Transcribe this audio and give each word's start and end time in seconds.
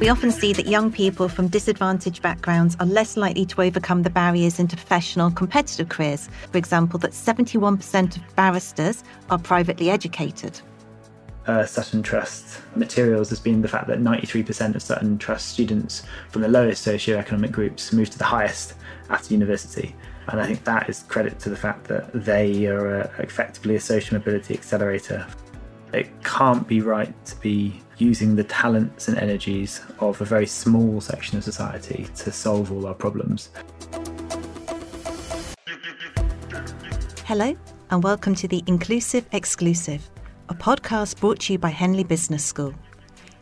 We 0.00 0.10
often 0.10 0.30
see 0.30 0.52
that 0.52 0.66
young 0.66 0.92
people 0.92 1.28
from 1.28 1.48
disadvantaged 1.48 2.22
backgrounds 2.22 2.76
are 2.78 2.86
less 2.86 3.16
likely 3.16 3.44
to 3.46 3.62
overcome 3.62 4.04
the 4.04 4.10
barriers 4.10 4.60
into 4.60 4.76
professional 4.76 5.28
competitive 5.28 5.88
careers. 5.88 6.28
For 6.52 6.58
example, 6.58 7.00
that 7.00 7.10
71% 7.10 8.16
of 8.16 8.36
barristers 8.36 9.02
are 9.28 9.38
privately 9.38 9.90
educated. 9.90 10.60
Uh, 11.48 11.64
Sutton 11.64 12.02
Trust 12.02 12.60
materials 12.76 13.30
has 13.30 13.40
been 13.40 13.60
the 13.60 13.68
fact 13.68 13.88
that 13.88 13.98
93% 13.98 14.76
of 14.76 14.82
Sutton 14.82 15.18
Trust 15.18 15.48
students 15.48 16.04
from 16.28 16.42
the 16.42 16.48
lowest 16.48 16.86
socioeconomic 16.86 17.50
groups 17.50 17.92
move 17.92 18.08
to 18.10 18.18
the 18.18 18.24
highest 18.24 18.74
at 19.10 19.30
university. 19.32 19.96
And 20.28 20.40
I 20.40 20.46
think 20.46 20.62
that 20.64 20.88
is 20.88 21.02
credit 21.04 21.40
to 21.40 21.50
the 21.50 21.56
fact 21.56 21.88
that 21.88 22.12
they 22.12 22.66
are 22.66 23.00
uh, 23.00 23.10
effectively 23.18 23.74
a 23.74 23.80
social 23.80 24.18
mobility 24.18 24.54
accelerator. 24.54 25.26
It 25.92 26.22
can't 26.22 26.68
be 26.68 26.82
right 26.82 27.14
to 27.24 27.36
be 27.36 27.80
using 27.96 28.36
the 28.36 28.44
talents 28.44 29.08
and 29.08 29.16
energies 29.16 29.80
of 30.00 30.20
a 30.20 30.24
very 30.26 30.46
small 30.46 31.00
section 31.00 31.38
of 31.38 31.44
society 31.44 32.06
to 32.16 32.30
solve 32.30 32.70
all 32.70 32.86
our 32.86 32.92
problems. 32.92 33.48
Hello, 37.24 37.56
and 37.88 38.04
welcome 38.04 38.34
to 38.34 38.46
the 38.46 38.62
Inclusive 38.66 39.26
Exclusive, 39.32 40.10
a 40.50 40.54
podcast 40.54 41.18
brought 41.20 41.40
to 41.40 41.54
you 41.54 41.58
by 41.58 41.70
Henley 41.70 42.04
Business 42.04 42.44
School. 42.44 42.74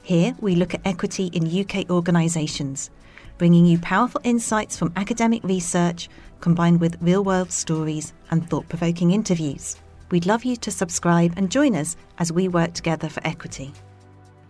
Here 0.05 0.33
we 0.41 0.55
look 0.55 0.73
at 0.73 0.87
equity 0.87 1.27
in 1.33 1.49
UK 1.49 1.91
organisations, 1.91 2.91
bringing 3.39 3.67
you 3.67 3.81
powerful 3.81 4.21
insights 4.23 4.79
from 4.79 4.93
academic 4.95 5.43
research 5.43 6.09
combined 6.39 6.81
with 6.81 6.97
real 7.01 7.25
world 7.25 7.51
stories 7.51 8.13
and 8.31 8.49
thought 8.49 8.69
provoking 8.69 9.11
interviews. 9.11 9.79
We'd 10.11 10.27
love 10.27 10.45
you 10.45 10.57
to 10.57 10.71
subscribe 10.71 11.35
and 11.37 11.51
join 11.51 11.75
us 11.75 11.97
as 12.19 12.33
we 12.33 12.47
work 12.47 12.75
together 12.75 13.09
for 13.09 13.27
equity. 13.27 13.73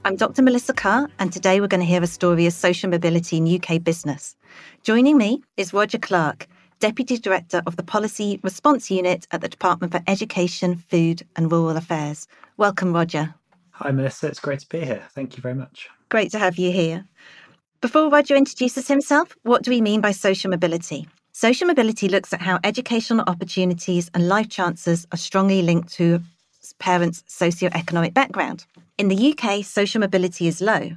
I'm 0.04 0.16
Dr. 0.16 0.42
Melissa 0.42 0.74
Carr, 0.74 1.08
and 1.18 1.32
today 1.32 1.60
we're 1.60 1.66
going 1.66 1.80
to 1.80 1.86
hear 1.86 2.02
a 2.02 2.06
story 2.06 2.46
of 2.46 2.52
social 2.52 2.90
mobility 2.90 3.38
in 3.38 3.60
UK 3.60 3.82
business. 3.82 4.36
Joining 4.82 5.16
me 5.16 5.42
is 5.56 5.72
Roger 5.72 5.98
Clarke, 5.98 6.46
Deputy 6.78 7.16
Director 7.16 7.62
of 7.66 7.76
the 7.76 7.82
Policy 7.82 8.38
Response 8.42 8.90
Unit 8.90 9.26
at 9.30 9.40
the 9.40 9.48
Department 9.48 9.92
for 9.92 10.02
Education, 10.06 10.76
Food 10.76 11.22
and 11.36 11.50
Rural 11.50 11.78
Affairs. 11.78 12.28
Welcome, 12.58 12.92
Roger. 12.92 13.34
Hi, 13.70 13.90
Melissa. 13.90 14.28
It's 14.28 14.40
great 14.40 14.60
to 14.60 14.68
be 14.68 14.84
here. 14.84 15.02
Thank 15.14 15.36
you 15.36 15.42
very 15.42 15.54
much. 15.54 15.88
Great 16.10 16.30
to 16.32 16.38
have 16.38 16.58
you 16.58 16.70
here. 16.70 17.06
Before 17.80 18.10
Roger 18.10 18.36
introduces 18.36 18.88
himself, 18.88 19.34
what 19.42 19.62
do 19.62 19.70
we 19.70 19.80
mean 19.80 20.02
by 20.02 20.10
social 20.10 20.50
mobility? 20.50 21.08
Social 21.38 21.66
mobility 21.66 22.08
looks 22.08 22.32
at 22.32 22.40
how 22.40 22.58
educational 22.64 23.22
opportunities 23.26 24.10
and 24.14 24.26
life 24.26 24.48
chances 24.48 25.06
are 25.12 25.18
strongly 25.18 25.60
linked 25.60 25.92
to 25.92 26.22
parents' 26.78 27.24
socioeconomic 27.28 28.14
background. 28.14 28.64
In 28.96 29.08
the 29.08 29.34
UK, 29.34 29.62
social 29.62 30.00
mobility 30.00 30.46
is 30.48 30.62
low. 30.62 30.92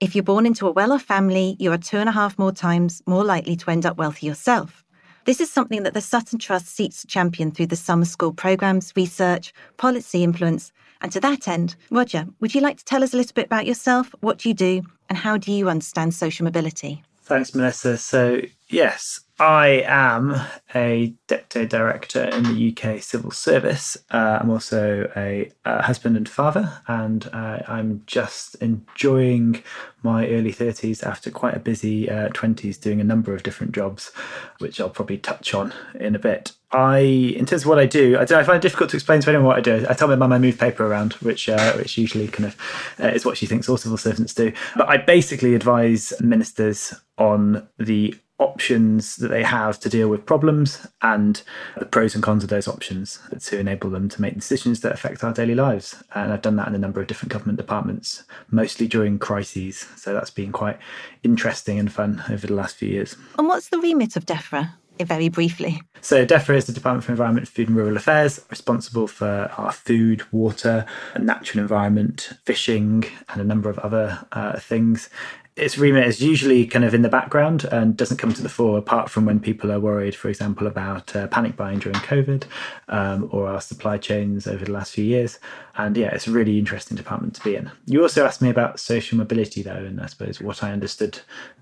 If 0.00 0.14
you're 0.14 0.24
born 0.24 0.46
into 0.46 0.66
a 0.66 0.72
well 0.72 0.92
off 0.92 1.02
family, 1.02 1.56
you 1.58 1.70
are 1.72 1.76
two 1.76 1.98
and 1.98 2.08
a 2.08 2.12
half 2.12 2.38
more 2.38 2.52
times 2.52 3.02
more 3.06 3.22
likely 3.22 3.54
to 3.54 3.70
end 3.70 3.84
up 3.84 3.98
wealthy 3.98 4.24
yourself. 4.24 4.82
This 5.26 5.42
is 5.42 5.52
something 5.52 5.82
that 5.82 5.92
the 5.92 6.00
Sutton 6.00 6.38
Trust 6.38 6.68
seeks 6.68 7.02
to 7.02 7.06
champion 7.06 7.50
through 7.50 7.66
the 7.66 7.76
summer 7.76 8.06
school 8.06 8.32
programmes, 8.32 8.94
research, 8.96 9.52
policy 9.76 10.24
influence. 10.24 10.72
And 11.02 11.12
to 11.12 11.20
that 11.20 11.46
end, 11.46 11.76
Roger, 11.90 12.24
would 12.40 12.54
you 12.54 12.62
like 12.62 12.78
to 12.78 12.84
tell 12.86 13.04
us 13.04 13.12
a 13.12 13.18
little 13.18 13.34
bit 13.34 13.44
about 13.44 13.66
yourself, 13.66 14.14
what 14.20 14.46
you 14.46 14.54
do, 14.54 14.84
and 15.10 15.18
how 15.18 15.36
do 15.36 15.52
you 15.52 15.68
understand 15.68 16.14
social 16.14 16.44
mobility? 16.44 17.02
Thanks, 17.24 17.54
Melissa. 17.54 17.96
So, 17.98 18.40
yes, 18.72 19.20
I 19.38 19.82
am 19.86 20.36
a 20.74 21.14
deputy 21.26 21.66
director 21.66 22.22
in 22.22 22.44
the 22.44 22.76
UK 22.76 23.02
civil 23.02 23.32
service. 23.32 23.96
Uh, 24.10 24.38
I'm 24.40 24.50
also 24.50 25.10
a, 25.16 25.50
a, 25.64 25.82
husband 25.82 26.16
and 26.16 26.28
father, 26.28 26.80
and 26.86 27.28
uh, 27.32 27.60
I'm 27.66 28.02
just 28.06 28.54
enjoying 28.56 29.62
my 30.02 30.28
early 30.28 30.52
30s 30.52 31.04
after 31.04 31.30
quite 31.30 31.56
a 31.56 31.60
busy 31.60 32.08
uh, 32.08 32.28
20s 32.28 32.80
doing 32.80 33.00
a 33.00 33.04
number 33.04 33.34
of 33.34 33.42
different 33.42 33.72
jobs, 33.72 34.12
which 34.58 34.80
I'll 34.80 34.90
probably 34.90 35.18
touch 35.18 35.54
on 35.54 35.74
in 35.98 36.14
a 36.14 36.20
bit. 36.20 36.52
I, 36.70 36.98
in 36.98 37.44
terms 37.44 37.62
of 37.62 37.68
what 37.68 37.78
I 37.78 37.86
do, 37.86 38.16
I, 38.16 38.22
I 38.22 38.44
find 38.44 38.56
it 38.56 38.62
difficult 38.62 38.90
to 38.90 38.96
explain 38.96 39.20
to 39.22 39.28
anyone 39.28 39.46
what 39.46 39.58
I 39.58 39.60
do. 39.60 39.84
I 39.88 39.94
tell 39.94 40.08
my 40.08 40.14
mum 40.14 40.32
I 40.32 40.38
move 40.38 40.58
paper 40.58 40.86
around, 40.86 41.14
which 41.14 41.48
uh, 41.48 41.72
which 41.74 41.98
usually 41.98 42.28
kind 42.28 42.46
of 42.46 42.56
uh, 43.00 43.08
is 43.08 43.24
what 43.24 43.36
she 43.36 43.46
thinks 43.46 43.68
all 43.68 43.76
civil 43.76 43.98
servants 43.98 44.34
do. 44.34 44.52
But 44.76 44.88
I 44.88 44.98
basically 44.98 45.54
advise 45.54 46.12
ministers 46.20 46.94
on 47.18 47.68
the 47.78 48.14
options 48.42 49.16
that 49.16 49.28
they 49.28 49.42
have 49.42 49.78
to 49.80 49.88
deal 49.88 50.08
with 50.08 50.26
problems 50.26 50.86
and 51.00 51.42
the 51.78 51.86
pros 51.86 52.14
and 52.14 52.22
cons 52.22 52.42
of 52.42 52.50
those 52.50 52.68
options 52.68 53.20
to 53.40 53.58
enable 53.58 53.90
them 53.90 54.08
to 54.08 54.20
make 54.20 54.34
decisions 54.34 54.80
that 54.80 54.92
affect 54.92 55.24
our 55.24 55.32
daily 55.32 55.54
lives. 55.54 56.02
And 56.14 56.32
I've 56.32 56.42
done 56.42 56.56
that 56.56 56.68
in 56.68 56.74
a 56.74 56.78
number 56.78 57.00
of 57.00 57.06
different 57.06 57.32
government 57.32 57.58
departments, 57.58 58.24
mostly 58.50 58.86
during 58.88 59.18
crises. 59.18 59.86
So 59.96 60.12
that's 60.12 60.30
been 60.30 60.52
quite 60.52 60.78
interesting 61.22 61.78
and 61.78 61.92
fun 61.92 62.22
over 62.30 62.46
the 62.46 62.54
last 62.54 62.76
few 62.76 62.88
years. 62.88 63.16
And 63.38 63.48
what's 63.48 63.68
the 63.68 63.78
remit 63.78 64.16
of 64.16 64.26
DEFRA? 64.26 64.74
Very 65.00 65.28
briefly. 65.30 65.82
So, 66.00 66.24
DEFRA 66.24 66.56
is 66.56 66.66
the 66.66 66.72
Department 66.72 67.04
for 67.04 67.12
Environment, 67.12 67.48
Food 67.48 67.68
and 67.68 67.76
Rural 67.76 67.96
Affairs, 67.96 68.44
responsible 68.50 69.08
for 69.08 69.50
our 69.56 69.72
food, 69.72 70.22
water, 70.32 70.84
natural 71.18 71.62
environment, 71.62 72.30
fishing, 72.44 73.04
and 73.30 73.40
a 73.40 73.44
number 73.44 73.68
of 73.68 73.78
other 73.80 74.24
uh, 74.32 74.60
things 74.60 75.08
its 75.54 75.76
remit 75.76 76.06
is 76.06 76.22
usually 76.22 76.66
kind 76.66 76.84
of 76.84 76.94
in 76.94 77.02
the 77.02 77.08
background 77.10 77.64
and 77.64 77.94
doesn't 77.94 78.16
come 78.16 78.32
to 78.32 78.42
the 78.42 78.48
fore 78.48 78.78
apart 78.78 79.10
from 79.10 79.26
when 79.26 79.38
people 79.38 79.70
are 79.70 79.78
worried, 79.78 80.14
for 80.14 80.30
example, 80.30 80.66
about 80.66 81.14
uh, 81.14 81.26
panic 81.26 81.56
buying 81.56 81.78
during 81.78 81.98
COVID 81.98 82.44
um, 82.88 83.28
or 83.30 83.48
our 83.48 83.60
supply 83.60 83.98
chains 83.98 84.46
over 84.46 84.64
the 84.64 84.72
last 84.72 84.94
few 84.94 85.04
years. 85.04 85.38
And 85.76 85.94
yeah, 85.94 86.08
it's 86.08 86.26
a 86.26 86.30
really 86.30 86.58
interesting 86.58 86.96
department 86.96 87.34
to 87.34 87.44
be 87.44 87.54
in. 87.54 87.70
You 87.84 88.00
also 88.00 88.24
asked 88.24 88.40
me 88.40 88.48
about 88.48 88.80
social 88.80 89.18
mobility, 89.18 89.62
though, 89.62 89.72
and 89.72 90.00
I 90.00 90.06
suppose 90.06 90.40
what 90.40 90.62
I 90.62 90.72
understood 90.72 91.20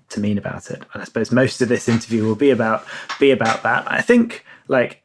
to 0.09 0.21
mean 0.21 0.37
about 0.37 0.71
it. 0.71 0.83
And 0.93 1.01
I 1.01 1.05
suppose 1.05 1.31
most 1.31 1.61
of 1.61 1.67
this 1.67 1.89
interview 1.89 2.23
will 2.23 2.35
be 2.35 2.49
about 2.49 2.85
be 3.19 3.31
about 3.31 3.63
that. 3.63 3.91
I 3.91 4.01
think, 4.01 4.45
like 4.69 5.03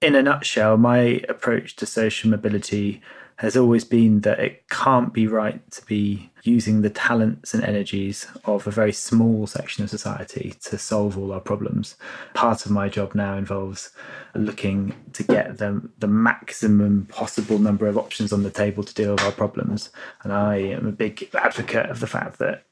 in 0.00 0.14
a 0.14 0.22
nutshell, 0.22 0.76
my 0.76 1.22
approach 1.28 1.74
to 1.76 1.86
social 1.86 2.30
mobility 2.30 3.02
has 3.36 3.56
always 3.56 3.84
been 3.84 4.20
that 4.20 4.38
it 4.38 4.68
can't 4.68 5.12
be 5.12 5.26
right 5.26 5.68
to 5.72 5.84
be 5.86 6.29
using 6.42 6.82
the 6.82 6.90
talents 6.90 7.54
and 7.54 7.62
energies 7.62 8.26
of 8.44 8.66
a 8.66 8.70
very 8.70 8.92
small 8.92 9.46
section 9.46 9.84
of 9.84 9.90
society 9.90 10.54
to 10.64 10.78
solve 10.78 11.18
all 11.18 11.32
our 11.32 11.40
problems. 11.40 11.96
Part 12.34 12.64
of 12.64 12.72
my 12.72 12.88
job 12.88 13.14
now 13.14 13.36
involves 13.36 13.90
looking 14.34 14.94
to 15.12 15.22
get 15.22 15.58
them 15.58 15.92
the 15.98 16.06
maximum 16.06 17.06
possible 17.06 17.58
number 17.58 17.86
of 17.86 17.98
options 17.98 18.32
on 18.32 18.42
the 18.42 18.50
table 18.50 18.82
to 18.82 18.94
deal 18.94 19.12
with 19.12 19.24
our 19.24 19.32
problems. 19.32 19.90
And 20.22 20.32
I 20.32 20.56
am 20.56 20.86
a 20.86 20.92
big 20.92 21.28
advocate 21.34 21.90
of 21.90 22.00
the 22.00 22.06
fact 22.06 22.38
that 22.38 22.64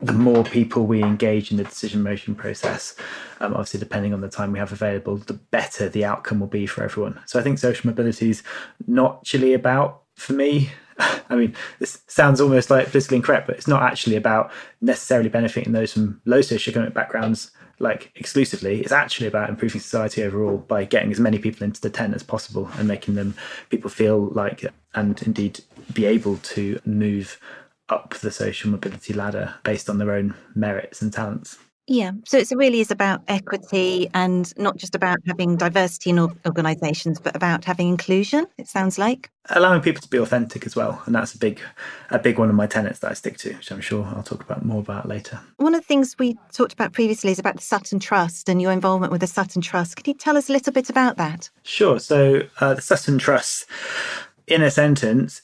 the 0.00 0.12
more 0.12 0.44
people 0.44 0.86
we 0.86 1.02
engage 1.02 1.50
in 1.50 1.56
the 1.56 1.64
decision 1.64 2.02
making 2.02 2.34
process, 2.34 2.94
um, 3.40 3.52
obviously 3.52 3.80
depending 3.80 4.12
on 4.12 4.20
the 4.20 4.28
time 4.28 4.52
we 4.52 4.58
have 4.58 4.72
available, 4.72 5.16
the 5.16 5.32
better 5.34 5.88
the 5.88 6.04
outcome 6.04 6.40
will 6.40 6.46
be 6.46 6.66
for 6.66 6.82
everyone. 6.82 7.18
So 7.26 7.38
I 7.38 7.42
think 7.42 7.58
social 7.58 7.88
mobility 7.88 8.30
is 8.30 8.42
not 8.86 9.18
actually 9.22 9.54
about 9.54 10.02
for 10.14 10.32
me, 10.32 10.70
I 11.28 11.36
mean, 11.36 11.54
this 11.78 12.02
sounds 12.06 12.40
almost 12.40 12.70
like 12.70 12.90
politically 12.90 13.16
incorrect, 13.16 13.46
but 13.46 13.56
it's 13.56 13.68
not 13.68 13.82
actually 13.82 14.16
about 14.16 14.50
necessarily 14.80 15.28
benefiting 15.28 15.72
those 15.72 15.92
from 15.92 16.20
low 16.24 16.40
socioeconomic 16.40 16.94
backgrounds 16.94 17.50
like 17.78 18.12
exclusively. 18.14 18.80
It's 18.80 18.92
actually 18.92 19.26
about 19.26 19.50
improving 19.50 19.80
society 19.80 20.22
overall 20.22 20.58
by 20.58 20.84
getting 20.84 21.10
as 21.10 21.20
many 21.20 21.38
people 21.38 21.64
into 21.64 21.80
the 21.80 21.90
tent 21.90 22.14
as 22.14 22.22
possible 22.22 22.70
and 22.74 22.86
making 22.86 23.14
them 23.14 23.34
people 23.70 23.90
feel 23.90 24.26
like 24.28 24.64
and 24.94 25.20
indeed 25.22 25.60
be 25.92 26.04
able 26.04 26.36
to 26.38 26.80
move 26.84 27.40
up 27.88 28.14
the 28.14 28.30
social 28.30 28.70
mobility 28.70 29.12
ladder 29.12 29.54
based 29.64 29.90
on 29.90 29.98
their 29.98 30.12
own 30.12 30.34
merits 30.54 31.02
and 31.02 31.12
talents. 31.12 31.58
Yeah, 31.86 32.12
so 32.24 32.38
it 32.38 32.50
really 32.52 32.80
is 32.80 32.90
about 32.90 33.22
equity 33.28 34.08
and 34.14 34.56
not 34.56 34.76
just 34.76 34.94
about 34.94 35.18
having 35.26 35.56
diversity 35.56 36.10
in 36.10 36.18
organisations, 36.18 37.20
but 37.20 37.36
about 37.36 37.64
having 37.64 37.88
inclusion. 37.88 38.46
It 38.56 38.68
sounds 38.68 38.98
like 38.98 39.30
allowing 39.50 39.82
people 39.82 40.00
to 40.00 40.08
be 40.08 40.16
authentic 40.16 40.64
as 40.64 40.74
well, 40.74 41.02
and 41.04 41.14
that's 41.14 41.34
a 41.34 41.38
big, 41.38 41.60
a 42.10 42.18
big 42.18 42.38
one 42.38 42.48
of 42.48 42.54
my 42.54 42.66
tenets 42.66 43.00
that 43.00 43.10
I 43.10 43.14
stick 43.14 43.36
to, 43.38 43.52
which 43.52 43.70
I'm 43.70 43.82
sure 43.82 44.04
I'll 44.04 44.22
talk 44.22 44.42
about 44.42 44.64
more 44.64 44.80
about 44.80 45.06
later. 45.06 45.40
One 45.58 45.74
of 45.74 45.82
the 45.82 45.86
things 45.86 46.16
we 46.18 46.38
talked 46.52 46.72
about 46.72 46.92
previously 46.92 47.32
is 47.32 47.38
about 47.38 47.56
the 47.56 47.62
Sutton 47.62 47.98
Trust 47.98 48.48
and 48.48 48.62
your 48.62 48.72
involvement 48.72 49.12
with 49.12 49.20
the 49.20 49.26
Sutton 49.26 49.60
Trust. 49.60 49.96
Can 49.96 50.04
you 50.06 50.18
tell 50.18 50.38
us 50.38 50.48
a 50.48 50.52
little 50.52 50.72
bit 50.72 50.88
about 50.88 51.18
that? 51.18 51.50
Sure. 51.64 51.98
So 52.00 52.42
uh, 52.60 52.74
the 52.74 52.82
Sutton 52.82 53.18
Trust, 53.18 53.66
in 54.46 54.62
a 54.62 54.70
sentence, 54.70 55.42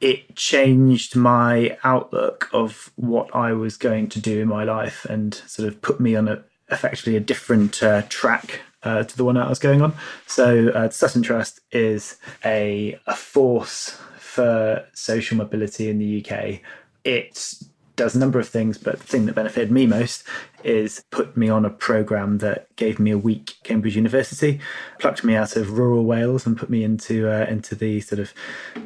it 0.00 0.36
changed 0.36 1.16
my 1.16 1.76
outlook 1.84 2.48
of 2.52 2.92
what 2.96 3.34
I 3.34 3.52
was 3.52 3.76
going 3.76 4.08
to 4.10 4.20
do 4.20 4.40
in 4.40 4.48
my 4.48 4.64
life 4.64 5.04
and 5.04 5.34
sort 5.46 5.68
of 5.68 5.80
put 5.82 6.00
me 6.00 6.16
on 6.16 6.28
a 6.28 6.44
effectively 6.70 7.16
a 7.16 7.20
different 7.20 7.82
uh, 7.82 8.02
track 8.08 8.60
uh, 8.82 9.04
to 9.04 9.16
the 9.16 9.24
one 9.24 9.34
that 9.34 9.46
I 9.46 9.48
was 9.48 9.58
going 9.58 9.82
on. 9.82 9.94
So, 10.26 10.68
uh, 10.68 10.90
Sutton 10.90 11.22
Trust 11.22 11.60
is 11.72 12.16
a, 12.44 12.98
a 13.06 13.14
force 13.14 13.98
for 14.18 14.84
social 14.92 15.36
mobility 15.36 15.88
in 15.88 15.98
the 15.98 16.24
UK. 16.24 16.60
It's 17.04 17.64
does 17.96 18.16
a 18.16 18.18
number 18.18 18.40
of 18.40 18.48
things, 18.48 18.76
but 18.76 18.98
the 18.98 19.04
thing 19.04 19.26
that 19.26 19.34
benefited 19.34 19.70
me 19.70 19.86
most 19.86 20.24
is 20.64 21.04
put 21.10 21.36
me 21.36 21.48
on 21.48 21.64
a 21.64 21.70
program 21.70 22.38
that 22.38 22.74
gave 22.76 22.98
me 22.98 23.10
a 23.10 23.18
week 23.18 23.54
Cambridge 23.62 23.94
University, 23.94 24.58
plucked 24.98 25.22
me 25.22 25.36
out 25.36 25.56
of 25.56 25.78
rural 25.78 26.04
Wales 26.04 26.46
and 26.46 26.56
put 26.56 26.70
me 26.70 26.82
into 26.82 27.28
uh, 27.28 27.46
into 27.48 27.74
the 27.74 28.00
sort 28.00 28.18
of 28.18 28.32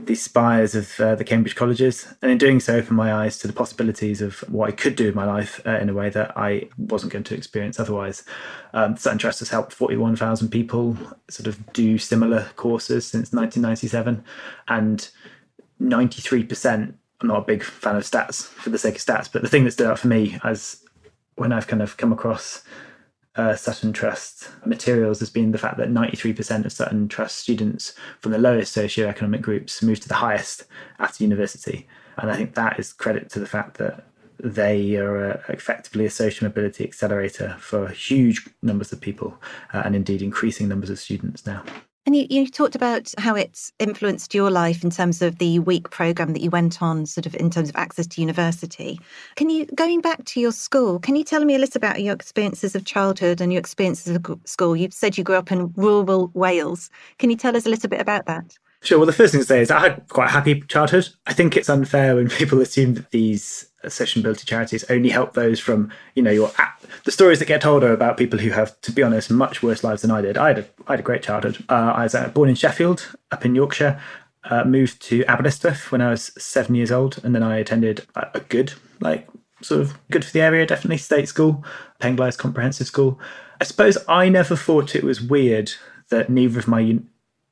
the 0.05 0.15
spires 0.15 0.75
of 0.75 1.01
uh, 1.01 1.15
the 1.15 1.25
Cambridge 1.25 1.57
colleges, 1.57 2.13
and 2.21 2.31
in 2.31 2.39
doing 2.39 2.61
so, 2.61 2.77
opened 2.77 2.97
my 2.97 3.15
eyes 3.15 3.39
to 3.39 3.47
the 3.47 3.53
possibilities 3.53 4.21
of 4.21 4.41
what 4.51 4.69
I 4.69 4.73
could 4.73 4.97
do 4.97 5.07
with 5.07 5.15
my 5.15 5.25
life 5.25 5.61
uh, 5.67 5.79
in 5.79 5.89
a 5.89 5.95
way 5.95 6.11
that 6.11 6.37
I 6.37 6.69
wasn't 6.77 7.13
going 7.13 7.25
to 7.25 7.35
experience 7.35 7.81
otherwise. 7.81 8.25
Um, 8.75 8.97
Sutton 8.97 9.19
Trust 9.19 9.39
has 9.39 9.49
helped 9.49 9.73
41,000 9.73 10.51
people 10.51 10.97
sort 11.31 11.47
of 11.47 11.73
do 11.73 11.97
similar 11.97 12.51
courses 12.57 13.07
since 13.07 13.33
1997, 13.33 14.23
and 14.69 15.09
93% 15.81 16.95
I'm 17.21 17.29
not 17.29 17.39
a 17.39 17.47
big 17.47 17.63
fan 17.63 17.97
of 17.97 18.05
stats 18.05 18.45
for 18.45 18.71
the 18.71 18.79
sake 18.79 18.97
of 18.97 19.01
stats, 19.01 19.31
but 19.31 19.43
the 19.43 19.49
thing 19.49 19.65
that 19.65 19.73
stood 19.73 19.89
out 19.89 19.99
for 19.99 20.09
me 20.09 20.39
as 20.45 20.85
when 21.35 21.53
I've 21.53 21.67
kind 21.67 21.83
of 21.83 21.97
come 21.97 22.13
across 22.13 22.63
uh, 23.37 23.55
Sutton 23.55 23.93
Trust 23.93 24.49
materials 24.67 25.21
has 25.21 25.31
been 25.31 25.53
the 25.53 25.59
fact 25.59 25.79
that 25.79 25.89
93% 25.89 26.65
of 26.65 26.73
Sutton 26.73 27.09
Trust 27.09 27.39
students 27.39 27.95
from 28.21 28.33
the 28.33 28.39
lowest 28.39 28.77
socioeconomic 28.77 29.41
groups 29.41 29.83
move 29.83 30.01
to 30.01 30.09
the 30.09 30.15
highest 30.15 30.65
at 30.99 31.21
university. 31.21 31.87
And 32.17 32.31
I 32.31 32.37
think 32.37 32.55
that 32.55 32.79
is 32.81 32.93
credit 32.93 33.31
to 33.31 33.41
the 33.41 33.47
fact 33.47 33.79
that 33.79 34.05
they 34.41 34.97
are 34.97 35.33
uh, 35.33 35.43
effectively 35.49 36.05
a 36.07 36.11
social 36.11 36.47
mobility 36.47 36.85
accelerator 36.85 37.57
for 37.59 37.89
huge 37.89 38.49
numbers 38.63 38.93
of 38.93 39.01
people 39.01 39.41
uh, 39.73 39.83
and 39.85 39.95
indeed 39.97 40.23
increasing 40.23 40.69
numbers 40.69 40.91
of 40.91 40.99
students 40.99 41.47
now. 41.47 41.63
And 42.09 42.17
you, 42.17 42.27
you 42.31 42.49
talked 42.49 42.75
about 42.75 43.13
how 43.19 43.35
it's 43.35 43.71
influenced 43.79 44.35
your 44.35 44.51
life 44.51 44.83
in 44.83 44.89
terms 44.89 45.21
of 45.21 45.37
the 45.37 45.59
week 45.59 45.91
program 45.91 46.33
that 46.33 46.41
you 46.41 46.49
went 46.49 46.81
on, 46.81 47.05
sort 47.05 47.27
of 47.27 47.35
in 47.35 47.51
terms 47.51 47.69
of 47.69 47.77
access 47.77 48.07
to 48.07 48.23
university. 48.23 48.99
Can 49.37 49.51
you, 49.51 49.67
going 49.75 50.01
back 50.01 50.25
to 50.25 50.41
your 50.41 50.53
school, 50.53 51.01
can 51.01 51.17
you 51.17 51.23
tell 51.23 51.45
me 51.45 51.55
a 51.55 51.59
little 51.59 51.77
about 51.77 52.01
your 52.01 52.15
experiences 52.15 52.75
of 52.75 52.87
childhood 52.87 53.43
and 53.43 53.53
your 53.53 53.61
experiences 53.61 54.17
of 54.17 54.41
school? 54.47 54.75
You 54.75 54.89
said 54.91 55.19
you 55.19 55.23
grew 55.23 55.37
up 55.37 55.53
in 55.53 55.71
rural 55.77 56.31
Wales. 56.33 56.89
Can 57.19 57.29
you 57.29 57.37
tell 57.37 57.55
us 57.55 57.67
a 57.67 57.69
little 57.69 57.91
bit 57.91 58.01
about 58.01 58.25
that? 58.25 58.57
Sure. 58.81 58.97
Well, 58.97 59.07
the 59.07 59.13
first 59.13 59.33
thing 59.33 59.43
to 59.43 59.47
say 59.47 59.61
is 59.61 59.71
I 59.71 59.81
had 59.81 60.09
quite 60.09 60.29
a 60.29 60.33
happy 60.33 60.63
childhood. 60.63 61.11
I 61.27 61.35
think 61.35 61.59
it's 61.59 61.69
unfair 61.69 62.17
when 62.17 62.31
people 62.31 62.63
assume 62.63 62.95
that 62.95 63.11
these 63.11 63.68
social 63.87 64.21
mobility 64.21 64.45
charities 64.45 64.85
only 64.91 65.09
help 65.09 65.35
those 65.35 65.61
from 65.61 65.91
you 66.15 66.23
know 66.23 66.31
your 66.31 66.51
app. 66.59 66.83
the 67.05 67.13
stories 67.13 67.39
that 67.39 67.47
get 67.47 67.61
told 67.61 67.85
are 67.85 67.93
about 67.93 68.17
people 68.17 68.39
who 68.39 68.51
have 68.51 68.79
to 68.81 68.91
be 68.91 69.03
honest 69.03 69.31
much 69.31 69.63
worse 69.63 69.85
lives 69.85 70.03
than 70.03 70.11
i 70.11 70.21
did. 70.21 70.37
I 70.37 70.49
had 70.49 70.59
a, 70.59 70.67
I 70.87 70.93
had 70.93 71.01
a 71.01 71.05
great 71.05 71.23
childhood. 71.23 71.65
Uh, 71.69 71.93
i 71.95 72.03
was 72.05 72.15
uh, 72.15 72.29
born 72.29 72.49
in 72.49 72.55
sheffield 72.55 73.17
up 73.31 73.45
in 73.45 73.55
yorkshire 73.55 74.01
uh, 74.45 74.65
moved 74.65 75.01
to 75.03 75.25
aberystwyth 75.25 75.93
when 75.93 76.01
i 76.01 76.11
was 76.11 76.33
seven 76.43 76.75
years 76.75 76.91
old 76.91 77.21
and 77.23 77.35
then 77.35 77.43
i 77.43 77.57
attended 77.59 78.07
a, 78.17 78.29
a 78.35 78.41
good 78.41 78.73
like 79.01 79.29
sort 79.63 79.81
of 79.81 79.99
good 80.11 80.25
for 80.25 80.33
the 80.33 80.41
area 80.41 80.67
definitely 80.67 80.99
state 80.99 81.29
school 81.29 81.65
Penglais 82.01 82.37
comprehensive 82.37 82.87
school. 82.87 83.19
I 83.61 83.65
suppose 83.65 83.99
i 84.09 84.29
never 84.29 84.57
thought 84.57 84.97
it 84.97 85.05
was 85.05 85.21
weird 85.21 85.73
that 86.11 86.31
neither 86.31 86.59
of 86.59 86.69
my 86.69 86.99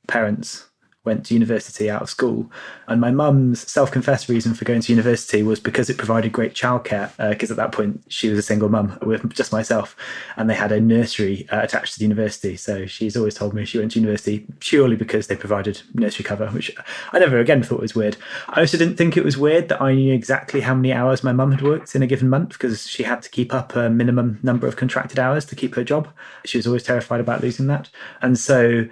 parents 0.06 0.65
went 1.06 1.24
to 1.24 1.34
university 1.34 1.88
out 1.88 2.02
of 2.02 2.10
school. 2.10 2.50
And 2.88 3.00
my 3.00 3.10
mum's 3.10 3.70
self 3.70 3.90
confessed 3.90 4.28
reason 4.28 4.52
for 4.52 4.64
going 4.64 4.80
to 4.82 4.92
university 4.92 5.42
was 5.42 5.60
because 5.60 5.88
it 5.88 5.96
provided 5.96 6.32
great 6.32 6.54
childcare, 6.54 7.10
because 7.30 7.50
uh, 7.50 7.54
at 7.54 7.56
that 7.56 7.72
point 7.72 8.02
she 8.08 8.28
was 8.28 8.38
a 8.38 8.42
single 8.42 8.68
mum 8.68 8.98
with 9.02 9.32
just 9.32 9.52
myself, 9.52 9.96
and 10.36 10.50
they 10.50 10.54
had 10.54 10.72
a 10.72 10.80
nursery 10.80 11.48
uh, 11.50 11.62
attached 11.62 11.94
to 11.94 11.98
the 12.00 12.04
university. 12.04 12.56
So 12.56 12.84
she's 12.84 13.16
always 13.16 13.34
told 13.34 13.54
me 13.54 13.64
she 13.64 13.78
went 13.78 13.92
to 13.92 14.00
university 14.00 14.46
purely 14.60 14.96
because 14.96 15.28
they 15.28 15.36
provided 15.36 15.80
nursery 15.94 16.24
cover, 16.24 16.48
which 16.48 16.74
I 17.12 17.18
never 17.18 17.38
again 17.38 17.62
thought 17.62 17.80
was 17.80 17.94
weird. 17.94 18.16
I 18.48 18.60
also 18.60 18.76
didn't 18.76 18.96
think 18.96 19.16
it 19.16 19.24
was 19.24 19.38
weird 19.38 19.68
that 19.68 19.80
I 19.80 19.94
knew 19.94 20.12
exactly 20.12 20.60
how 20.60 20.74
many 20.74 20.92
hours 20.92 21.24
my 21.24 21.32
mum 21.32 21.52
had 21.52 21.62
worked 21.62 21.94
in 21.94 22.02
a 22.02 22.06
given 22.06 22.28
month 22.28 22.50
because 22.50 22.86
she 22.88 23.04
had 23.04 23.22
to 23.22 23.30
keep 23.30 23.54
up 23.54 23.76
a 23.76 23.88
minimum 23.88 24.40
number 24.42 24.66
of 24.66 24.76
contracted 24.76 25.18
hours 25.18 25.44
to 25.46 25.56
keep 25.56 25.74
her 25.76 25.84
job. 25.84 26.08
She 26.44 26.58
was 26.58 26.66
always 26.66 26.82
terrified 26.82 27.20
about 27.20 27.42
losing 27.42 27.68
that. 27.68 27.88
And 28.20 28.38
so, 28.38 28.88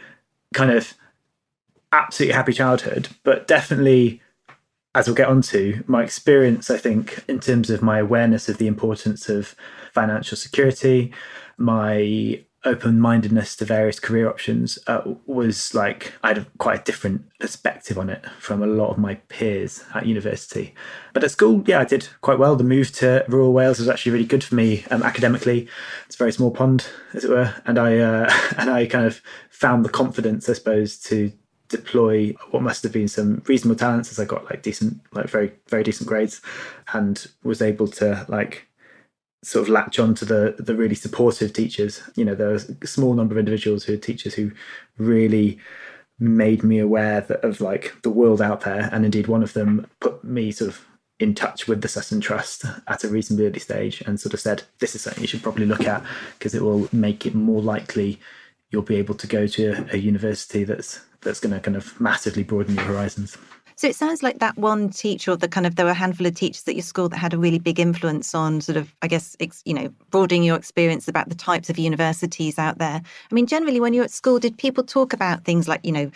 kind 0.53 0.71
of, 0.71 0.95
absolutely 1.95 2.35
happy 2.35 2.53
childhood, 2.53 3.09
but 3.23 3.47
definitely, 3.47 4.21
as 4.95 5.07
we'll 5.07 5.17
get 5.17 5.29
onto, 5.29 5.83
my 5.87 6.03
experience, 6.03 6.71
I 6.71 6.77
think, 6.77 7.25
in 7.29 7.41
terms 7.41 7.71
of 7.71 7.83
my 7.83 7.99
awareness 7.99 8.49
of 8.49 8.59
the 8.59 8.67
importance 8.67 9.29
of 9.29 9.55
financial 9.93 10.37
security, 10.37 11.13
my 11.57 12.45
open 12.65 12.99
mindedness 12.99 13.55
to 13.57 13.65
various 13.65 14.01
career 14.01 14.29
options 14.29 14.79
uh, 14.87 15.03
was 15.27 15.75
like 15.75 16.15
I 16.23 16.29
had 16.29 16.47
quite 16.59 16.81
a 16.81 16.85
different 16.85 17.27
perspective 17.39 17.99
on 17.99 18.09
it 18.09 18.25
from 18.39 18.63
a 18.63 18.67
lot 18.67 18.91
of 18.91 18.99
my 18.99 19.17
peers 19.29 19.85
at 19.95 20.07
university. 20.07 20.75
But 21.13 21.25
at 21.25 21.31
school, 21.31 21.63
yeah, 21.67 21.81
I 21.81 21.85
did 21.85 22.09
quite 22.23 22.39
well. 22.39 22.57
The 22.57 22.65
move 22.65 22.91
to 22.93 23.25
rural 23.29 23.53
Wales 23.53 23.79
was 23.79 23.89
actually 23.89 24.13
really 24.13 24.25
good 24.25 24.43
for 24.43 24.55
me 24.55 24.85
um, 24.91 25.03
academically. 25.03 25.69
It's 26.07 26.17
a 26.17 26.19
very 26.19 26.33
small 26.33 26.51
pond, 26.51 26.87
as 27.13 27.25
it 27.25 27.31
were, 27.31 27.55
and 27.67 27.79
I 27.79 27.99
uh, 27.99 28.33
and 28.59 28.71
I 28.71 28.87
kind 28.87 29.07
of 29.07 29.21
found 29.51 29.85
the 29.85 29.91
confidence, 29.91 30.49
I 30.49 30.55
suppose, 30.55 30.99
to 31.01 31.33
deploy 31.77 32.35
what 32.51 32.63
must 32.63 32.83
have 32.83 32.93
been 32.93 33.09
some 33.09 33.43
reasonable 33.47 33.77
talents 33.77 34.11
as 34.11 34.21
I 34.21 34.25
got 34.25 34.45
like 34.45 34.63
decent, 34.63 35.01
like 35.13 35.27
very, 35.27 35.53
very 35.69 35.83
decent 35.83 36.09
grades 36.09 36.41
and 36.93 37.27
was 37.43 37.61
able 37.61 37.89
to 37.89 38.25
like 38.29 38.67
sort 39.43 39.63
of 39.63 39.69
latch 39.69 39.99
on 39.99 40.15
to 40.15 40.25
the 40.25 40.55
the 40.59 40.75
really 40.75 40.95
supportive 40.95 41.53
teachers. 41.53 42.03
You 42.15 42.25
know, 42.25 42.35
there 42.35 42.49
was 42.49 42.71
a 42.81 42.87
small 42.87 43.15
number 43.15 43.35
of 43.35 43.39
individuals 43.39 43.85
who 43.85 43.95
are 43.95 43.99
teachers 43.99 44.35
who 44.35 44.53
really 44.99 45.59
made 46.19 46.63
me 46.63 46.79
aware 46.79 47.21
that, 47.23 47.45
of 47.45 47.61
like 47.61 47.95
the 48.03 48.11
world 48.11 48.41
out 48.41 48.61
there. 48.63 48.89
And 48.93 49.05
indeed 49.05 49.27
one 49.27 49.43
of 49.43 49.53
them 49.53 49.87
put 50.01 50.23
me 50.23 50.53
sort 50.53 50.71
of 50.71 50.87
in 51.21 51.35
touch 51.35 51.67
with 51.69 51.81
the 51.81 51.89
Sutton 51.89 52.21
Trust 52.21 52.65
at 52.89 53.05
a 53.05 53.09
reasonably 53.09 53.47
early 53.47 53.61
stage 53.61 54.01
and 54.03 54.19
sort 54.21 54.35
of 54.35 54.41
said, 54.41 54.63
this 54.79 54.95
is 54.95 55.03
something 55.03 55.23
you 55.23 55.29
should 55.29 55.43
probably 55.43 55.67
look 55.67 55.85
at 55.87 56.03
because 56.39 56.55
it 56.55 56.63
will 56.63 56.89
make 56.93 57.27
it 57.27 57.35
more 57.35 57.63
likely 57.63 58.21
you'll 58.75 58.83
be 58.83 58.97
able 58.97 59.15
to 59.15 59.29
go 59.29 59.47
to 59.47 59.87
a 59.93 59.97
university 59.97 60.65
that's 60.65 61.01
that's 61.21 61.39
going 61.39 61.55
to 61.55 61.61
kind 61.61 61.77
of 61.77 61.99
massively 62.01 62.43
broaden 62.43 62.75
your 62.75 62.85
horizons. 62.85 63.39
So 63.77 63.87
it 63.87 63.95
sounds 63.95 64.23
like 64.23 64.41
that 64.41 64.59
one 64.59 64.91
teacher, 64.91 65.31
or 65.31 65.37
the 65.37 65.49
kind 65.49 65.65
of 65.65 65.77
there 65.77 65.87
were 65.87 65.93
a 65.93 65.95
handful 65.95 66.27
of 66.27 66.35
teachers 66.35 66.67
at 66.67 66.75
your 66.75 66.83
school 66.83 67.09
that 67.09 67.17
had 67.17 67.33
a 67.33 67.39
really 67.39 67.61
big 67.61 67.79
influence 67.79 68.35
on 68.35 68.61
sort 68.61 68.77
of, 68.77 68.93
I 69.01 69.09
guess, 69.09 69.37
you 69.65 69.75
know, 69.75 69.93
broadening 70.11 70.43
your 70.43 70.57
experience 70.57 71.09
about 71.09 71.29
the 71.29 71.35
types 71.35 71.71
of 71.71 71.79
universities 71.79 72.59
out 72.59 72.79
there. 72.79 73.01
I 73.31 73.35
mean, 73.35 73.47
generally, 73.47 73.81
when 73.81 73.95
you're 73.95 74.05
at 74.05 74.11
school, 74.11 74.39
did 74.41 74.59
people 74.59 74.85
talk 74.85 75.13
about 75.13 75.45
things 75.45 75.69
like, 75.69 75.81
you 75.85 75.93
know, 75.93 76.11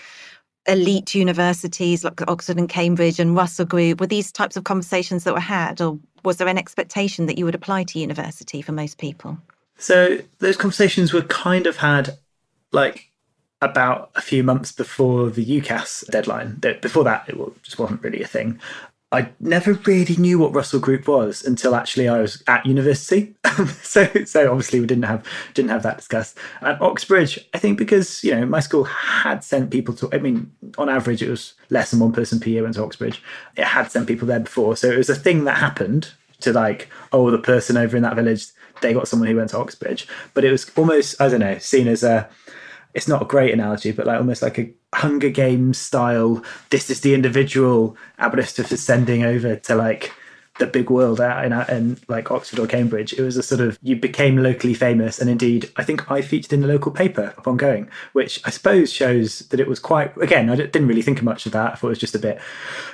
elite 0.67 1.15
universities 1.15 2.05
like 2.05 2.29
Oxford 2.29 2.59
and 2.59 2.69
Cambridge 2.69 3.21
and 3.21 3.37
Russell 3.37 3.67
Group? 3.67 4.01
Were 4.01 4.07
these 4.07 4.31
types 4.33 4.57
of 4.57 4.65
conversations 4.65 5.25
that 5.25 5.35
were 5.35 5.41
had, 5.41 5.81
or 5.81 5.99
was 6.25 6.37
there 6.37 6.49
an 6.49 6.59
expectation 6.59 7.27
that 7.27 7.39
you 7.39 7.45
would 7.45 7.55
apply 7.55 7.85
to 7.85 7.99
university 7.99 8.63
for 8.63 8.73
most 8.73 8.99
people? 8.99 9.39
So 9.79 10.19
those 10.41 10.57
conversations 10.57 11.13
were 11.13 11.23
kind 11.23 11.67
of 11.67 11.77
had 11.77 12.19
like 12.73 13.11
about 13.61 14.11
a 14.15 14.21
few 14.21 14.43
months 14.43 14.73
before 14.73 15.31
the 15.31 15.45
UCAS 15.45 16.09
deadline. 16.11 16.61
Before 16.81 17.05
that, 17.05 17.29
it 17.29 17.37
just 17.63 17.79
wasn't 17.79 18.03
really 18.03 18.23
a 18.23 18.27
thing. 18.27 18.61
I 19.11 19.31
never 19.41 19.73
really 19.73 20.17
knew 20.17 20.39
what 20.39 20.55
Russell 20.55 20.81
Group 20.81 21.09
was 21.09 21.43
until 21.43 21.75
actually 21.75 22.09
I 22.09 22.21
was 22.21 22.43
at 22.47 22.67
university. 22.67 23.35
so, 23.83 24.07
so 24.27 24.51
obviously 24.51 24.81
we 24.81 24.87
didn't 24.87 25.05
have 25.05 25.27
didn't 25.55 25.71
have 25.71 25.83
that 25.85 25.97
discussed. 25.97 26.37
At 26.61 26.81
Oxbridge, 26.83 27.39
I 27.55 27.59
think 27.59 27.79
because 27.79 28.23
you 28.23 28.33
know 28.33 28.45
my 28.45 28.61
school 28.61 28.85
had 28.85 29.43
sent 29.43 29.71
people 29.71 29.95
to. 29.95 30.11
I 30.13 30.19
mean, 30.19 30.53
on 30.77 30.91
average, 30.91 31.23
it 31.23 31.31
was 31.31 31.55
less 31.71 31.91
than 31.91 32.01
one 32.01 32.13
person 32.13 32.39
per 32.39 32.51
year 32.51 32.63
went 32.63 32.75
to 32.75 32.85
Oxbridge. 32.85 33.23
It 33.57 33.65
had 33.65 33.91
sent 33.91 34.07
people 34.09 34.29
there 34.29 34.41
before, 34.41 34.77
so 34.77 34.91
it 34.91 34.99
was 34.99 35.09
a 35.09 35.15
thing 35.15 35.45
that 35.45 35.57
happened 35.57 36.13
to 36.41 36.53
like, 36.53 36.91
oh, 37.11 37.31
the 37.31 37.39
person 37.39 37.79
over 37.79 37.97
in 37.97 38.03
that 38.03 38.15
village, 38.15 38.49
they 38.83 38.93
got 38.93 39.09
someone 39.09 39.29
who 39.29 39.37
went 39.37 39.51
to 39.51 39.59
Oxbridge. 39.59 40.07
But 40.35 40.45
it 40.45 40.53
was 40.53 40.71
almost 40.77 41.19
I 41.19 41.31
don't 41.31 41.41
know 41.41 41.57
seen 41.57 41.89
as 41.89 42.03
a 42.03 42.29
it's 42.95 43.09
not 43.09 43.23
a 43.23 43.27
great 43.27 43.53
analogy, 43.53 43.93
but 43.93 44.07
like 44.07 44.19
almost 44.19 44.43
like 44.43 44.59
a 44.59 44.73
Hunger 44.95 45.31
Games 45.31 45.79
style. 45.79 46.43
This 46.71 46.91
is 46.91 47.01
the 47.01 47.15
individual 47.15 47.97
Aberystwyth 48.19 48.73
is 48.73 48.83
sending 48.83 49.23
over 49.23 49.57
to 49.57 49.75
like 49.75 50.13
the 50.59 50.67
big 50.67 50.91
world 50.91 51.21
out 51.21 51.45
in, 51.45 51.53
in 51.75 51.99
like 52.09 52.31
Oxford 52.31 52.59
or 52.59 52.67
Cambridge. 52.67 53.13
It 53.13 53.23
was 53.23 53.37
a 53.37 53.43
sort 53.43 53.61
of 53.61 53.79
you 53.83 53.97
became 53.97 54.37
locally 54.37 54.75
famous, 54.75 55.19
and 55.19 55.31
indeed, 55.31 55.71
I 55.77 55.85
think 55.85 56.11
I 56.11 56.21
featured 56.21 56.53
in 56.53 56.61
the 56.61 56.69
local 56.69 56.93
paper 56.93 57.35
upon 57.37 57.57
going, 57.57 57.89
which 58.13 58.41
I 58.45 58.51
suppose 58.51 58.93
shows 58.93 59.41
that 59.51 59.61
it 59.61 59.69
was 59.69 59.79
quite. 59.79 60.17
Again, 60.19 60.51
I 60.51 60.57
didn't 60.57 60.89
really 60.89 61.03
think 61.03 61.23
much 61.23 61.47
of 61.47 61.53
that. 61.53 61.73
I 61.73 61.75
thought 61.77 61.89
it 61.89 61.91
was 61.91 61.99
just 61.99 62.15
a 62.15 62.21
bit 62.21 62.41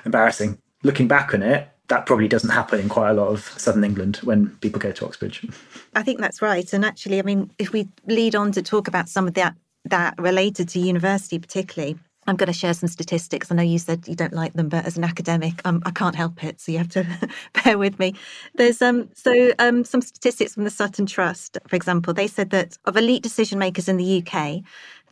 embarrassing. 0.05 0.59
Looking 0.83 1.09
back 1.09 1.33
on 1.33 1.43
it, 1.43 1.69
that 1.89 2.07
probably 2.07 2.29
doesn't 2.29 2.51
happen 2.51 2.81
in 2.81 2.89
quite 2.89 3.11
a 3.11 3.15
lot 3.15 3.29
of 3.29 3.45
southern 3.59 3.85
England 3.85 4.17
when 4.19 4.51
people 4.57 4.81
go 4.81 4.93
to 4.93 5.07
Oxbridge. 5.07 5.47
I 5.95 6.03
think 6.03 6.21
that's 6.21 6.43
right. 6.43 6.71
And 6.73 6.85
actually, 6.85 7.19
I 7.19 7.23
mean, 7.23 7.51
if 7.59 7.73
we 7.73 7.89
lead 8.07 8.35
on 8.35 8.53
to 8.53 8.63
talk 8.63 8.89
about 8.89 9.09
some 9.09 9.27
of 9.27 9.35
that 9.35 9.55
that 9.85 10.15
related 10.19 10.69
to 10.71 10.79
university 10.79 11.39
particularly 11.39 11.99
I'm 12.27 12.37
going 12.37 12.47
to 12.47 12.53
share 12.53 12.75
some 12.75 12.89
statistics. 12.89 13.51
I 13.51 13.55
know 13.55 13.63
you 13.63 13.79
said 13.79 14.09
you 14.09 14.15
don't 14.15 14.33
like 14.33 14.55
them, 14.55 14.69
but 14.69 14.87
as 14.87 14.97
an 14.97 15.05
academic, 15.05 15.61
um, 15.65 15.83
I 15.85 15.91
can't 15.91 16.17
help 16.17 16.43
it. 16.43 16.61
So 16.61 16.73
you 16.73 16.79
have 16.79 16.89
to 16.91 17.07
bear 17.65 17.77
with 17.77 17.99
me. 17.99 18.15
There's 18.55 18.81
um, 18.81 19.09
so 19.15 19.53
um, 19.59 19.85
some 19.85 20.01
statistics 20.01 20.55
from 20.55 20.65
the 20.65 20.71
Sutton 20.71 21.07
Trust, 21.07 21.59
for 21.67 21.77
example. 21.77 22.15
They 22.15 22.27
said 22.27 22.51
that 22.51 22.79
of 22.87 22.97
elite 22.97 23.23
decision 23.23 23.59
makers 23.59 23.89
in 23.89 23.97
the 23.97 24.19
UK, 24.23 24.63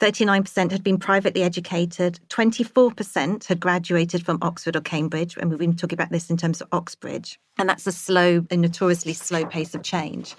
39% 0.00 0.71
had 0.73 0.83
been 0.83 0.99
privately 0.99 1.43
educated, 1.43 2.19
24% 2.31 3.47
had 3.47 3.61
graduated 3.61 4.25
from 4.25 4.38
Oxford 4.43 4.75
or 4.75 4.81
Cambridge. 4.81 5.37
And 5.37 5.50
we've 5.50 5.59
been 5.59 5.76
talking 5.76 5.97
about 5.97 6.11
this 6.11 6.31
in 6.31 6.37
terms 6.37 6.61
of 6.61 6.69
Oxbridge. 6.73 7.38
And 7.59 7.69
that's 7.69 7.87
a 7.87 7.93
slow, 7.93 8.45
a 8.50 8.57
notoriously 8.57 9.12
slow 9.12 9.45
pace 9.45 9.75
of 9.75 9.83
change. 9.83 10.35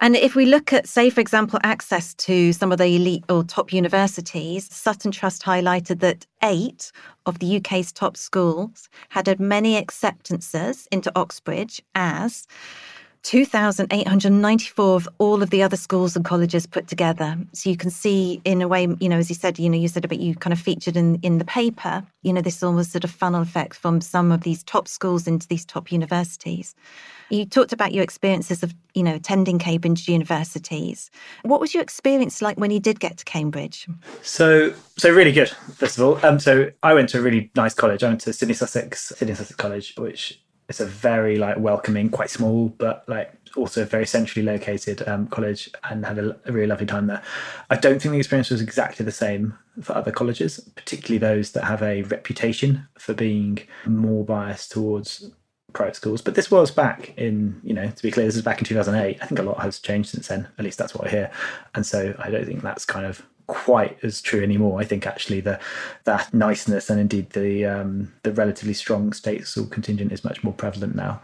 And 0.00 0.16
if 0.16 0.34
we 0.34 0.46
look 0.46 0.72
at, 0.72 0.88
say, 0.88 1.10
for 1.10 1.20
example, 1.20 1.60
access 1.62 2.14
to 2.14 2.52
some 2.52 2.72
of 2.72 2.78
the 2.78 2.96
elite 2.96 3.24
or 3.28 3.44
top 3.44 3.72
universities, 3.72 4.72
Sutton 4.74 5.12
Trust 5.12 5.42
highlighted 5.42 6.00
that 6.00 6.26
eight 6.42 6.90
of 7.26 7.38
the 7.38 7.56
UK's 7.58 7.92
top 7.92 8.16
schools 8.16 8.88
had 9.10 9.28
as 9.28 9.38
many 9.38 9.76
acceptances 9.76 10.88
into 10.90 11.12
Oxbridge 11.16 11.80
as 11.94 12.46
2,894 13.22 14.96
of 14.96 15.08
all 15.18 15.42
of 15.42 15.50
the 15.50 15.62
other 15.62 15.76
schools 15.76 16.16
and 16.16 16.24
colleges 16.24 16.66
put 16.66 16.88
together. 16.88 17.36
So 17.52 17.70
you 17.70 17.76
can 17.76 17.90
see, 17.90 18.40
in 18.44 18.60
a 18.60 18.68
way, 18.68 18.88
you 18.98 19.08
know, 19.08 19.18
as 19.18 19.28
you 19.28 19.36
said, 19.36 19.58
you 19.58 19.70
know, 19.70 19.78
you 19.78 19.88
said 19.88 20.04
about 20.04 20.18
you 20.18 20.34
kind 20.34 20.52
of 20.52 20.60
featured 20.60 20.96
in, 20.96 21.16
in 21.22 21.38
the 21.38 21.44
paper, 21.44 22.02
you 22.22 22.32
know, 22.32 22.40
this 22.40 22.62
almost 22.62 22.90
sort 22.90 23.04
of 23.04 23.10
funnel 23.10 23.42
effect 23.42 23.76
from 23.76 24.00
some 24.00 24.32
of 24.32 24.42
these 24.42 24.64
top 24.64 24.88
schools 24.88 25.28
into 25.28 25.46
these 25.46 25.64
top 25.64 25.92
universities. 25.92 26.74
You 27.30 27.46
talked 27.46 27.72
about 27.72 27.94
your 27.94 28.02
experiences 28.02 28.62
of, 28.62 28.74
you 28.92 29.02
know, 29.02 29.14
attending 29.14 29.58
Cambridge 29.58 30.08
universities. 30.08 31.10
What 31.42 31.60
was 31.60 31.72
your 31.72 31.82
experience 31.82 32.42
like 32.42 32.58
when 32.58 32.72
you 32.72 32.80
did 32.80 33.00
get 33.00 33.18
to 33.18 33.24
Cambridge? 33.24 33.88
So, 34.22 34.74
so 34.98 35.10
really 35.10 35.32
good. 35.32 35.48
First 35.48 35.96
of 35.96 36.04
all, 36.04 36.26
um, 36.26 36.40
so 36.40 36.70
I 36.82 36.92
went 36.92 37.08
to 37.10 37.18
a 37.18 37.22
really 37.22 37.50
nice 37.54 37.72
college. 37.72 38.02
I 38.02 38.08
went 38.08 38.20
to 38.22 38.32
Sidney 38.32 38.54
Sussex, 38.54 39.12
Sidney 39.16 39.34
Sussex 39.34 39.56
College, 39.56 39.94
which 39.96 40.42
it's 40.68 40.80
a 40.80 40.86
very 40.86 41.36
like 41.36 41.58
welcoming, 41.58 42.08
quite 42.08 42.30
small, 42.30 42.68
but 42.68 43.04
like 43.08 43.32
also 43.56 43.84
very 43.84 44.06
centrally 44.06 44.44
located 44.44 45.06
um, 45.06 45.26
college, 45.26 45.70
and 45.90 46.06
had 46.06 46.18
a, 46.18 46.36
a, 46.46 46.52
really 46.52 46.66
lovely 46.66 46.86
time 46.86 47.06
there. 47.06 47.22
I 47.70 47.76
don't 47.76 48.00
think 48.00 48.12
the 48.12 48.18
experience 48.18 48.50
was 48.50 48.62
exactly 48.62 49.04
the 49.04 49.12
same 49.12 49.58
for 49.82 49.94
other 49.94 50.10
colleges, 50.10 50.60
particularly 50.76 51.18
those 51.18 51.52
that 51.52 51.64
have 51.64 51.82
a 51.82 52.02
reputation 52.02 52.86
for 52.98 53.12
being 53.14 53.58
more 53.84 54.24
biased 54.24 54.70
towards 54.70 55.30
private 55.72 55.96
schools. 55.96 56.22
But 56.22 56.34
this 56.34 56.50
was 56.50 56.70
back 56.70 57.12
in, 57.16 57.60
you 57.62 57.74
know, 57.74 57.88
to 57.88 58.02
be 58.02 58.10
clear, 58.10 58.26
this 58.26 58.36
is 58.36 58.42
back 58.42 58.58
in 58.58 58.64
2008. 58.64 59.18
I 59.20 59.26
think 59.26 59.38
a 59.38 59.42
lot 59.42 59.60
has 59.60 59.78
changed 59.78 60.10
since 60.10 60.28
then. 60.28 60.48
At 60.58 60.64
least 60.64 60.78
that's 60.78 60.94
what 60.94 61.06
I 61.06 61.10
hear. 61.10 61.30
And 61.74 61.84
so 61.84 62.14
I 62.18 62.30
don't 62.30 62.46
think 62.46 62.62
that's 62.62 62.84
kind 62.84 63.06
of 63.06 63.22
quite 63.46 63.98
as 64.02 64.20
true 64.20 64.42
anymore. 64.42 64.80
I 64.80 64.84
think 64.84 65.06
actually 65.06 65.40
the 65.40 65.58
that 66.04 66.32
niceness 66.32 66.90
and 66.90 67.00
indeed 67.00 67.30
the 67.30 67.64
um, 67.66 68.12
the 68.22 68.32
relatively 68.32 68.74
strong 68.74 69.12
state 69.12 69.46
school 69.46 69.66
contingent 69.66 70.12
is 70.12 70.24
much 70.24 70.42
more 70.42 70.52
prevalent 70.52 70.94
now. 70.94 71.20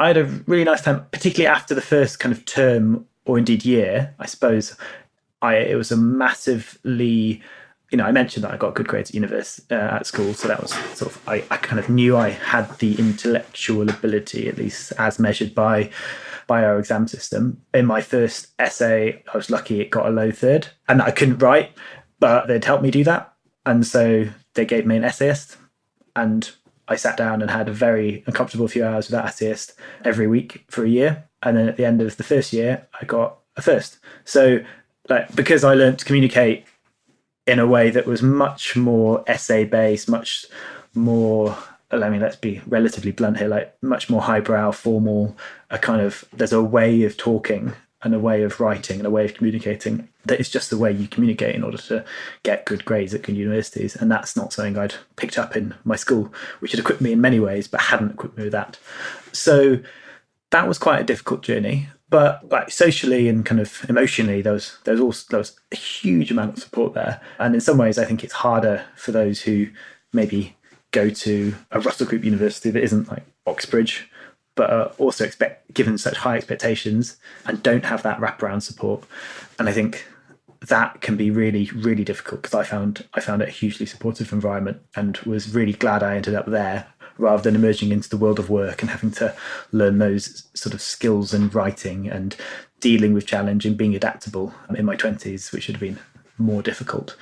I 0.00 0.08
had 0.08 0.16
a 0.16 0.24
really 0.46 0.64
nice 0.64 0.82
time, 0.82 1.04
particularly 1.10 1.54
after 1.54 1.74
the 1.74 1.80
first 1.80 2.20
kind 2.20 2.32
of 2.32 2.44
term 2.44 3.06
or 3.24 3.38
indeed 3.38 3.64
year. 3.64 4.14
I 4.18 4.26
suppose 4.26 4.76
I 5.42 5.56
it 5.56 5.76
was 5.76 5.92
a 5.92 5.96
massively 5.96 7.42
you 7.90 7.96
know, 7.96 8.04
I 8.04 8.12
mentioned 8.12 8.44
that 8.44 8.52
I 8.52 8.56
got 8.56 8.68
a 8.68 8.72
good 8.72 8.88
grades 8.88 9.10
at 9.10 9.14
university 9.14 9.74
uh, 9.74 9.96
at 9.96 10.06
school, 10.06 10.34
so 10.34 10.48
that 10.48 10.60
was 10.60 10.72
sort 10.96 11.12
of 11.12 11.28
I, 11.28 11.44
I 11.50 11.56
kind 11.56 11.78
of 11.78 11.88
knew 11.88 12.16
I 12.16 12.30
had 12.30 12.78
the 12.78 12.98
intellectual 12.98 13.88
ability, 13.88 14.48
at 14.48 14.58
least 14.58 14.92
as 14.98 15.18
measured 15.18 15.54
by 15.54 15.90
by 16.46 16.64
our 16.64 16.78
exam 16.78 17.06
system. 17.06 17.62
In 17.72 17.86
my 17.86 18.00
first 18.00 18.48
essay, 18.58 19.22
I 19.32 19.36
was 19.36 19.50
lucky 19.50 19.80
it 19.80 19.90
got 19.90 20.06
a 20.06 20.10
low 20.10 20.30
third 20.30 20.68
and 20.88 21.00
I 21.00 21.10
couldn't 21.12 21.38
write, 21.38 21.72
but 22.18 22.48
they'd 22.48 22.64
helped 22.64 22.82
me 22.82 22.90
do 22.90 23.04
that. 23.04 23.34
And 23.64 23.86
so 23.86 24.26
they 24.54 24.64
gave 24.64 24.86
me 24.86 24.96
an 24.96 25.04
essayist 25.04 25.56
and 26.16 26.50
I 26.88 26.96
sat 26.96 27.18
down 27.18 27.42
and 27.42 27.50
had 27.50 27.68
a 27.68 27.72
very 27.72 28.24
uncomfortable 28.26 28.66
few 28.66 28.84
hours 28.84 29.06
with 29.06 29.12
that 29.12 29.26
essayist 29.26 29.74
every 30.04 30.26
week 30.26 30.64
for 30.68 30.84
a 30.84 30.88
year. 30.88 31.24
And 31.42 31.56
then 31.56 31.68
at 31.68 31.76
the 31.76 31.84
end 31.84 32.00
of 32.00 32.16
the 32.16 32.24
first 32.24 32.52
year, 32.52 32.86
I 32.98 33.04
got 33.04 33.38
a 33.56 33.62
first. 33.62 33.98
So 34.24 34.60
like 35.08 35.34
because 35.36 35.64
I 35.64 35.74
learned 35.74 35.98
to 35.98 36.04
communicate 36.06 36.64
in 37.48 37.58
a 37.58 37.66
way 37.66 37.90
that 37.90 38.06
was 38.06 38.22
much 38.22 38.76
more 38.76 39.24
essay 39.26 39.64
based, 39.64 40.08
much 40.08 40.46
more 40.94 41.56
I 41.90 42.10
mean, 42.10 42.20
let's 42.20 42.36
be 42.36 42.60
relatively 42.66 43.12
blunt 43.12 43.38
here, 43.38 43.48
like 43.48 43.74
much 43.82 44.10
more 44.10 44.20
highbrow, 44.20 44.72
formal, 44.72 45.36
a 45.70 45.78
kind 45.78 46.02
of, 46.02 46.24
there's 46.34 46.52
a 46.52 46.62
way 46.62 47.04
of 47.04 47.16
talking 47.16 47.72
and 48.02 48.14
a 48.14 48.18
way 48.18 48.42
of 48.42 48.60
writing 48.60 48.98
and 48.98 49.06
a 49.06 49.10
way 49.10 49.24
of 49.24 49.34
communicating 49.34 50.08
that 50.26 50.38
is 50.38 50.50
just 50.50 50.70
the 50.70 50.76
way 50.76 50.92
you 50.92 51.08
communicate 51.08 51.54
in 51.54 51.64
order 51.64 51.78
to 51.78 52.04
get 52.42 52.66
good 52.66 52.84
grades 52.84 53.14
at 53.14 53.22
good 53.22 53.36
universities. 53.36 53.96
And 53.96 54.10
that's 54.10 54.36
not 54.36 54.52
something 54.52 54.76
I'd 54.76 54.94
picked 55.16 55.38
up 55.38 55.56
in 55.56 55.74
my 55.84 55.96
school, 55.96 56.32
which 56.60 56.72
had 56.72 56.80
equipped 56.80 57.00
me 57.00 57.12
in 57.12 57.20
many 57.20 57.40
ways, 57.40 57.66
but 57.66 57.80
hadn't 57.80 58.12
equipped 58.12 58.36
me 58.36 58.44
with 58.44 58.52
that. 58.52 58.78
So 59.32 59.78
that 60.50 60.68
was 60.68 60.78
quite 60.78 61.00
a 61.00 61.04
difficult 61.04 61.42
journey. 61.42 61.88
But 62.10 62.48
like 62.50 62.70
socially 62.70 63.28
and 63.28 63.44
kind 63.44 63.60
of 63.60 63.84
emotionally, 63.88 64.40
there 64.40 64.54
was 64.54 64.78
there 64.84 64.94
was 64.94 65.00
also 65.00 65.26
there 65.30 65.38
was 65.38 65.58
a 65.72 65.76
huge 65.76 66.30
amount 66.30 66.56
of 66.56 66.62
support 66.62 66.94
there. 66.94 67.20
And 67.38 67.54
in 67.54 67.60
some 67.60 67.78
ways 67.78 67.98
I 67.98 68.04
think 68.04 68.24
it's 68.24 68.32
harder 68.32 68.84
for 68.96 69.12
those 69.12 69.42
who 69.42 69.68
maybe 70.12 70.56
go 70.90 71.10
to 71.10 71.54
a 71.70 71.80
Russell 71.80 72.06
Group 72.06 72.24
university 72.24 72.70
that 72.70 72.82
isn't 72.82 73.08
like 73.08 73.24
Oxbridge, 73.46 74.10
but 74.54 74.70
are 74.70 74.86
also 74.98 75.24
expect 75.24 75.72
given 75.74 75.98
such 75.98 76.16
high 76.16 76.36
expectations 76.36 77.16
and 77.46 77.62
don't 77.62 77.84
have 77.84 78.02
that 78.02 78.18
wraparound 78.20 78.62
support. 78.62 79.04
And 79.58 79.68
I 79.68 79.72
think 79.72 80.06
that 80.66 81.00
can 81.00 81.16
be 81.16 81.30
really, 81.30 81.70
really 81.74 82.04
difficult 82.04 82.42
because 82.42 82.54
I 82.54 82.64
found 82.64 83.06
I 83.14 83.20
found 83.20 83.42
it 83.42 83.48
a 83.48 83.52
hugely 83.52 83.86
supportive 83.86 84.32
environment 84.32 84.80
and 84.96 85.16
was 85.18 85.54
really 85.54 85.72
glad 85.72 86.02
I 86.02 86.16
ended 86.16 86.34
up 86.34 86.46
there 86.46 86.86
rather 87.18 87.42
than 87.42 87.54
emerging 87.54 87.92
into 87.92 88.08
the 88.08 88.16
world 88.16 88.38
of 88.38 88.48
work 88.48 88.80
and 88.80 88.90
having 88.90 89.10
to 89.10 89.34
learn 89.72 89.98
those 89.98 90.48
sort 90.54 90.74
of 90.74 90.80
skills 90.80 91.34
and 91.34 91.54
writing 91.54 92.08
and 92.08 92.36
dealing 92.80 93.12
with 93.12 93.26
challenge 93.26 93.66
and 93.66 93.76
being 93.76 93.94
adaptable 93.94 94.54
in 94.74 94.84
my 94.84 94.96
20s, 94.96 95.52
which 95.52 95.66
would 95.66 95.76
have 95.76 95.80
been 95.80 95.98
more 96.38 96.62
difficult. 96.62 97.16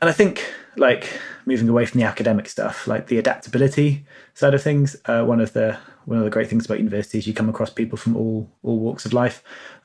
And 0.00 0.08
I 0.08 0.12
think 0.12 0.46
like 0.76 1.18
moving 1.46 1.68
away 1.68 1.86
from 1.86 2.00
the 2.00 2.06
academic 2.06 2.48
stuff, 2.48 2.86
like 2.86 3.06
the 3.06 3.18
adaptability 3.18 4.04
side 4.34 4.54
of 4.54 4.62
things, 4.62 4.96
uh, 5.06 5.24
one 5.24 5.40
of 5.40 5.52
the 5.52 5.78
one 6.04 6.18
of 6.18 6.24
the 6.24 6.30
great 6.30 6.48
things 6.48 6.64
about 6.64 6.78
university 6.78 7.18
is 7.18 7.26
you 7.26 7.34
come 7.34 7.48
across 7.48 7.70
people 7.70 7.98
from 7.98 8.16
all 8.16 8.50
all 8.62 8.78
walks 8.78 9.04
of 9.04 9.12
life, 9.12 9.42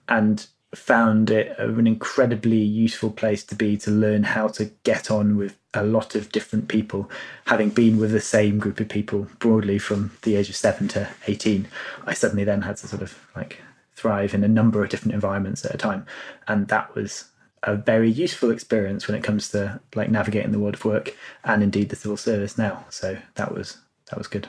and 0.07 0.47
found 0.77 1.29
it 1.29 1.57
an 1.59 1.87
incredibly 1.87 2.57
useful 2.57 3.11
place 3.11 3.43
to 3.45 3.55
be 3.55 3.77
to 3.77 3.91
learn 3.91 4.23
how 4.23 4.47
to 4.49 4.65
get 4.83 5.09
on 5.09 5.37
with 5.37 5.57
a 5.73 5.83
lot 5.83 6.15
of 6.15 6.31
different 6.31 6.67
people. 6.67 7.09
Having 7.45 7.69
been 7.71 7.97
with 7.97 8.11
the 8.11 8.21
same 8.21 8.59
group 8.59 8.79
of 8.79 8.89
people 8.89 9.27
broadly 9.39 9.79
from 9.79 10.11
the 10.23 10.35
age 10.35 10.49
of 10.49 10.55
seven 10.55 10.87
to 10.89 11.09
eighteen, 11.27 11.67
I 12.05 12.13
suddenly 12.13 12.43
then 12.43 12.61
had 12.61 12.77
to 12.77 12.87
sort 12.87 13.01
of 13.01 13.17
like 13.35 13.61
thrive 13.95 14.33
in 14.33 14.43
a 14.43 14.47
number 14.47 14.83
of 14.83 14.89
different 14.89 15.13
environments 15.13 15.65
at 15.65 15.73
a 15.73 15.77
time, 15.77 16.05
and 16.47 16.67
that 16.67 16.93
was 16.95 17.25
a 17.63 17.75
very 17.75 18.09
useful 18.09 18.51
experience 18.51 19.07
when 19.07 19.17
it 19.17 19.23
comes 19.23 19.49
to 19.49 19.79
like 19.95 20.09
navigating 20.09 20.51
the 20.51 20.59
world 20.59 20.75
of 20.75 20.85
work 20.85 21.15
and 21.43 21.63
indeed 21.63 21.89
the 21.89 21.95
civil 21.95 22.17
service 22.17 22.57
now. 22.57 22.85
So 22.89 23.17
that 23.35 23.53
was 23.53 23.77
that 24.09 24.17
was 24.17 24.27
good. 24.27 24.47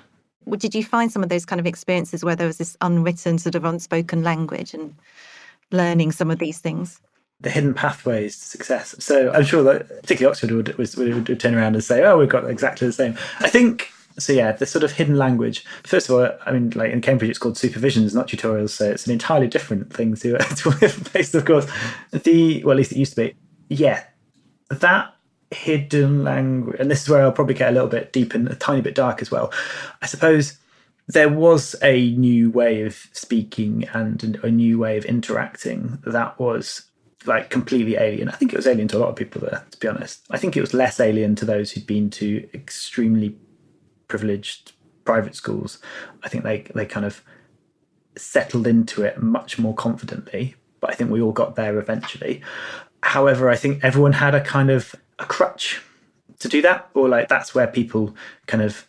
Did 0.59 0.75
you 0.75 0.85
find 0.85 1.11
some 1.11 1.23
of 1.23 1.28
those 1.28 1.45
kind 1.45 1.59
of 1.59 1.66
experiences 1.66 2.23
where 2.23 2.37
there 2.37 2.47
was 2.47 2.59
this 2.59 2.76
unwritten 2.80 3.38
sort 3.38 3.56
of 3.56 3.64
unspoken 3.64 4.23
language 4.23 4.75
and 4.75 4.95
learning 5.70 6.12
some 6.12 6.30
of 6.30 6.38
these 6.38 6.58
things? 6.58 7.00
The 7.40 7.50
hidden 7.50 7.75
pathways 7.75 8.38
to 8.38 8.44
success. 8.44 8.94
So 8.99 9.30
I'm 9.32 9.44
sure 9.44 9.62
that 9.64 9.88
particularly 9.88 10.30
Oxford 10.30 10.50
would, 10.52 10.76
would, 10.78 11.28
would 11.28 11.40
turn 11.40 11.54
around 11.54 11.75
and 11.75 11.85
say, 11.85 12.02
"Oh, 12.02 12.16
we've 12.16 12.28
got 12.28 12.49
exactly 12.49 12.87
the 12.87 12.92
same." 12.94 13.16
I 13.40 13.50
think 13.50 13.90
so 14.18 14.32
yeah, 14.32 14.52
the 14.52 14.66
sort 14.66 14.85
of 14.85 14.92
hidden 14.92 15.16
language. 15.16 15.64
First 15.85 16.08
of 16.08 16.14
all, 16.14 16.30
I 16.46 16.52
mean, 16.52 16.70
like 16.70 16.92
in 16.92 17.00
Cambridge, 17.00 17.30
it's 17.30 17.38
called 17.38 17.56
supervisions, 17.56 18.14
not 18.14 18.28
tutorials, 18.28 18.70
so 18.70 18.90
it's 18.90 19.06
an 19.06 19.12
entirely 19.12 19.49
different 19.49 19.92
thing 19.92 20.14
to 20.16 20.38
to 20.56 21.11
based, 21.12 21.35
of 21.35 21.44
course. 21.44 21.66
The 22.12 22.62
well, 22.64 22.73
at 22.73 22.78
least 22.78 22.92
it 22.92 22.99
used 22.99 23.14
to 23.14 23.26
be. 23.26 23.35
Yeah, 23.68 24.02
that 24.70 25.14
hidden 25.50 26.25
language, 26.25 26.76
and 26.80 26.90
this 26.90 27.02
is 27.02 27.08
where 27.08 27.23
I'll 27.23 27.32
probably 27.32 27.54
get 27.54 27.68
a 27.68 27.73
little 27.73 27.88
bit 27.88 28.12
deep 28.12 28.35
and 28.35 28.49
a 28.49 28.54
tiny 28.54 28.80
bit 28.80 28.94
dark 28.94 29.20
as 29.20 29.30
well. 29.30 29.52
I 30.00 30.06
suppose 30.06 30.58
there 31.08 31.28
was 31.28 31.76
a 31.82 32.10
new 32.12 32.50
way 32.50 32.82
of 32.82 33.06
speaking 33.12 33.88
and 33.92 34.40
a 34.42 34.50
new 34.50 34.78
way 34.78 34.96
of 34.96 35.04
interacting 35.04 35.98
that 36.04 36.38
was 36.38 36.82
like 37.26 37.50
completely 37.50 37.96
alien. 37.96 38.28
I 38.28 38.32
think 38.32 38.52
it 38.52 38.56
was 38.56 38.66
alien 38.66 38.88
to 38.88 38.98
a 38.98 39.00
lot 39.00 39.10
of 39.10 39.16
people 39.16 39.40
there, 39.40 39.64
to 39.70 39.78
be 39.78 39.88
honest. 39.88 40.25
I 40.30 40.38
think 40.38 40.56
it 40.56 40.60
was 40.60 40.75
less 40.75 41.00
alien 41.00 41.34
to 41.36 41.44
those 41.44 41.72
who'd 41.72 41.86
been 41.86 42.10
to 42.10 42.48
extremely 42.54 43.36
privileged 44.08 44.72
private 45.06 45.34
schools, 45.34 45.78
I 46.22 46.28
think 46.28 46.44
they 46.44 46.66
they 46.75 46.84
kind 46.84 47.06
of 47.06 47.22
settled 48.16 48.66
into 48.66 49.02
it 49.02 49.22
much 49.22 49.58
more 49.58 49.75
confidently. 49.75 50.56
But 50.80 50.90
I 50.90 50.94
think 50.94 51.10
we 51.10 51.22
all 51.22 51.32
got 51.32 51.56
there 51.56 51.78
eventually. 51.78 52.42
However, 53.02 53.48
I 53.48 53.56
think 53.56 53.82
everyone 53.82 54.12
had 54.12 54.34
a 54.34 54.42
kind 54.42 54.70
of 54.70 54.94
a 55.18 55.25
crutch 55.25 55.80
to 56.40 56.48
do 56.48 56.60
that, 56.62 56.90
or 56.92 57.08
like 57.08 57.28
that's 57.28 57.54
where 57.54 57.66
people 57.66 58.14
kind 58.46 58.62
of 58.62 58.86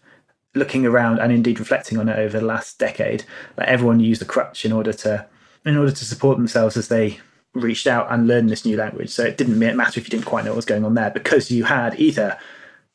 looking 0.57 0.85
around 0.85 1.19
and 1.19 1.31
indeed 1.31 1.59
reflecting 1.59 1.97
on 1.97 2.09
it 2.09 2.17
over 2.17 2.39
the 2.39 2.45
last 2.45 2.79
decade, 2.79 3.23
like 3.57 3.67
everyone 3.67 3.99
used 3.99 4.21
a 4.21 4.25
crutch 4.25 4.65
in 4.65 4.71
order 4.71 4.93
to 4.93 5.25
in 5.65 5.77
order 5.77 5.91
to 5.91 6.05
support 6.05 6.37
themselves 6.37 6.77
as 6.77 6.87
they 6.87 7.19
reached 7.53 7.87
out 7.87 8.11
and 8.11 8.27
learned 8.27 8.49
this 8.49 8.65
new 8.65 8.77
language. 8.77 9.09
So 9.09 9.23
it 9.23 9.37
didn't 9.37 9.59
matter 9.59 9.99
if 9.99 10.05
you 10.05 10.11
didn't 10.11 10.25
quite 10.25 10.45
know 10.45 10.51
what 10.51 10.57
was 10.57 10.65
going 10.65 10.85
on 10.85 10.93
there 10.93 11.09
because 11.09 11.51
you 11.51 11.65
had 11.65 11.99
either 11.99 12.37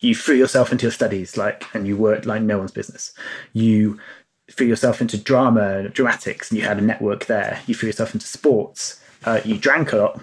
you 0.00 0.14
threw 0.14 0.37
yourself 0.37 0.73
into 0.73 0.85
your 0.85 0.92
studies 0.92 1.37
like 1.37 1.64
and 1.75 1.87
you 1.87 1.97
worked 1.97 2.26
like 2.26 2.42
no 2.42 2.59
one's 2.59 2.73
business. 2.73 3.12
You 3.52 3.99
threw 4.50 4.66
yourself 4.66 5.00
into 5.00 5.16
drama 5.19 5.78
and 5.78 5.92
dramatics 5.92 6.50
and 6.50 6.59
you 6.59 6.66
had 6.66 6.78
a 6.78 6.83
network 6.83 7.26
there. 7.26 7.61
You 7.66 7.75
threw 7.75 7.88
yourself 7.88 8.14
into 8.14 8.26
sports. 8.26 9.00
Uh, 9.25 9.40
you 9.45 9.57
drank 9.57 9.92
a 9.92 9.97
lot 9.97 10.21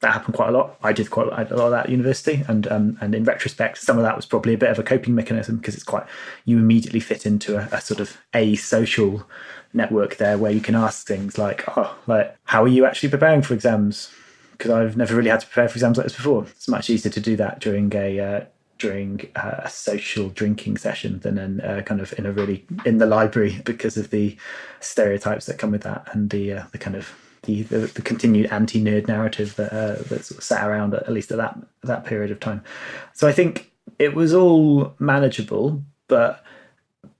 that 0.00 0.12
happened 0.12 0.34
quite 0.34 0.48
a 0.48 0.52
lot 0.52 0.78
i 0.82 0.92
did 0.92 1.10
quite 1.10 1.26
a 1.26 1.56
lot 1.56 1.66
of 1.66 1.70
that 1.70 1.86
at 1.86 1.90
university 1.90 2.44
and 2.48 2.66
um, 2.68 2.98
and 3.00 3.14
in 3.14 3.24
retrospect 3.24 3.78
some 3.78 3.96
of 3.96 4.02
that 4.02 4.16
was 4.16 4.26
probably 4.26 4.54
a 4.54 4.58
bit 4.58 4.70
of 4.70 4.78
a 4.78 4.82
coping 4.82 5.14
mechanism 5.14 5.56
because 5.56 5.74
it's 5.74 5.84
quite 5.84 6.06
you 6.44 6.58
immediately 6.58 7.00
fit 7.00 7.26
into 7.26 7.56
a, 7.56 7.68
a 7.72 7.80
sort 7.80 8.00
of 8.00 8.16
a 8.34 8.56
social 8.56 9.26
network 9.72 10.16
there 10.16 10.36
where 10.36 10.50
you 10.50 10.60
can 10.60 10.74
ask 10.74 11.06
things 11.06 11.38
like 11.38 11.64
oh 11.76 11.96
like 12.06 12.36
how 12.44 12.64
are 12.64 12.68
you 12.68 12.84
actually 12.84 13.08
preparing 13.08 13.42
for 13.42 13.54
exams 13.54 14.10
because 14.60 14.72
I've 14.72 14.96
never 14.96 15.16
really 15.16 15.30
had 15.30 15.40
to 15.40 15.46
prepare 15.46 15.68
for 15.70 15.76
exams 15.76 15.96
like 15.96 16.04
this 16.04 16.14
before. 16.14 16.44
It's 16.44 16.68
much 16.68 16.90
easier 16.90 17.10
to 17.10 17.20
do 17.20 17.34
that 17.36 17.60
during 17.60 17.90
a 17.94 18.20
uh, 18.20 18.44
during 18.76 19.26
a 19.34 19.70
social 19.70 20.28
drinking 20.28 20.76
session 20.76 21.18
than 21.20 21.38
in 21.38 21.60
uh, 21.62 21.80
kind 21.80 22.00
of 22.00 22.12
in 22.18 22.26
a 22.26 22.32
really 22.32 22.66
in 22.84 22.98
the 22.98 23.06
library 23.06 23.60
because 23.64 23.96
of 23.96 24.10
the 24.10 24.36
stereotypes 24.80 25.46
that 25.46 25.58
come 25.58 25.70
with 25.70 25.82
that 25.82 26.06
and 26.12 26.28
the 26.28 26.52
uh, 26.52 26.64
the 26.72 26.78
kind 26.78 26.94
of 26.94 27.10
the, 27.42 27.62
the, 27.62 27.78
the 27.78 28.02
continued 28.02 28.46
anti 28.46 28.82
nerd 28.82 29.08
narrative 29.08 29.56
that 29.56 29.72
uh, 29.72 30.02
that 30.08 30.24
sort 30.24 30.38
of 30.38 30.44
sat 30.44 30.68
around 30.68 30.94
at, 30.94 31.04
at 31.04 31.12
least 31.12 31.30
at 31.32 31.38
that 31.38 31.58
that 31.82 32.04
period 32.04 32.30
of 32.30 32.40
time. 32.40 32.62
So 33.14 33.26
I 33.26 33.32
think 33.32 33.70
it 33.98 34.14
was 34.14 34.34
all 34.34 34.94
manageable, 34.98 35.82
but 36.08 36.44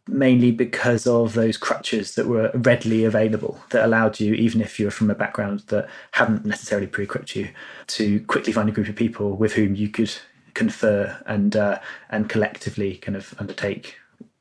mainly 0.07 0.51
because 0.51 1.07
of 1.07 1.35
those 1.35 1.57
crutches 1.57 2.15
that 2.17 2.27
were 2.27 2.51
readily 2.55 3.05
available 3.05 3.61
that 3.71 3.85
allowed 3.85 4.19
you, 4.19 4.35
even 4.35 4.61
if 4.61 4.79
you 4.79 4.87
were 4.87 4.91
from 4.91 5.11
a 5.11 5.15
background 5.15 5.61
that 5.69 5.89
hadn't 6.13 6.45
necessarily 6.45 6.87
pre-equipped 6.87 7.37
you, 7.37 7.49
to 7.87 8.21
quickly 8.25 8.53
find 8.53 8.69
a 8.69 8.73
group 8.73 8.89
of 8.89 8.97
people 8.97 9.37
with 9.37 9.53
whom 9.55 9.75
you 9.75 9.89
could 9.89 10.13
confer 10.55 11.17
and 11.27 11.57
uh, 11.57 11.79
and 12.11 12.29
collectively 12.29 12.97
kind 12.97 13.17
of 13.17 13.35
undertake 13.39 13.97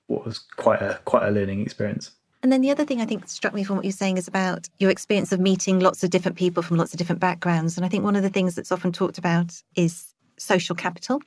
what 0.07 0.25
was 0.25 0.39
quite 0.39 0.81
a 0.81 0.99
quite 1.05 1.27
a 1.27 1.31
learning 1.31 1.61
experience. 1.61 2.11
And 2.41 2.51
then 2.51 2.61
the 2.61 2.71
other 2.71 2.85
thing 2.85 3.01
I 3.01 3.05
think 3.05 3.27
struck 3.27 3.53
me 3.53 3.63
from 3.63 3.75
what 3.75 3.85
you're 3.85 3.91
saying 3.91 4.17
is 4.17 4.27
about 4.27 4.69
your 4.79 4.89
experience 4.89 5.31
of 5.31 5.39
meeting 5.39 5.79
lots 5.79 6.03
of 6.03 6.09
different 6.09 6.37
people 6.37 6.63
from 6.63 6.77
lots 6.77 6.93
of 6.93 6.97
different 6.97 7.19
backgrounds. 7.19 7.75
And 7.75 7.85
I 7.85 7.89
think 7.89 8.03
one 8.03 8.15
of 8.15 8.23
the 8.23 8.29
things 8.29 8.55
that's 8.55 8.71
often 8.71 8.91
talked 8.91 9.17
about 9.17 9.61
is 9.75 10.13
social 10.37 10.75
capital. 10.75 11.21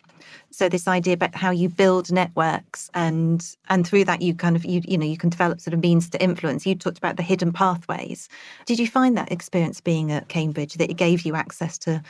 So 0.51 0.69
this 0.69 0.89
idea 0.89 1.15
about 1.15 1.35
how 1.35 1.51
you 1.51 1.69
build 1.69 2.11
networks 2.11 2.91
and 2.95 3.45
and 3.69 3.87
through 3.87 4.05
that 4.07 4.23
you 4.23 4.35
kind 4.35 4.57
of 4.57 4.65
you 4.65 4.81
you 4.85 4.97
know 4.97 5.07
you 5.07 5.19
can 5.19 5.31
develop 5.31 5.61
sort 5.61 5.75
of 5.75 5.81
means 5.81 6.09
to 6.11 6.23
influence. 6.23 6.67
You 6.67 6.75
talked 6.75 6.99
about 6.99 7.17
the 7.17 7.23
hidden 7.23 7.53
pathways. 7.53 8.29
Did 8.67 8.79
you 8.79 8.87
find 8.87 9.17
that 9.17 9.31
experience 9.31 9.81
being 9.81 10.11
at 10.11 10.29
Cambridge 10.29 10.75
that 10.75 10.91
it 10.91 10.95
gave 10.95 11.23
you 11.23 11.35
access 11.35 11.79
to 11.79 12.03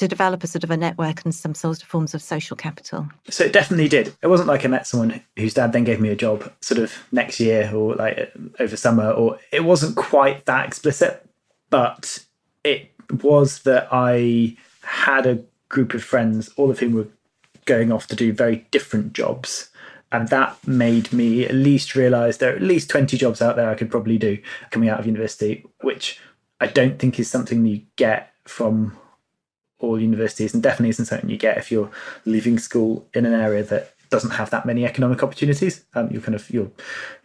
to 0.00 0.08
develop 0.08 0.42
a 0.42 0.46
sort 0.46 0.64
of 0.64 0.70
a 0.70 0.76
network 0.76 1.24
and 1.24 1.34
some 1.34 1.54
sort 1.54 1.82
of 1.82 1.88
forms 1.88 2.14
of 2.14 2.22
social 2.22 2.56
capital? 2.56 3.06
So 3.28 3.44
it 3.44 3.52
definitely 3.52 3.88
did. 3.88 4.14
It 4.22 4.26
wasn't 4.26 4.48
like 4.48 4.64
I 4.64 4.68
met 4.68 4.86
someone 4.86 5.22
whose 5.36 5.54
dad 5.54 5.72
then 5.72 5.84
gave 5.84 6.00
me 6.00 6.08
a 6.08 6.16
job 6.16 6.50
sort 6.60 6.80
of 6.80 6.92
next 7.12 7.38
year 7.38 7.70
or 7.72 7.94
like 7.94 8.32
over 8.58 8.76
summer, 8.76 9.10
or 9.10 9.38
it 9.52 9.64
wasn't 9.64 9.96
quite 9.96 10.46
that 10.46 10.66
explicit, 10.66 11.28
but 11.68 12.24
it 12.64 12.90
was 13.22 13.60
that 13.62 13.88
I 13.92 14.56
had 14.82 15.26
a 15.26 15.44
group 15.68 15.94
of 15.94 16.02
friends, 16.02 16.50
all 16.56 16.70
of 16.70 16.78
whom 16.78 16.94
were 16.94 17.08
going 17.66 17.92
off 17.92 18.06
to 18.08 18.16
do 18.16 18.32
very 18.32 18.66
different 18.70 19.12
jobs. 19.12 19.70
And 20.12 20.28
that 20.28 20.56
made 20.66 21.12
me 21.12 21.44
at 21.44 21.54
least 21.54 21.94
realize 21.94 22.38
there 22.38 22.52
are 22.52 22.56
at 22.56 22.62
least 22.62 22.90
20 22.90 23.16
jobs 23.16 23.40
out 23.40 23.54
there 23.54 23.70
I 23.70 23.76
could 23.76 23.90
probably 23.90 24.18
do 24.18 24.38
coming 24.70 24.88
out 24.88 24.98
of 24.98 25.06
university, 25.06 25.64
which 25.82 26.18
I 26.60 26.66
don't 26.66 26.98
think 26.98 27.20
is 27.20 27.30
something 27.30 27.64
you 27.64 27.82
get 27.96 28.32
from 28.44 28.98
all 29.80 30.00
universities 30.00 30.54
and 30.54 30.62
definitely 30.62 30.90
isn't 30.90 31.06
something 31.06 31.28
you 31.28 31.36
get 31.36 31.58
if 31.58 31.72
you're 31.72 31.90
leaving 32.24 32.58
school 32.58 33.06
in 33.14 33.26
an 33.26 33.34
area 33.34 33.62
that 33.64 33.94
doesn't 34.10 34.32
have 34.32 34.50
that 34.50 34.66
many 34.66 34.84
economic 34.84 35.22
opportunities. 35.22 35.84
Um, 35.94 36.10
you 36.10 36.20
kind 36.20 36.34
of 36.34 36.50
your 36.50 36.70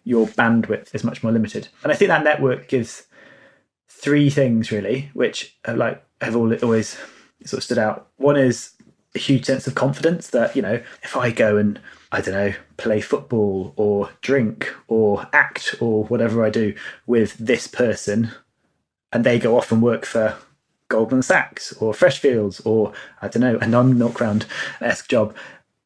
your 0.03 0.27
bandwidth 0.27 0.93
is 0.93 1.03
much 1.03 1.23
more 1.23 1.31
limited, 1.31 1.67
and 1.83 1.91
I 1.91 1.95
think 1.95 2.09
that 2.09 2.23
network 2.23 2.67
gives 2.67 3.07
three 3.89 4.29
things 4.29 4.71
really, 4.71 5.09
which 5.13 5.57
are 5.65 5.75
like 5.75 6.03
have 6.21 6.35
all, 6.35 6.53
always 6.63 6.97
sort 7.43 7.59
of 7.59 7.63
stood 7.63 7.77
out. 7.77 8.07
One 8.17 8.37
is 8.37 8.71
a 9.15 9.19
huge 9.19 9.45
sense 9.45 9.65
of 9.67 9.75
confidence 9.75 10.29
that 10.29 10.55
you 10.55 10.61
know 10.61 10.81
if 11.03 11.17
I 11.17 11.31
go 11.31 11.57
and 11.57 11.79
I 12.11 12.21
don't 12.21 12.33
know 12.33 12.53
play 12.77 13.01
football 13.01 13.73
or 13.75 14.09
drink 14.21 14.73
or 14.87 15.27
act 15.33 15.75
or 15.79 16.03
whatever 16.05 16.45
I 16.45 16.49
do 16.49 16.75
with 17.07 17.35
this 17.37 17.67
person, 17.67 18.31
and 19.11 19.23
they 19.23 19.39
go 19.39 19.57
off 19.57 19.71
and 19.71 19.81
work 19.81 20.05
for 20.05 20.37
Goldman 20.89 21.21
Sachs 21.21 21.73
or 21.73 21.93
Freshfields 21.93 22.65
or 22.65 22.93
I 23.21 23.27
don't 23.27 23.41
know 23.41 23.57
a 23.59 23.67
non 23.67 23.97
milk 23.97 24.19
round 24.19 24.45
esque 24.81 25.09
job, 25.09 25.35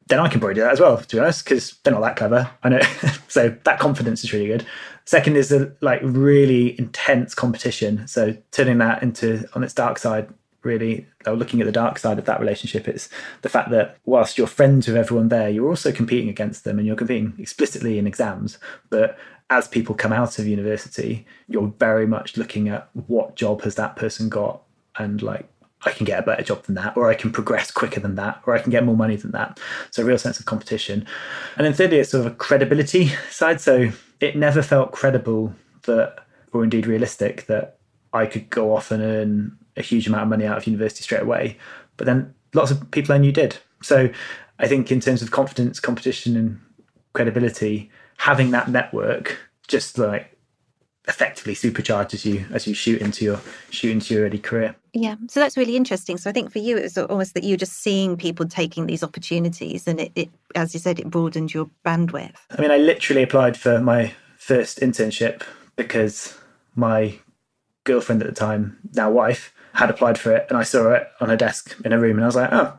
then 0.08 0.18
I 0.18 0.28
can 0.28 0.40
probably 0.40 0.54
do 0.54 0.62
that 0.62 0.72
as 0.72 0.80
well. 0.80 0.98
To 0.98 1.16
be 1.16 1.20
honest, 1.20 1.44
because 1.44 1.78
they're 1.82 1.94
not 1.94 2.02
that 2.02 2.16
clever. 2.16 2.50
I 2.62 2.68
know. 2.68 2.80
so 3.28 3.56
that 3.64 3.78
confidence 3.78 4.24
is 4.24 4.32
really 4.32 4.48
good. 4.48 4.66
Second 5.04 5.36
is 5.36 5.48
the 5.48 5.74
like 5.80 6.00
really 6.02 6.78
intense 6.78 7.34
competition. 7.34 8.06
So 8.06 8.36
turning 8.50 8.78
that 8.78 9.02
into 9.02 9.48
on 9.54 9.64
its 9.64 9.74
dark 9.74 9.98
side, 9.98 10.28
really 10.62 11.06
looking 11.26 11.60
at 11.60 11.66
the 11.66 11.72
dark 11.72 11.98
side 11.98 12.18
of 12.18 12.24
that 12.26 12.40
relationship 12.40 12.86
it's 12.86 13.08
the 13.42 13.48
fact 13.48 13.70
that 13.70 13.96
whilst 14.04 14.36
you're 14.36 14.46
friends 14.46 14.86
with 14.86 14.96
everyone 14.96 15.28
there 15.28 15.48
you're 15.48 15.68
also 15.68 15.90
competing 15.90 16.28
against 16.28 16.64
them 16.64 16.78
and 16.78 16.86
you're 16.86 16.96
competing 16.96 17.34
explicitly 17.38 17.98
in 17.98 18.06
exams 18.06 18.58
but 18.90 19.18
as 19.48 19.66
people 19.66 19.94
come 19.94 20.12
out 20.12 20.38
of 20.38 20.46
university 20.46 21.26
you're 21.48 21.72
very 21.78 22.06
much 22.06 22.36
looking 22.36 22.68
at 22.68 22.88
what 23.06 23.36
job 23.36 23.62
has 23.62 23.74
that 23.74 23.96
person 23.96 24.28
got 24.28 24.62
and 25.00 25.22
like 25.22 25.48
I 25.82 25.92
can 25.92 26.04
get 26.04 26.18
a 26.18 26.22
better 26.22 26.42
job 26.42 26.64
than 26.64 26.74
that, 26.74 26.96
or 26.96 27.08
I 27.08 27.14
can 27.14 27.32
progress 27.32 27.70
quicker 27.70 28.00
than 28.00 28.16
that, 28.16 28.42
or 28.46 28.54
I 28.54 28.60
can 28.60 28.70
get 28.70 28.84
more 28.84 28.96
money 28.96 29.16
than 29.16 29.30
that. 29.32 29.58
So 29.90 30.02
a 30.02 30.04
real 30.04 30.18
sense 30.18 30.38
of 30.38 30.46
competition. 30.46 31.06
And 31.56 31.66
then 31.66 31.72
thirdly, 31.72 31.98
it's 31.98 32.10
sort 32.10 32.26
of 32.26 32.32
a 32.32 32.36
credibility 32.36 33.06
side. 33.30 33.60
So 33.60 33.90
it 34.20 34.36
never 34.36 34.62
felt 34.62 34.92
credible 34.92 35.54
that, 35.84 36.24
or 36.52 36.64
indeed 36.64 36.86
realistic, 36.86 37.46
that 37.46 37.78
I 38.12 38.26
could 38.26 38.50
go 38.50 38.74
off 38.76 38.90
and 38.90 39.02
earn 39.02 39.58
a 39.76 39.82
huge 39.82 40.06
amount 40.06 40.24
of 40.24 40.28
money 40.28 40.44
out 40.44 40.58
of 40.58 40.66
university 40.66 41.02
straight 41.02 41.22
away. 41.22 41.56
But 41.96 42.06
then 42.06 42.34
lots 42.52 42.70
of 42.70 42.90
people 42.90 43.14
I 43.14 43.18
knew 43.18 43.32
did. 43.32 43.56
So 43.82 44.10
I 44.58 44.68
think 44.68 44.92
in 44.92 45.00
terms 45.00 45.22
of 45.22 45.30
confidence, 45.30 45.80
competition, 45.80 46.36
and 46.36 46.60
credibility, 47.14 47.90
having 48.18 48.50
that 48.50 48.68
network 48.68 49.38
just 49.66 49.96
like 49.96 50.36
effectively 51.08 51.54
supercharges 51.54 52.24
you 52.24 52.44
as 52.52 52.66
you 52.66 52.74
shoot 52.74 53.00
into 53.00 53.24
your 53.24 53.40
shoot 53.70 53.90
into 53.90 54.14
your 54.14 54.26
early 54.26 54.38
career. 54.38 54.76
Yeah, 54.92 55.16
so 55.28 55.40
that's 55.40 55.56
really 55.56 55.76
interesting. 55.76 56.18
So 56.18 56.28
I 56.28 56.32
think 56.32 56.52
for 56.52 56.58
you, 56.58 56.76
it 56.76 56.82
was 56.82 56.98
almost 56.98 57.34
that 57.34 57.44
you 57.44 57.54
were 57.54 57.58
just 57.58 57.74
seeing 57.74 58.16
people 58.16 58.46
taking 58.46 58.86
these 58.86 59.02
opportunities, 59.02 59.86
and 59.88 60.00
it, 60.00 60.12
it, 60.14 60.30
as 60.54 60.74
you 60.74 60.80
said, 60.80 60.98
it 60.98 61.08
broadened 61.10 61.54
your 61.54 61.70
bandwidth. 61.84 62.36
I 62.50 62.60
mean, 62.60 62.70
I 62.70 62.76
literally 62.76 63.22
applied 63.22 63.56
for 63.56 63.80
my 63.80 64.12
first 64.36 64.80
internship 64.80 65.42
because 65.76 66.36
my 66.74 67.18
girlfriend 67.84 68.22
at 68.22 68.28
the 68.28 68.34
time, 68.34 68.78
now 68.94 69.10
wife, 69.10 69.54
had 69.72 69.90
applied 69.90 70.18
for 70.18 70.32
it, 70.36 70.46
and 70.48 70.58
I 70.58 70.64
saw 70.64 70.92
it 70.92 71.08
on 71.20 71.28
her 71.28 71.36
desk 71.36 71.76
in 71.84 71.92
a 71.92 71.98
room, 71.98 72.16
and 72.16 72.24
I 72.24 72.26
was 72.26 72.36
like, 72.36 72.52
oh. 72.52 72.76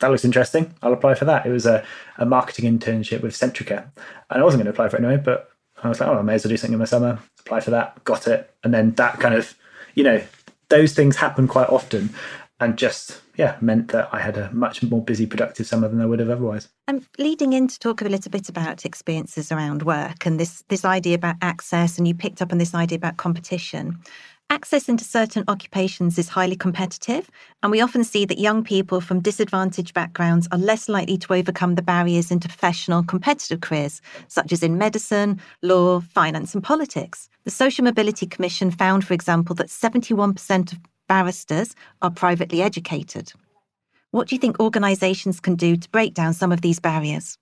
That 0.00 0.10
looks 0.10 0.26
interesting. 0.26 0.74
I'll 0.82 0.92
apply 0.92 1.14
for 1.14 1.24
that. 1.24 1.46
It 1.46 1.50
was 1.50 1.64
a, 1.64 1.82
a 2.18 2.26
marketing 2.26 2.78
internship 2.78 3.22
with 3.22 3.32
Centrica. 3.32 3.86
And 4.28 4.42
I 4.42 4.44
wasn't 4.44 4.62
going 4.62 4.66
to 4.66 4.72
apply 4.72 4.90
for 4.90 4.98
it 4.98 5.02
anyway, 5.02 5.22
but 5.24 5.48
I 5.82 5.88
was 5.88 6.00
like, 6.00 6.08
oh, 6.08 6.18
I 6.18 6.22
may 6.22 6.34
as 6.34 6.44
well 6.44 6.50
do 6.50 6.56
something 6.56 6.74
in 6.74 6.78
my 6.78 6.84
summer 6.84 7.18
apply 7.46 7.60
for 7.60 7.70
that, 7.70 8.02
got 8.04 8.26
it. 8.26 8.52
And 8.64 8.74
then 8.74 8.90
that 8.92 9.20
kind 9.20 9.34
of, 9.34 9.54
you 9.94 10.02
know, 10.02 10.20
those 10.68 10.94
things 10.94 11.16
happen 11.16 11.46
quite 11.46 11.68
often 11.68 12.10
and 12.58 12.76
just 12.78 13.20
yeah 13.36 13.56
meant 13.60 13.88
that 13.88 14.08
i 14.12 14.18
had 14.18 14.36
a 14.38 14.50
much 14.50 14.82
more 14.82 15.04
busy 15.04 15.26
productive 15.26 15.66
summer 15.66 15.88
than 15.88 16.00
i 16.00 16.06
would 16.06 16.18
have 16.18 16.30
otherwise 16.30 16.68
i'm 16.88 17.04
leading 17.18 17.52
in 17.52 17.68
to 17.68 17.78
talk 17.78 18.00
a 18.00 18.08
little 18.08 18.30
bit 18.30 18.48
about 18.48 18.86
experiences 18.86 19.52
around 19.52 19.82
work 19.82 20.24
and 20.24 20.40
this 20.40 20.64
this 20.68 20.84
idea 20.84 21.14
about 21.14 21.36
access 21.42 21.98
and 21.98 22.08
you 22.08 22.14
picked 22.14 22.40
up 22.40 22.50
on 22.50 22.58
this 22.58 22.74
idea 22.74 22.96
about 22.96 23.18
competition 23.18 23.98
Access 24.48 24.88
into 24.88 25.02
certain 25.02 25.42
occupations 25.48 26.18
is 26.18 26.28
highly 26.28 26.54
competitive, 26.54 27.28
and 27.62 27.72
we 27.72 27.80
often 27.80 28.04
see 28.04 28.24
that 28.24 28.38
young 28.38 28.62
people 28.62 29.00
from 29.00 29.20
disadvantaged 29.20 29.92
backgrounds 29.92 30.46
are 30.52 30.58
less 30.58 30.88
likely 30.88 31.18
to 31.18 31.34
overcome 31.34 31.74
the 31.74 31.82
barriers 31.82 32.30
into 32.30 32.46
professional 32.46 33.02
competitive 33.02 33.60
careers, 33.60 34.00
such 34.28 34.52
as 34.52 34.62
in 34.62 34.78
medicine, 34.78 35.40
law, 35.62 35.98
finance, 35.98 36.54
and 36.54 36.62
politics. 36.62 37.28
The 37.42 37.50
Social 37.50 37.84
Mobility 37.84 38.24
Commission 38.24 38.70
found, 38.70 39.04
for 39.04 39.14
example, 39.14 39.56
that 39.56 39.66
71% 39.66 40.72
of 40.72 40.78
barristers 41.08 41.74
are 42.00 42.10
privately 42.10 42.62
educated. 42.62 43.32
What 44.12 44.28
do 44.28 44.36
you 44.36 44.40
think 44.40 44.60
organisations 44.60 45.40
can 45.40 45.56
do 45.56 45.76
to 45.76 45.90
break 45.90 46.14
down 46.14 46.34
some 46.34 46.52
of 46.52 46.60
these 46.60 46.78
barriers? 46.78 47.36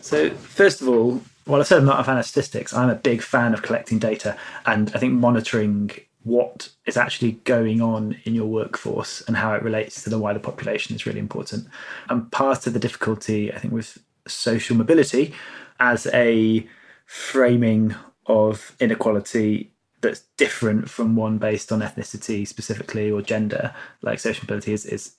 So, 0.00 0.30
first 0.30 0.80
of 0.80 0.88
all, 0.88 1.20
while 1.44 1.60
I 1.60 1.64
said 1.64 1.78
I'm 1.78 1.84
not 1.84 2.00
a 2.00 2.04
fan 2.04 2.18
of 2.18 2.24
statistics, 2.24 2.72
I'm 2.72 2.88
a 2.88 2.94
big 2.94 3.20
fan 3.20 3.52
of 3.52 3.62
collecting 3.62 3.98
data 3.98 4.36
and 4.64 4.90
I 4.94 4.98
think 4.98 5.12
monitoring 5.12 5.90
what 6.28 6.70
is 6.86 6.96
actually 6.96 7.32
going 7.44 7.80
on 7.80 8.16
in 8.24 8.34
your 8.34 8.46
workforce 8.46 9.22
and 9.22 9.36
how 9.36 9.54
it 9.54 9.62
relates 9.62 10.02
to 10.04 10.10
the 10.10 10.18
wider 10.18 10.38
population 10.38 10.94
is 10.94 11.06
really 11.06 11.18
important. 11.18 11.66
And 12.08 12.30
part 12.30 12.66
of 12.66 12.72
the 12.74 12.78
difficulty, 12.78 13.52
I 13.52 13.58
think, 13.58 13.72
with 13.72 13.98
social 14.26 14.76
mobility 14.76 15.34
as 15.80 16.06
a 16.08 16.66
framing 17.06 17.94
of 18.26 18.76
inequality 18.78 19.72
that's 20.00 20.20
different 20.36 20.88
from 20.88 21.16
one 21.16 21.38
based 21.38 21.72
on 21.72 21.80
ethnicity 21.80 22.46
specifically 22.46 23.10
or 23.10 23.22
gender, 23.22 23.74
like 24.02 24.20
social 24.20 24.44
mobility 24.44 24.72
is, 24.72 24.86
is 24.86 25.14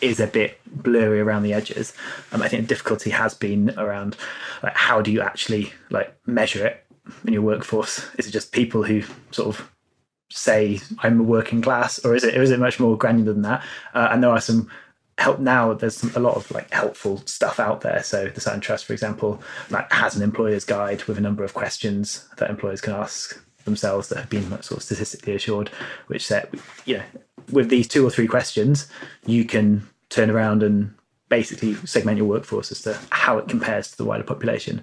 is 0.00 0.18
a 0.18 0.26
bit 0.26 0.58
blurry 0.66 1.20
around 1.20 1.42
the 1.42 1.52
edges. 1.52 1.92
Um, 2.32 2.40
I 2.40 2.48
think 2.48 2.62
the 2.62 2.68
difficulty 2.68 3.10
has 3.10 3.34
been 3.34 3.78
around 3.78 4.16
like 4.62 4.74
how 4.74 5.02
do 5.02 5.10
you 5.10 5.20
actually 5.20 5.72
like 5.90 6.14
measure 6.26 6.66
it 6.66 6.84
in 7.26 7.32
your 7.32 7.42
workforce? 7.42 8.06
Is 8.18 8.26
it 8.26 8.30
just 8.30 8.52
people 8.52 8.82
who 8.82 9.02
sort 9.30 9.48
of 9.48 9.70
say 10.30 10.80
I'm 11.00 11.20
a 11.20 11.24
working 11.24 11.60
class, 11.60 11.98
or 12.04 12.14
is 12.14 12.24
it 12.24 12.36
or 12.36 12.42
is 12.42 12.50
it 12.50 12.58
much 12.58 12.80
more 12.80 12.96
granular 12.96 13.32
than 13.32 13.42
that? 13.42 13.62
Uh, 13.94 14.08
and 14.10 14.22
there 14.22 14.30
are 14.30 14.40
some 14.40 14.70
help 15.18 15.38
now. 15.38 15.74
There's 15.74 15.96
some, 15.96 16.12
a 16.14 16.20
lot 16.20 16.36
of 16.36 16.50
like 16.50 16.72
helpful 16.72 17.22
stuff 17.26 17.60
out 17.60 17.82
there. 17.82 18.02
So 18.02 18.28
the 18.28 18.40
Sutton 18.40 18.60
Trust, 18.60 18.86
for 18.86 18.92
example, 18.92 19.42
like 19.68 19.90
has 19.92 20.16
an 20.16 20.22
employer's 20.22 20.64
guide 20.64 21.04
with 21.04 21.18
a 21.18 21.20
number 21.20 21.44
of 21.44 21.54
questions 21.54 22.28
that 22.38 22.48
employers 22.50 22.80
can 22.80 22.94
ask 22.94 23.42
themselves 23.64 24.08
that 24.08 24.18
have 24.18 24.30
been 24.30 24.48
sort 24.62 24.78
of 24.78 24.82
statistically 24.82 25.34
assured, 25.34 25.68
which 26.06 26.26
said 26.26 26.48
you 26.86 26.98
know 26.98 27.04
with 27.50 27.68
these 27.68 27.88
two 27.88 28.06
or 28.06 28.10
three 28.10 28.26
questions, 28.26 28.88
you 29.26 29.44
can 29.44 29.86
turn 30.08 30.30
around 30.30 30.62
and 30.62 30.94
basically 31.28 31.74
segment 31.86 32.18
your 32.18 32.26
workforce 32.26 32.72
as 32.72 32.82
to 32.82 32.98
how 33.10 33.38
it 33.38 33.48
compares 33.48 33.90
to 33.90 33.96
the 33.96 34.04
wider 34.04 34.24
population. 34.24 34.82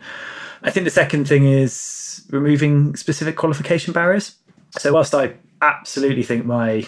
I 0.64 0.72
think 0.72 0.86
the 0.86 0.92
second 0.92 1.28
thing 1.28 1.46
is 1.46 2.26
removing 2.30 2.96
specific 2.96 3.36
qualification 3.36 3.94
barriers. 3.94 4.36
So, 4.78 4.94
whilst 4.94 5.16
I 5.16 5.34
absolutely 5.62 6.24
think 6.24 6.46
my 6.46 6.86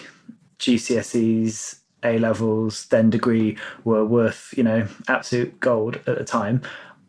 GCSEs, 0.58 1.80
A 2.04 2.18
levels, 2.18 2.86
then 2.86 3.10
degree 3.10 3.56
were 3.84 4.04
worth, 4.04 4.54
you 4.56 4.62
know, 4.62 4.86
absolute 5.08 5.58
gold 5.60 5.96
at 6.06 6.18
the 6.18 6.24
time, 6.24 6.62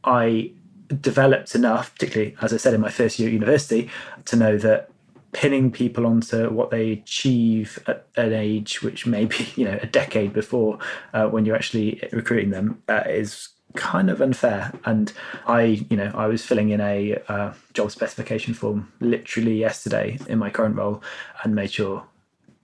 I 0.03 0.51
developed 0.99 1.55
enough, 1.55 1.93
particularly 1.93 2.35
as 2.41 2.53
I 2.53 2.57
said 2.57 2.73
in 2.73 2.81
my 2.81 2.89
first 2.89 3.19
year 3.19 3.29
at 3.29 3.33
university, 3.33 3.89
to 4.25 4.35
know 4.35 4.57
that 4.57 4.89
pinning 5.31 5.71
people 5.71 6.05
onto 6.05 6.49
what 6.49 6.71
they 6.71 6.91
achieve 6.91 7.79
at 7.87 8.05
an 8.17 8.33
age 8.33 8.81
which 8.81 9.05
may 9.05 9.25
be 9.25 9.47
you 9.55 9.63
know 9.63 9.79
a 9.81 9.87
decade 9.87 10.33
before 10.33 10.77
uh, 11.13 11.27
when 11.27 11.45
you're 11.45 11.55
actually 11.55 12.03
recruiting 12.11 12.49
them 12.49 12.81
uh, 12.89 13.03
is 13.05 13.49
kind 13.75 14.09
of 14.09 14.21
unfair. 14.21 14.71
And 14.85 15.11
i 15.47 15.61
you 15.89 15.97
know 15.97 16.11
i 16.13 16.27
was 16.27 16.43
filling 16.45 16.69
in 16.69 16.81
a 16.81 17.17
uh, 17.27 17.53
job 17.73 17.91
specification 17.91 18.53
form 18.53 18.91
literally 18.99 19.57
yesterday 19.57 20.17
in 20.27 20.37
my 20.39 20.49
current 20.49 20.75
role 20.75 21.01
and 21.43 21.55
made 21.55 21.71
sure 21.71 22.03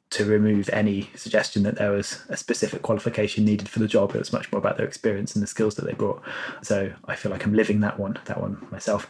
to 0.09 0.25
remove 0.25 0.69
any 0.69 1.09
suggestion 1.15 1.63
that 1.63 1.75
there 1.75 1.91
was 1.91 2.23
a 2.29 2.37
specific 2.37 2.81
qualification 2.81 3.43
needed 3.43 3.67
for 3.67 3.79
the 3.79 3.87
job. 3.89 4.15
It 4.15 4.19
was 4.19 4.31
much 4.31 4.49
more 4.51 4.59
about 4.59 4.77
their 4.77 4.85
experience 4.85 5.35
and 5.35 5.43
the 5.43 5.47
skills 5.47 5.75
that 5.75 5.85
they 5.85 5.93
brought. 5.93 6.21
So 6.61 6.91
i 7.05 7.15
feel 7.15 7.31
like 7.31 7.45
i'm 7.45 7.53
living 7.53 7.81
that 7.81 7.99
one 7.99 8.19
that 8.25 8.41
one 8.41 8.65
myself. 8.71 9.07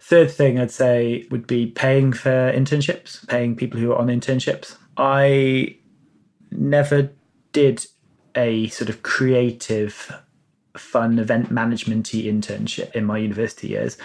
Third 0.00 0.30
thing 0.30 0.58
I'd 0.58 0.70
say 0.70 1.26
would 1.30 1.46
be 1.46 1.66
paying 1.66 2.12
for 2.12 2.52
internships, 2.52 3.26
paying 3.26 3.56
people 3.56 3.80
who 3.80 3.92
are 3.92 3.98
on 3.98 4.08
internships. 4.08 4.76
I 4.98 5.78
never 6.50 7.10
did 7.52 7.86
a 8.34 8.68
sort 8.68 8.90
of 8.90 9.02
creative, 9.02 10.12
fun 10.76 11.18
event 11.18 11.50
management 11.50 12.06
internship 12.06 12.92
in 12.94 13.04
my 13.04 13.18
university 13.18 13.68
years 13.68 13.96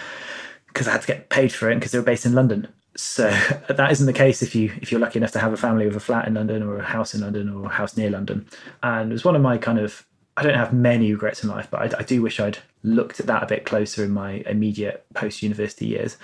because 0.68 0.86
I 0.86 0.92
had 0.92 1.00
to 1.02 1.06
get 1.06 1.28
paid 1.28 1.52
for 1.52 1.70
it 1.70 1.74
because 1.76 1.92
they 1.92 1.98
were 1.98 2.04
based 2.04 2.26
in 2.26 2.32
London. 2.32 2.68
So 2.96 3.28
that 3.68 3.90
isn't 3.92 4.06
the 4.06 4.12
case 4.12 4.42
if 4.42 4.54
you 4.54 4.72
if 4.80 4.90
you're 4.90 5.00
lucky 5.00 5.18
enough 5.18 5.32
to 5.32 5.38
have 5.38 5.52
a 5.52 5.56
family 5.56 5.86
with 5.86 5.96
a 5.96 6.00
flat 6.00 6.26
in 6.26 6.34
London 6.34 6.62
or 6.62 6.78
a 6.78 6.84
house 6.84 7.14
in 7.14 7.20
London 7.20 7.48
or 7.48 7.66
a 7.66 7.70
house 7.70 7.96
near 7.96 8.10
London. 8.10 8.46
And 8.82 9.10
it 9.10 9.12
was 9.12 9.24
one 9.24 9.36
of 9.36 9.42
my 9.42 9.58
kind 9.58 9.78
of 9.78 10.06
I 10.36 10.42
don't 10.42 10.54
have 10.54 10.72
many 10.72 11.12
regrets 11.12 11.42
in 11.42 11.50
life, 11.50 11.68
but 11.70 11.94
I, 11.94 11.98
I 11.98 12.02
do 12.02 12.22
wish 12.22 12.40
I'd 12.40 12.58
looked 12.82 13.20
at 13.20 13.26
that 13.26 13.42
a 13.42 13.46
bit 13.46 13.66
closer 13.66 14.04
in 14.04 14.10
my 14.10 14.42
immediate 14.46 15.04
post 15.14 15.42
university 15.42 15.86
years. 15.86 16.16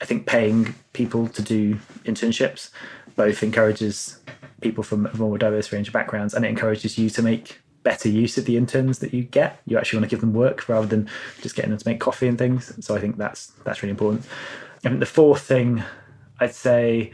I 0.00 0.04
think 0.04 0.26
paying 0.26 0.74
people 0.92 1.28
to 1.28 1.42
do 1.42 1.78
internships 2.04 2.70
both 3.14 3.42
encourages 3.42 4.18
people 4.60 4.84
from 4.84 5.06
a 5.06 5.16
more 5.16 5.38
diverse 5.38 5.72
range 5.72 5.88
of 5.88 5.94
backgrounds 5.94 6.34
and 6.34 6.44
it 6.44 6.48
encourages 6.48 6.98
you 6.98 7.08
to 7.10 7.22
make 7.22 7.60
better 7.86 8.08
use 8.08 8.36
of 8.36 8.46
the 8.46 8.56
interns 8.56 8.98
that 8.98 9.14
you 9.14 9.22
get. 9.22 9.60
You 9.64 9.78
actually 9.78 10.00
want 10.00 10.10
to 10.10 10.14
give 10.14 10.20
them 10.20 10.32
work 10.32 10.68
rather 10.68 10.88
than 10.88 11.08
just 11.40 11.54
getting 11.54 11.70
them 11.70 11.78
to 11.78 11.88
make 11.88 12.00
coffee 12.00 12.26
and 12.26 12.36
things. 12.36 12.74
So 12.84 12.96
I 12.96 13.00
think 13.00 13.16
that's 13.16 13.52
that's 13.62 13.80
really 13.80 13.92
important. 13.92 14.26
And 14.82 15.00
the 15.00 15.06
fourth 15.06 15.42
thing 15.42 15.84
I'd 16.40 16.52
say 16.52 17.12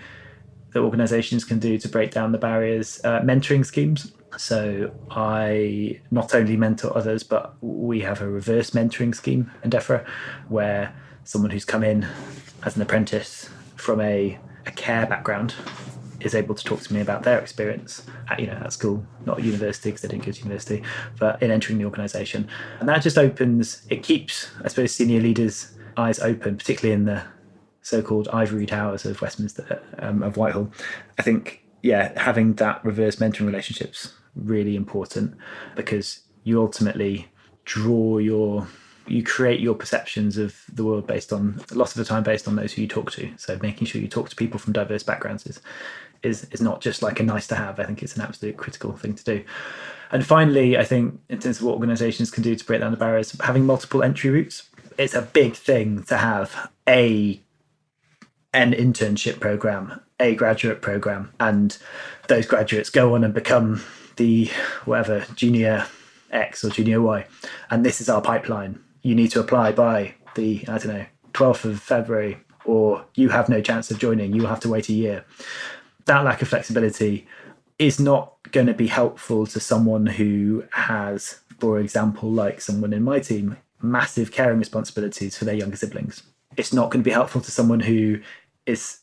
that 0.73 0.81
organizations 0.81 1.45
can 1.45 1.59
do 1.59 1.77
to 1.77 1.89
break 1.91 2.11
down 2.11 2.33
the 2.33 2.39
barriers, 2.39 3.03
uh, 3.05 3.21
mentoring 3.21 3.67
schemes. 3.67 4.13
So 4.39 4.91
I 5.11 6.01
not 6.11 6.35
only 6.35 6.57
mentor 6.57 6.97
others, 6.97 7.23
but 7.23 7.55
we 7.63 8.01
have 8.01 8.23
a 8.23 8.27
reverse 8.27 8.71
mentoring 8.71 9.15
scheme 9.15 9.51
in 9.63 9.69
DEFRA 9.69 10.07
where 10.49 10.95
someone 11.25 11.51
who's 11.51 11.67
come 11.67 11.85
in 11.85 12.07
as 12.65 12.77
an 12.77 12.83
apprentice 12.83 13.51
from 13.77 14.01
a, 14.01 14.39
a 14.65 14.71
care 14.71 15.05
background 15.05 15.55
is 16.25 16.35
able 16.35 16.55
to 16.55 16.65
talk 16.65 16.81
to 16.81 16.93
me 16.93 17.01
about 17.01 17.23
their 17.23 17.39
experience 17.39 18.07
at 18.31 18.41
you 18.41 18.47
know 18.47 18.55
at 18.65 18.73
school, 18.73 19.05
not 19.27 19.39
at 19.39 19.45
university 19.45 19.91
because 19.91 20.03
they 20.03 20.09
didn't 20.09 20.25
go 20.25 20.33
to 20.33 20.39
university, 20.39 20.83
but 21.19 21.43
in 21.43 21.51
entering 21.51 21.79
the 21.79 21.85
organisation, 21.85 22.49
and 22.81 22.89
that 22.89 23.03
just 23.03 23.19
opens. 23.19 23.87
It 23.91 24.03
keeps, 24.03 24.51
I 24.65 24.69
suppose, 24.69 24.95
senior 24.95 25.21
leaders' 25.21 25.73
eyes 25.97 26.19
open, 26.19 26.57
particularly 26.57 26.95
in 26.95 27.05
the 27.05 27.23
so-called 27.83 28.29
ivory 28.33 28.67
towers 28.67 29.05
of 29.05 29.21
Westminster 29.21 29.83
um, 29.99 30.23
of 30.23 30.37
Whitehall. 30.37 30.73
I 31.19 31.23
think 31.23 31.63
yeah, 31.83 32.19
having 32.21 32.55
that 32.55 32.85
reverse 32.85 33.17
mentoring 33.17 33.47
relationships 33.47 34.15
really 34.35 34.77
important 34.77 35.37
because 35.77 36.21
you 36.45 36.61
ultimately 36.61 37.29
draw 37.65 38.19
your 38.19 38.67
you 39.09 39.23
create 39.23 39.61
your 39.61 39.75
perceptions 39.75 40.39
of 40.39 40.65
the 40.73 40.85
world 40.85 41.07
based 41.07 41.33
on 41.33 41.61
a 41.71 41.75
lot 41.75 41.89
of 41.89 41.95
the 41.95 42.05
time 42.05 42.23
based 42.23 42.47
on 42.47 42.57
those 42.57 42.73
who 42.73 42.83
you 42.83 42.89
talk 42.89 43.11
to 43.11 43.31
so 43.37 43.59
making 43.61 43.87
sure 43.87 44.01
you 44.01 44.09
talk 44.09 44.29
to 44.29 44.37
people 44.37 44.59
from 44.59 44.73
diverse 44.73 45.03
backgrounds 45.03 45.45
is 45.47 45.61
is, 46.23 46.47
is 46.51 46.61
not 46.61 46.81
just 46.81 47.03
like 47.03 47.21
a 47.21 47.23
nice 47.23 47.47
to 47.47 47.55
have 47.55 47.79
i 47.79 47.85
think 47.85 48.03
it's 48.03 48.17
an 48.17 48.23
absolute 48.23 48.57
critical 48.57 48.93
thing 48.97 49.15
to 49.15 49.25
do 49.25 49.45
and 50.11 50.27
finally 50.27 50.77
i 50.77 50.85
think 50.85 51.21
in 51.29 51.39
terms 51.39 51.59
of 51.59 51.65
what 51.65 51.75
organizations 51.75 52.31
can 52.31 52.43
do 52.43 52.55
to 52.55 52.65
break 52.65 52.81
down 52.81 52.91
the 52.91 52.97
barriers 52.97 53.37
having 53.41 53.67
multiple 53.67 54.03
entry 54.03 54.31
routes 54.31 54.69
it's 54.99 55.15
a 55.15 55.23
big 55.23 55.55
thing 55.55 56.03
to 56.05 56.17
have 56.17 56.71
a 56.89 57.41
an 58.55 58.73
internship 58.73 59.41
program 59.41 60.01
a 60.21 60.35
graduate 60.35 60.81
program 60.81 61.33
and 61.41 61.79
those 62.29 62.47
graduates 62.47 62.91
go 62.91 63.15
on 63.15 63.25
and 63.25 63.35
become 63.35 63.83
the 64.17 64.51
whatever 64.85 65.25
junior 65.35 65.87
X 66.33 66.65
or 66.65 66.71
junior 66.71 67.01
Y, 67.01 67.27
and 67.71 67.85
this 67.85 68.01
is 68.01 68.09
our 68.09 68.23
pipeline. 68.23 68.81
You 69.03 69.15
need 69.15 69.31
to 69.33 69.41
apply 69.41 69.73
by 69.73 70.15
the 70.35 70.65
I 70.67 70.79
don't 70.79 70.89
know 70.89 71.07
12th 71.35 71.65
of 71.67 71.81
February, 71.81 72.39
or 72.65 73.05
you 73.15 73.29
have 73.29 73.49
no 73.49 73.61
chance 73.61 73.91
of 73.91 73.99
joining. 73.99 74.35
You 74.35 74.43
will 74.43 74.49
have 74.49 74.61
to 74.61 74.69
wait 74.69 74.89
a 74.89 74.93
year. 74.93 75.25
That 76.07 76.25
lack 76.25 76.43
of 76.43 76.49
flexibility 76.49 77.27
is 77.79 77.99
not 77.99 78.35
going 78.53 78.67
to 78.67 78.75
be 78.75 78.89
helpful 78.89 79.47
to 79.47 79.61
someone 79.61 80.07
who 80.07 80.65
has, 80.73 81.41
for 81.59 81.79
example, 81.79 82.31
like 82.31 82.61
someone 82.61 82.93
in 82.93 83.03
my 83.03 83.19
team, 83.19 83.57
massive 83.81 84.31
caring 84.31 84.59
responsibilities 84.59 85.37
for 85.37 85.45
their 85.45 85.55
younger 85.55 85.77
siblings. 85.77 86.23
It's 86.57 86.73
not 86.73 86.91
going 86.91 87.03
to 87.03 87.09
be 87.09 87.13
helpful 87.13 87.41
to 87.41 87.51
someone 87.51 87.81
who 87.81 88.21
is 88.67 88.99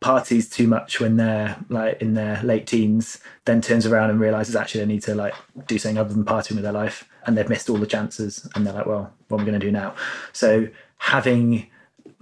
parties 0.00 0.48
too 0.48 0.66
much 0.66 1.00
when 1.00 1.16
they're 1.16 1.56
like 1.68 2.02
in 2.02 2.14
their 2.14 2.42
late 2.42 2.66
teens, 2.66 3.20
then 3.44 3.60
turns 3.60 3.86
around 3.86 4.10
and 4.10 4.20
realizes 4.20 4.56
actually 4.56 4.80
they 4.80 4.86
need 4.86 5.02
to 5.02 5.14
like 5.14 5.34
do 5.66 5.78
something 5.78 5.96
other 5.96 6.12
than 6.12 6.24
partying 6.24 6.54
with 6.54 6.64
their 6.64 6.72
life, 6.72 7.08
and 7.24 7.38
they've 7.38 7.48
missed 7.48 7.70
all 7.70 7.78
the 7.78 7.86
chances, 7.86 8.48
and 8.54 8.66
they're 8.66 8.74
like, 8.74 8.86
well, 8.86 9.12
what 9.28 9.38
am 9.38 9.42
I 9.42 9.46
going 9.48 9.60
to 9.60 9.66
do 9.66 9.72
now? 9.72 9.94
So 10.32 10.68
having 10.98 11.68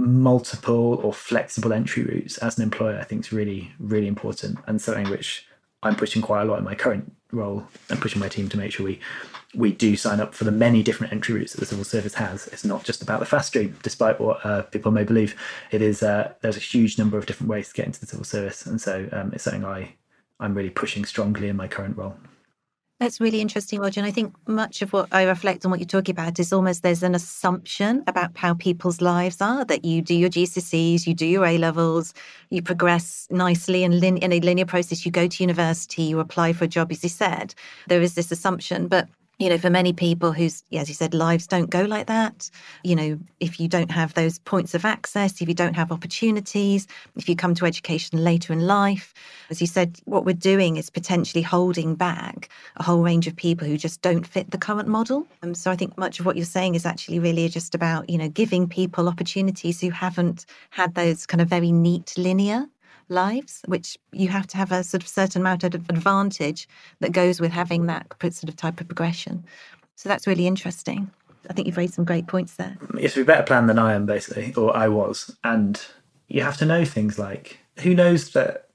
multiple 0.00 1.00
or 1.02 1.12
flexible 1.12 1.72
entry 1.72 2.04
routes 2.04 2.38
as 2.38 2.56
an 2.58 2.64
employer, 2.64 2.98
I 2.98 3.04
think 3.04 3.24
is 3.24 3.32
really 3.32 3.72
really 3.78 4.08
important, 4.08 4.58
and 4.66 4.80
something 4.80 5.08
which 5.10 5.46
I'm 5.82 5.96
pushing 5.96 6.22
quite 6.22 6.42
a 6.42 6.44
lot 6.44 6.58
in 6.58 6.64
my 6.64 6.74
current 6.74 7.12
role 7.32 7.64
and 7.88 8.00
pushing 8.00 8.20
my 8.20 8.28
team 8.28 8.48
to 8.48 8.58
make 8.58 8.72
sure 8.72 8.84
we 8.86 9.00
we 9.54 9.72
do 9.72 9.96
sign 9.96 10.20
up 10.20 10.34
for 10.34 10.44
the 10.44 10.52
many 10.52 10.82
different 10.82 11.12
entry 11.12 11.34
routes 11.34 11.52
that 11.52 11.60
the 11.60 11.66
civil 11.66 11.84
service 11.84 12.14
has. 12.14 12.46
It's 12.48 12.64
not 12.64 12.84
just 12.84 13.02
about 13.02 13.18
the 13.18 13.26
fast 13.26 13.48
stream, 13.48 13.76
despite 13.82 14.20
what 14.20 14.44
uh, 14.46 14.62
people 14.62 14.92
may 14.92 15.04
believe. 15.04 15.34
It 15.70 15.82
is 15.82 16.02
uh, 16.02 16.32
there's 16.40 16.56
a 16.56 16.60
huge 16.60 16.98
number 16.98 17.18
of 17.18 17.26
different 17.26 17.50
ways 17.50 17.68
to 17.68 17.74
get 17.74 17.86
into 17.86 18.00
the 18.00 18.06
civil 18.06 18.24
service, 18.24 18.66
and 18.66 18.80
so 18.80 19.08
um, 19.12 19.32
it's 19.32 19.44
something 19.44 19.64
I 19.64 19.94
I'm 20.38 20.54
really 20.54 20.70
pushing 20.70 21.04
strongly 21.04 21.48
in 21.48 21.56
my 21.56 21.68
current 21.68 21.96
role. 21.96 22.16
That's 23.00 23.18
really 23.18 23.40
interesting, 23.40 23.80
Roger. 23.80 23.98
And 24.00 24.06
I 24.06 24.10
think 24.10 24.34
much 24.46 24.82
of 24.82 24.92
what 24.92 25.08
I 25.10 25.22
reflect 25.22 25.64
on 25.64 25.70
what 25.70 25.80
you're 25.80 25.86
talking 25.86 26.12
about 26.12 26.38
is 26.38 26.52
almost 26.52 26.82
there's 26.82 27.02
an 27.02 27.14
assumption 27.14 28.04
about 28.06 28.36
how 28.36 28.52
people's 28.52 29.00
lives 29.00 29.40
are 29.40 29.64
that 29.64 29.86
you 29.86 30.02
do 30.02 30.14
your 30.14 30.28
GCSEs, 30.28 31.06
you 31.06 31.14
do 31.14 31.24
your 31.24 31.46
A 31.46 31.56
levels, 31.56 32.12
you 32.50 32.60
progress 32.60 33.26
nicely 33.30 33.84
in, 33.84 34.00
lin- 34.00 34.18
in 34.18 34.34
a 34.34 34.40
linear 34.40 34.66
process, 34.66 35.06
you 35.06 35.10
go 35.10 35.26
to 35.26 35.42
university, 35.42 36.02
you 36.02 36.20
apply 36.20 36.52
for 36.52 36.66
a 36.66 36.68
job, 36.68 36.92
as 36.92 37.02
you 37.02 37.08
said. 37.08 37.54
There 37.88 38.02
is 38.02 38.16
this 38.16 38.30
assumption. 38.30 38.86
But 38.86 39.08
you 39.40 39.48
know, 39.48 39.56
for 39.56 39.70
many 39.70 39.94
people 39.94 40.32
whose, 40.32 40.62
as 40.70 40.88
you 40.88 40.94
said, 40.94 41.14
lives 41.14 41.46
don't 41.46 41.70
go 41.70 41.82
like 41.82 42.06
that, 42.08 42.50
you 42.84 42.94
know, 42.94 43.18
if 43.40 43.58
you 43.58 43.68
don't 43.68 43.90
have 43.90 44.12
those 44.12 44.38
points 44.38 44.74
of 44.74 44.84
access, 44.84 45.40
if 45.40 45.48
you 45.48 45.54
don't 45.54 45.74
have 45.74 45.90
opportunities, 45.90 46.86
if 47.16 47.26
you 47.26 47.34
come 47.34 47.54
to 47.54 47.64
education 47.64 48.22
later 48.22 48.52
in 48.52 48.60
life, 48.60 49.14
as 49.48 49.58
you 49.58 49.66
said, 49.66 49.98
what 50.04 50.26
we're 50.26 50.34
doing 50.34 50.76
is 50.76 50.90
potentially 50.90 51.40
holding 51.40 51.94
back 51.94 52.50
a 52.76 52.82
whole 52.82 53.02
range 53.02 53.26
of 53.26 53.34
people 53.34 53.66
who 53.66 53.78
just 53.78 54.02
don't 54.02 54.26
fit 54.26 54.50
the 54.50 54.58
current 54.58 54.88
model. 54.88 55.26
Um, 55.42 55.54
so 55.54 55.70
I 55.70 55.76
think 55.76 55.96
much 55.96 56.20
of 56.20 56.26
what 56.26 56.36
you're 56.36 56.44
saying 56.44 56.74
is 56.74 56.84
actually 56.84 57.18
really 57.18 57.48
just 57.48 57.74
about, 57.74 58.10
you 58.10 58.18
know, 58.18 58.28
giving 58.28 58.68
people 58.68 59.08
opportunities 59.08 59.80
who 59.80 59.88
haven't 59.88 60.44
had 60.68 60.94
those 60.94 61.24
kind 61.24 61.40
of 61.40 61.48
very 61.48 61.72
neat 61.72 62.12
linear 62.18 62.68
lives, 63.10 63.62
which 63.66 63.98
you 64.12 64.28
have 64.28 64.46
to 64.48 64.56
have 64.56 64.72
a 64.72 64.82
sort 64.84 65.02
of 65.02 65.08
certain 65.08 65.42
amount 65.42 65.64
of 65.64 65.74
advantage 65.74 66.68
that 67.00 67.12
goes 67.12 67.40
with 67.40 67.52
having 67.52 67.86
that 67.86 68.06
sort 68.20 68.48
of 68.48 68.56
type 68.56 68.80
of 68.80 68.88
progression. 68.88 69.44
So 69.96 70.08
that's 70.08 70.26
really 70.26 70.46
interesting. 70.46 71.10
I 71.48 71.52
think 71.52 71.66
you've 71.66 71.76
raised 71.76 71.94
some 71.94 72.04
great 72.04 72.26
points 72.26 72.54
there. 72.54 72.76
To 72.96 73.14
be 73.14 73.22
better 73.22 73.42
planned 73.42 73.68
than 73.68 73.78
I 73.78 73.94
am, 73.94 74.06
basically, 74.06 74.54
or 74.54 74.76
I 74.76 74.88
was. 74.88 75.36
And 75.44 75.80
you 76.28 76.42
have 76.42 76.56
to 76.58 76.66
know 76.66 76.84
things 76.84 77.18
like 77.18 77.58
who 77.80 77.94
knows 77.94 78.30
that. 78.30 78.68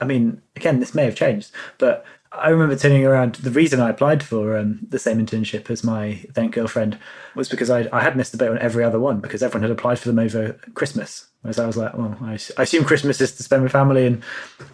I 0.00 0.04
mean, 0.04 0.42
again, 0.56 0.80
this 0.80 0.94
may 0.94 1.04
have 1.04 1.14
changed, 1.14 1.52
but 1.78 2.04
I 2.32 2.50
remember 2.50 2.76
turning 2.76 3.04
around. 3.04 3.36
The 3.36 3.50
reason 3.50 3.80
I 3.80 3.90
applied 3.90 4.22
for 4.22 4.56
um, 4.56 4.80
the 4.88 4.98
same 4.98 5.24
internship 5.24 5.70
as 5.70 5.84
my 5.84 6.24
then 6.34 6.50
girlfriend 6.50 6.98
was 7.34 7.48
because 7.48 7.70
I, 7.70 7.88
I 7.92 8.02
had 8.02 8.16
missed 8.16 8.32
the 8.32 8.38
boat 8.38 8.50
on 8.50 8.58
every 8.58 8.84
other 8.84 9.00
one 9.00 9.20
because 9.20 9.42
everyone 9.42 9.62
had 9.62 9.70
applied 9.70 9.98
for 9.98 10.08
them 10.08 10.18
over 10.18 10.52
Christmas. 10.74 11.28
Whereas 11.42 11.58
I 11.58 11.66
was 11.66 11.76
like, 11.76 11.96
well, 11.96 12.16
I, 12.20 12.38
I 12.58 12.62
assume 12.62 12.84
Christmas 12.84 13.20
is 13.20 13.36
to 13.36 13.42
spend 13.42 13.62
with 13.62 13.72
family 13.72 14.06
and 14.06 14.22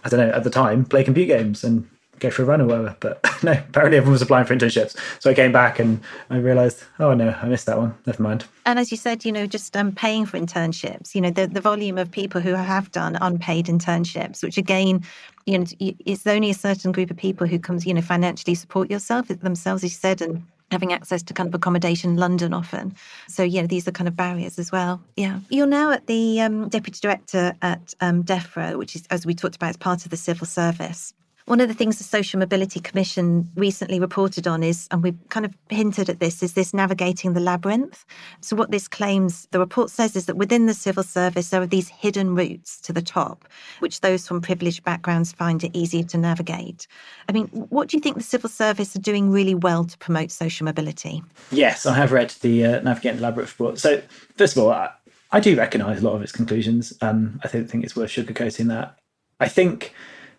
I 0.03 0.09
don't 0.09 0.19
know 0.19 0.33
at 0.33 0.43
the 0.43 0.49
time 0.49 0.85
play 0.85 1.03
computer 1.03 1.37
games 1.37 1.63
and 1.63 1.87
go 2.23 2.31
for 2.31 2.41
a 2.41 2.45
run 2.45 2.61
or 2.61 2.65
whatever. 2.65 2.95
But 2.99 3.21
no, 3.43 3.51
apparently 3.51 3.97
everyone 3.97 4.13
was 4.13 4.21
applying 4.21 4.45
for 4.45 4.55
internships. 4.55 4.97
So 5.19 5.29
I 5.29 5.33
came 5.33 5.51
back 5.51 5.79
and 5.79 6.01
I 6.29 6.37
realised, 6.37 6.83
oh 6.99 7.13
no, 7.13 7.29
I 7.41 7.47
missed 7.47 7.65
that 7.67 7.77
one. 7.77 7.95
Never 8.05 8.23
mind. 8.23 8.45
And 8.65 8.79
as 8.79 8.91
you 8.91 8.97
said, 8.97 9.25
you 9.25 9.31
know, 9.31 9.45
just 9.45 9.75
um, 9.77 9.91
paying 9.91 10.25
for 10.25 10.39
internships, 10.39 11.13
you 11.13 11.21
know, 11.21 11.29
the, 11.29 11.47
the 11.47 11.61
volume 11.61 11.97
of 11.97 12.09
people 12.09 12.41
who 12.41 12.53
have 12.53 12.91
done 12.91 13.17
unpaid 13.21 13.67
internships, 13.67 14.41
which 14.41 14.57
again, 14.57 15.03
you 15.45 15.59
know, 15.59 15.65
it's 15.79 16.25
only 16.25 16.49
a 16.49 16.55
certain 16.55 16.91
group 16.91 17.11
of 17.11 17.17
people 17.17 17.45
who 17.45 17.59
comes, 17.59 17.85
you 17.85 17.93
know, 17.93 18.01
financially 18.01 18.55
support 18.55 18.89
yourself 18.89 19.27
themselves, 19.27 19.83
as 19.83 19.91
you 19.91 19.97
said, 19.97 20.21
and 20.21 20.45
having 20.71 20.93
access 20.93 21.21
to 21.21 21.33
kind 21.33 21.47
of 21.47 21.53
accommodation 21.53 22.17
London 22.17 22.53
often. 22.53 22.95
So, 23.27 23.43
yeah, 23.43 23.67
these 23.67 23.87
are 23.87 23.91
kind 23.91 24.07
of 24.07 24.15
barriers 24.15 24.57
as 24.57 24.71
well. 24.71 25.01
Yeah. 25.17 25.39
You're 25.49 25.67
now 25.67 25.91
at 25.91 26.07
the 26.07 26.41
um, 26.41 26.69
Deputy 26.69 26.99
Director 27.01 27.53
at 27.61 27.93
um, 28.01 28.23
DEFRA, 28.23 28.77
which 28.77 28.95
is, 28.95 29.05
as 29.11 29.25
we 29.25 29.35
talked 29.35 29.55
about, 29.55 29.71
is 29.71 29.77
part 29.77 30.05
of 30.05 30.11
the 30.11 30.17
civil 30.17 30.47
service. 30.47 31.13
One 31.45 31.59
of 31.59 31.67
the 31.67 31.73
things 31.73 31.97
the 31.97 32.05
Social 32.05 32.39
Mobility 32.39 32.79
Commission 32.79 33.49
recently 33.55 33.99
reported 33.99 34.47
on 34.47 34.63
is, 34.63 34.87
and 34.91 35.03
we've 35.03 35.17
kind 35.27 35.45
of 35.45 35.53
hinted 35.69 36.09
at 36.09 36.21
this, 36.21 36.41
is 36.41 36.53
this 36.53 36.73
navigating 36.73 37.33
the 37.33 37.41
labyrinth. 37.41 38.05
So, 38.39 38.55
what 38.55 38.71
this 38.71 38.87
claims, 38.87 39.47
the 39.51 39.59
report 39.59 39.89
says, 39.89 40.15
is 40.15 40.25
that 40.27 40.37
within 40.37 40.67
the 40.67 40.73
civil 40.73 41.03
service, 41.03 41.49
there 41.49 41.61
are 41.61 41.67
these 41.67 41.89
hidden 41.89 42.33
routes 42.33 42.79
to 42.81 42.93
the 42.93 43.01
top, 43.01 43.45
which 43.79 43.99
those 43.99 44.25
from 44.25 44.39
privileged 44.39 44.85
backgrounds 44.85 45.33
find 45.33 45.63
it 45.65 45.75
easier 45.75 46.03
to 46.03 46.17
navigate. 46.17 46.87
I 47.27 47.33
mean, 47.33 47.47
what 47.47 47.89
do 47.89 47.97
you 47.97 48.01
think 48.01 48.15
the 48.15 48.23
civil 48.23 48.49
service 48.49 48.95
are 48.95 49.01
doing 49.01 49.29
really 49.29 49.55
well 49.55 49.83
to 49.83 49.97
promote 49.97 50.31
social 50.31 50.63
mobility? 50.63 51.21
Yes, 51.51 51.85
I 51.85 51.95
have 51.95 52.13
read 52.13 52.29
the 52.41 52.65
uh, 52.65 52.81
Navigating 52.81 53.17
the 53.17 53.23
Labyrinth 53.23 53.59
report. 53.59 53.79
So, 53.79 54.01
first 54.37 54.55
of 54.55 54.63
all, 54.63 54.71
I, 54.71 54.91
I 55.33 55.41
do 55.41 55.57
recognise 55.57 56.01
a 56.01 56.05
lot 56.05 56.15
of 56.15 56.21
its 56.21 56.31
conclusions. 56.31 56.93
Um, 57.01 57.41
I 57.43 57.49
don't 57.49 57.69
think 57.69 57.83
it's 57.83 57.97
worth 57.97 58.11
sugarcoating 58.11 58.67
that. 58.67 58.97
I 59.41 59.49
think 59.49 59.93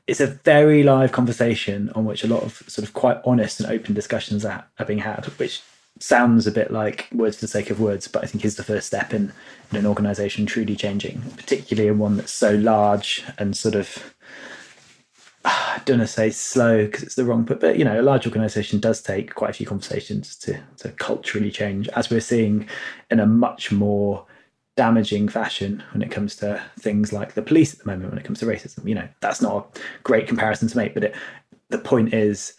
it's 0.06 0.20
a 0.20 0.26
very 0.26 0.82
live 0.82 1.12
conversation 1.12 1.90
on 1.94 2.04
which 2.04 2.24
a 2.24 2.28
lot 2.28 2.42
of 2.42 2.62
sort 2.66 2.86
of 2.86 2.92
quite 2.94 3.18
honest 3.24 3.60
and 3.60 3.70
open 3.70 3.94
discussions 3.94 4.44
are, 4.44 4.64
are 4.78 4.86
being 4.86 4.98
had, 4.98 5.24
which 5.38 5.62
sounds 5.98 6.46
a 6.46 6.52
bit 6.52 6.70
like 6.70 7.08
words 7.12 7.36
for 7.36 7.42
the 7.42 7.48
sake 7.48 7.70
of 7.70 7.80
words, 7.80 8.08
but 8.08 8.22
I 8.22 8.26
think 8.26 8.44
is 8.44 8.56
the 8.56 8.64
first 8.64 8.86
step 8.86 9.14
in, 9.14 9.32
in 9.70 9.78
an 9.78 9.86
organisation 9.86 10.44
truly 10.44 10.76
changing, 10.76 11.22
particularly 11.36 11.88
in 11.88 11.98
one 11.98 12.16
that's 12.16 12.32
so 12.32 12.54
large 12.54 13.24
and 13.38 13.56
sort 13.56 13.74
of 13.74 14.14
I 15.44 15.80
don't 15.84 15.98
want 15.98 16.08
to 16.08 16.14
say 16.14 16.30
slow 16.30 16.86
because 16.86 17.02
it's 17.02 17.14
the 17.14 17.24
wrong, 17.24 17.44
but 17.44 17.60
but 17.60 17.78
you 17.78 17.84
know, 17.84 18.00
a 18.00 18.02
large 18.02 18.26
organisation 18.26 18.80
does 18.80 19.02
take 19.02 19.34
quite 19.34 19.50
a 19.50 19.54
few 19.54 19.66
conversations 19.66 20.36
to 20.36 20.60
to 20.78 20.90
culturally 20.92 21.50
change, 21.50 21.88
as 21.88 22.10
we're 22.10 22.20
seeing 22.20 22.68
in 23.10 23.20
a 23.20 23.26
much 23.26 23.70
more 23.72 24.26
damaging 24.76 25.28
fashion 25.28 25.82
when 25.92 26.02
it 26.02 26.10
comes 26.10 26.34
to 26.36 26.60
things 26.78 27.12
like 27.12 27.34
the 27.34 27.42
police 27.42 27.72
at 27.72 27.80
the 27.80 27.86
moment 27.86 28.10
when 28.10 28.18
it 28.18 28.24
comes 28.24 28.40
to 28.40 28.46
racism 28.46 28.86
you 28.88 28.94
know 28.94 29.08
that's 29.20 29.40
not 29.40 29.76
a 29.76 29.80
great 30.02 30.26
comparison 30.26 30.66
to 30.66 30.76
make 30.76 30.94
but 30.94 31.04
it, 31.04 31.14
the 31.68 31.78
point 31.78 32.12
is 32.12 32.54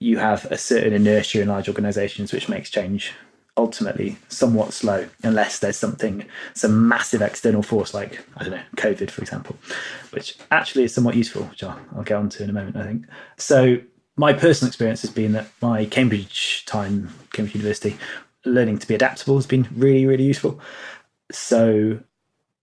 you 0.00 0.18
have 0.18 0.44
a 0.46 0.58
certain 0.58 0.92
inertia 0.92 1.40
in 1.40 1.48
large 1.48 1.68
organizations 1.68 2.32
which 2.32 2.48
makes 2.48 2.68
change 2.68 3.12
ultimately 3.56 4.16
somewhat 4.28 4.72
slow 4.72 5.06
unless 5.22 5.58
there's 5.58 5.76
something 5.76 6.24
some 6.54 6.88
massive 6.88 7.20
external 7.20 7.62
force 7.62 7.92
like 7.92 8.24
i 8.38 8.42
don't 8.42 8.52
know 8.52 8.62
covid 8.76 9.10
for 9.10 9.20
example 9.20 9.54
which 10.10 10.36
actually 10.50 10.84
is 10.84 10.94
somewhat 10.94 11.14
useful 11.14 11.42
which 11.44 11.62
i'll, 11.62 11.78
I'll 11.94 12.02
get 12.02 12.16
onto 12.16 12.42
in 12.42 12.50
a 12.50 12.52
moment 12.52 12.76
i 12.76 12.82
think. 12.82 13.06
So 13.36 13.78
my 14.16 14.32
personal 14.32 14.68
experience 14.68 15.02
has 15.02 15.10
been 15.10 15.32
that 15.32 15.46
my 15.60 15.84
cambridge 15.84 16.64
time 16.66 17.10
cambridge 17.32 17.54
university 17.54 17.96
learning 18.44 18.78
to 18.78 18.88
be 18.88 18.94
adaptable 18.94 19.36
has 19.36 19.46
been 19.46 19.68
really 19.76 20.06
really 20.06 20.24
useful 20.24 20.58
so 21.34 22.00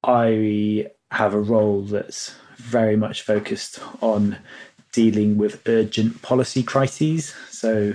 I 0.03 0.87
have 1.11 1.33
a 1.33 1.39
role 1.39 1.81
that's 1.81 2.35
very 2.57 2.95
much 2.95 3.21
focused 3.21 3.79
on 4.01 4.37
dealing 4.91 5.37
with 5.37 5.67
urgent 5.67 6.21
policy 6.21 6.63
crises. 6.63 7.33
So, 7.49 7.93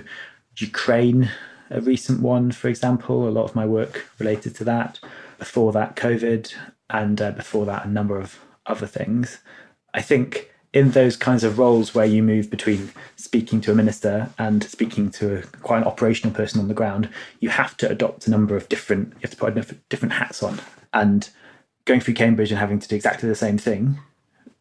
Ukraine, 0.57 1.31
a 1.71 1.81
recent 1.81 2.21
one, 2.21 2.53
for 2.53 2.69
example, 2.69 3.29
a 3.29 3.31
lot 3.31 3.45
of 3.45 3.55
my 3.55 3.67
work 3.67 4.07
related 4.19 4.55
to 4.57 4.65
that. 4.65 5.01
Before 5.39 5.73
that, 5.73 5.97
COVID, 5.97 6.55
and 6.91 7.21
uh, 7.21 7.33
before 7.33 7.67
that, 7.67 7.87
a 7.87 7.89
number 7.89 8.19
of 8.19 8.39
other 8.67 8.87
things. 8.87 9.39
I 9.93 10.01
think 10.01 10.54
in 10.75 10.91
those 10.91 11.17
kinds 11.17 11.45
of 11.45 11.57
roles 11.57 11.95
where 11.95 12.05
you 12.05 12.21
move 12.21 12.51
between 12.51 12.91
speaking 13.15 13.61
to 13.61 13.71
a 13.71 13.75
minister 13.77 14.29
and 14.39 14.65
speaking 14.65 15.09
to 15.09 15.37
a, 15.39 15.43
quite 15.59 15.79
an 15.79 15.85
operational 15.85 16.35
person 16.35 16.61
on 16.61 16.67
the 16.67 16.75
ground, 16.75 17.09
you 17.39 17.49
have 17.49 17.77
to 17.77 17.89
adopt 17.89 18.27
a 18.27 18.31
number 18.31 18.57
of 18.57 18.69
different, 18.69 19.11
you 19.15 19.21
have 19.23 19.31
to 19.31 19.37
put 19.37 19.89
different 19.89 20.15
hats 20.15 20.43
on. 20.43 20.61
And 20.93 21.31
going 21.85 22.01
through 22.01 22.15
Cambridge 22.15 22.51
and 22.51 22.59
having 22.59 22.81
to 22.81 22.89
do 22.89 22.97
exactly 22.97 23.29
the 23.29 23.37
same 23.37 23.57
thing 23.57 24.01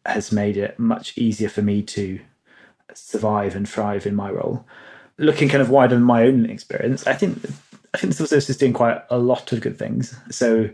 has 0.06 0.30
made 0.30 0.56
it 0.56 0.78
much 0.78 1.18
easier 1.18 1.48
for 1.48 1.62
me 1.62 1.82
to 1.82 2.20
survive 2.94 3.56
and 3.56 3.68
thrive 3.68 4.06
in 4.06 4.14
my 4.14 4.30
role. 4.30 4.64
Looking 5.18 5.48
kind 5.48 5.62
of 5.62 5.70
wider 5.70 5.96
than 5.96 6.04
my 6.04 6.22
own 6.22 6.46
experience, 6.48 7.08
I 7.08 7.14
think 7.14 7.38
I 7.92 7.98
think 7.98 8.12
the 8.12 8.16
civil 8.16 8.28
service 8.28 8.50
is 8.50 8.56
doing 8.56 8.72
quite 8.72 9.02
a 9.10 9.18
lot 9.18 9.52
of 9.52 9.60
good 9.60 9.78
things. 9.78 10.16
So 10.30 10.68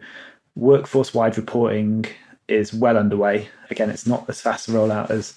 workforce 0.55 1.15
wide 1.15 1.37
reporting 1.37 2.07
is 2.51 2.73
well 2.73 2.97
underway. 2.97 3.49
Again, 3.71 3.91
it's 3.91 4.07
not 4.07 4.29
as 4.29 4.41
fast 4.41 4.69
a 4.69 4.73
rollout 4.73 5.11
as 5.11 5.35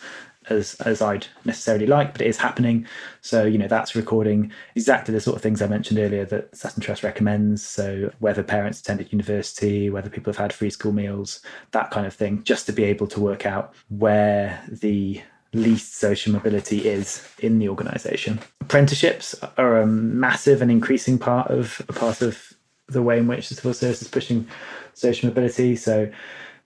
as 0.50 0.76
as 0.82 1.02
I'd 1.02 1.28
necessarily 1.46 1.86
like, 1.86 2.14
but 2.14 2.22
it 2.22 2.28
is 2.28 2.38
happening. 2.38 2.86
So 3.22 3.46
you 3.46 3.58
know 3.58 3.68
that's 3.68 3.96
recording 3.96 4.52
exactly 4.76 5.14
the 5.14 5.22
sort 5.22 5.36
of 5.36 5.42
things 5.42 5.62
I 5.62 5.68
mentioned 5.68 6.00
earlier 6.00 6.26
that 6.26 6.56
Sutton 6.56 6.82
Trust 6.82 7.04
recommends. 7.04 7.66
So 7.66 8.12
whether 8.20 8.44
parents 8.44 8.80
attended 8.80 9.12
university, 9.12 9.90
whether 9.90 10.10
people 10.10 10.32
have 10.32 10.38
had 10.38 10.54
free 10.54 10.70
school 10.70 10.92
meals, 10.92 11.42
that 11.72 11.92
kind 11.92 12.06
of 12.06 12.14
thing, 12.14 12.44
just 12.44 12.66
to 12.68 12.74
be 12.74 12.84
able 12.84 13.08
to 13.08 13.20
work 13.20 13.46
out 13.46 13.74
where 13.90 14.62
the 14.70 15.22
least 15.54 15.98
social 15.98 16.34
mobility 16.34 16.88
is 16.88 17.28
in 17.40 17.60
the 17.60 17.70
organisation. 17.70 18.40
Apprenticeships 18.62 19.36
are 19.58 19.78
a 19.78 19.86
massive 19.86 20.62
and 20.62 20.72
increasing 20.72 21.20
part 21.20 21.52
of 21.52 21.82
a 21.88 21.94
part 21.94 22.22
of 22.22 22.54
the 22.88 23.02
way 23.02 23.18
in 23.18 23.28
which 23.28 23.50
the 23.50 23.56
civil 23.56 23.74
service 23.74 24.02
is 24.02 24.08
pushing 24.08 24.48
social 24.94 25.30
mobility. 25.30 25.76
So 25.76 26.12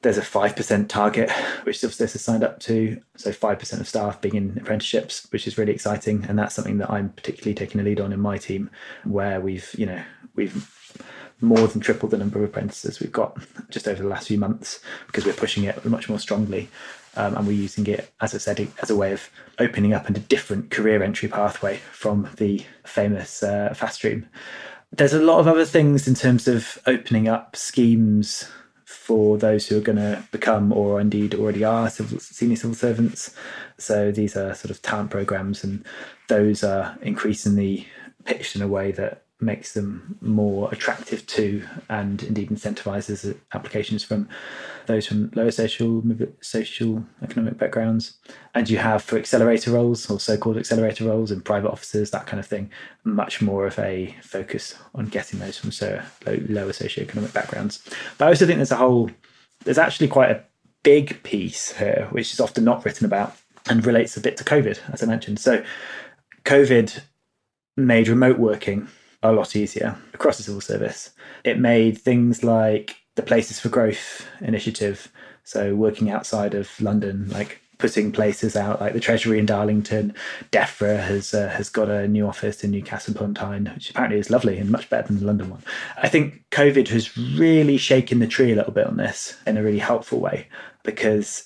there's 0.02 0.18
a 0.18 0.22
5% 0.22 0.88
target, 0.88 1.32
which 1.64 1.80
Civil 1.80 1.98
has 1.98 2.22
signed 2.22 2.44
up 2.44 2.60
to. 2.62 3.02
So 3.16 3.32
5% 3.32 3.80
of 3.80 3.88
staff 3.88 4.22
being 4.22 4.36
in 4.36 4.58
apprenticeships, 4.58 5.28
which 5.32 5.48
is 5.48 5.58
really 5.58 5.74
exciting. 5.74 6.26
And 6.30 6.38
that's 6.38 6.56
something 6.56 6.78
that 6.78 6.92
I'm 6.92 7.10
particularly 7.10 7.56
taking 7.56 7.82
a 7.82 7.84
lead 7.84 8.00
on 8.00 8.14
in 8.14 8.20
my 8.20 8.38
team, 8.38 8.70
where 9.04 9.42
we've, 9.42 9.74
you 9.78 9.86
know, 9.86 10.02
we've 10.36 10.72
more 11.42 11.68
than 11.68 11.82
tripled 11.82 12.12
the 12.12 12.18
number 12.18 12.40
of 12.40 12.50
apprentices 12.50 13.00
we've 13.00 13.12
got 13.12 13.38
just 13.70 13.88
over 13.88 14.02
the 14.02 14.10
last 14.10 14.28
few 14.28 14.40
months 14.40 14.80
because 15.06 15.26
we're 15.26 15.34
pushing 15.34 15.64
it 15.64 15.84
much 15.86 16.10
more 16.10 16.20
strongly. 16.20 16.70
Um, 17.16 17.36
and 17.36 17.48
we're 17.48 17.54
using 17.54 17.88
it, 17.88 18.12
as 18.22 18.36
I 18.36 18.38
said, 18.38 18.68
as 18.84 18.92
a 18.92 18.96
way 18.96 19.12
of 19.12 19.32
opening 19.58 19.92
up 19.92 20.08
a 20.08 20.14
different 20.14 20.70
career 20.70 21.02
entry 21.02 21.28
pathway 21.28 21.78
from 21.92 22.30
the 22.38 22.64
famous 22.86 23.42
uh, 23.42 23.74
fast 23.76 23.96
stream. 23.96 24.30
There's 24.92 25.14
a 25.14 25.22
lot 25.22 25.40
of 25.40 25.48
other 25.48 25.66
things 25.66 26.08
in 26.08 26.14
terms 26.14 26.48
of 26.48 26.78
opening 26.86 27.28
up 27.28 27.56
schemes 27.56 28.48
for 29.08 29.38
those 29.38 29.66
who 29.66 29.78
are 29.78 29.82
going 29.82 29.96
to 29.96 30.22
become 30.34 30.74
or 30.74 31.00
indeed 31.00 31.34
already 31.34 31.64
are 31.64 31.90
civil, 31.90 32.20
senior 32.20 32.58
civil 32.58 32.76
servants. 32.76 33.34
So 33.78 34.12
these 34.12 34.36
are 34.36 34.54
sort 34.54 34.70
of 34.70 34.82
talent 34.82 35.12
programs, 35.12 35.64
and 35.64 35.86
those 36.28 36.62
are 36.62 36.98
increasingly 37.02 37.88
pitched 38.26 38.58
in 38.58 38.62
a 38.62 38.68
way 38.68 38.92
that 38.92 39.24
makes 39.40 39.74
them 39.74 40.18
more 40.20 40.72
attractive 40.72 41.26
to 41.28 41.64
and 41.90 42.24
indeed 42.24 42.50
incentivizes 42.50 43.38
applications 43.54 44.04
from 44.04 44.28
those 44.88 45.06
from 45.06 45.30
lower 45.36 45.52
social 45.52 46.04
social 46.42 47.04
economic 47.22 47.58
backgrounds. 47.58 48.18
And 48.56 48.68
you 48.68 48.80
have 48.80 49.04
for 49.04 49.18
accelerator 49.18 49.72
roles 49.72 50.10
or 50.10 50.20
so-called 50.20 50.58
accelerator 50.58 51.06
roles 51.06 51.32
in 51.32 51.42
private 51.42 51.70
offices 51.70 52.10
that 52.12 52.26
kind 52.26 52.40
of 52.40 52.48
thing 52.48 52.72
much 53.04 53.42
more 53.42 53.68
of 53.68 53.78
a 53.78 54.16
focus 54.24 54.74
on 54.96 55.06
getting 55.06 55.40
those 55.40 55.58
from 55.58 55.72
so 55.72 56.02
low, 56.26 56.40
lower 56.50 56.72
socioeconomic 56.72 57.32
backgrounds. 57.34 57.84
But 58.18 58.26
i 58.26 58.30
also 58.30 58.48
think 58.48 58.58
there's 58.58 58.72
a 58.72 58.78
whole 58.78 59.12
there's 59.66 59.78
actually 59.78 60.08
quite 60.08 60.32
a 60.32 60.44
big 60.84 61.22
piece 61.22 61.74
here 61.74 62.08
which 62.12 62.34
is 62.34 62.40
often 62.40 62.64
not 62.64 62.84
written 62.86 63.06
about 63.06 63.36
and 63.70 63.86
relates 63.86 64.18
a 64.18 64.22
bit 64.22 64.38
to 64.38 64.44
covid 64.44 64.80
as 64.92 65.04
i 65.04 65.06
mentioned. 65.06 65.40
So 65.40 65.64
covid 66.44 67.02
made 67.76 68.08
remote 68.08 68.40
working 68.40 68.88
a 69.24 69.32
lot 69.32 69.56
easier 69.56 69.98
across 70.14 70.38
the 70.38 70.44
civil 70.44 70.62
service. 70.62 71.12
It 71.44 71.60
made 71.60 71.98
things 71.98 72.44
like 72.44 72.98
the 73.16 73.24
Places 73.24 73.60
for 73.60 73.70
Growth 73.70 74.28
initiative 74.42 75.12
So 75.44 75.76
working 75.76 76.12
outside 76.12 76.54
of 76.54 76.70
London, 76.82 77.30
like 77.30 77.62
putting 77.78 78.12
places 78.12 78.56
out 78.56 78.82
like 78.82 78.94
the 78.94 79.00
Treasury 79.00 79.40
in 79.40 79.46
Darlington. 79.46 80.14
DEFRA 80.52 81.00
has 81.00 81.34
uh, 81.34 81.50
has 81.50 81.70
got 81.70 81.90
a 81.90 82.08
new 82.08 82.28
office 82.28 82.64
in 82.64 82.72
Newcastle 82.72 83.16
upon 83.16 83.34
Tyne, 83.34 83.72
which 83.74 83.90
apparently 83.90 84.20
is 84.20 84.30
lovely 84.30 84.58
and 84.58 84.70
much 84.70 84.90
better 84.90 85.08
than 85.08 85.20
the 85.20 85.26
London 85.26 85.50
one. 85.50 85.64
I 85.98 86.10
think 86.10 86.44
COVID 86.52 86.88
has 86.90 87.18
really 87.18 87.78
shaken 87.78 88.20
the 88.20 88.28
tree 88.28 88.52
a 88.52 88.56
little 88.56 88.74
bit 88.74 88.88
on 88.88 88.98
this 88.98 89.38
in 89.46 89.58
a 89.58 89.64
really 89.64 89.80
helpful 89.80 90.20
way 90.20 90.48
because 90.84 91.46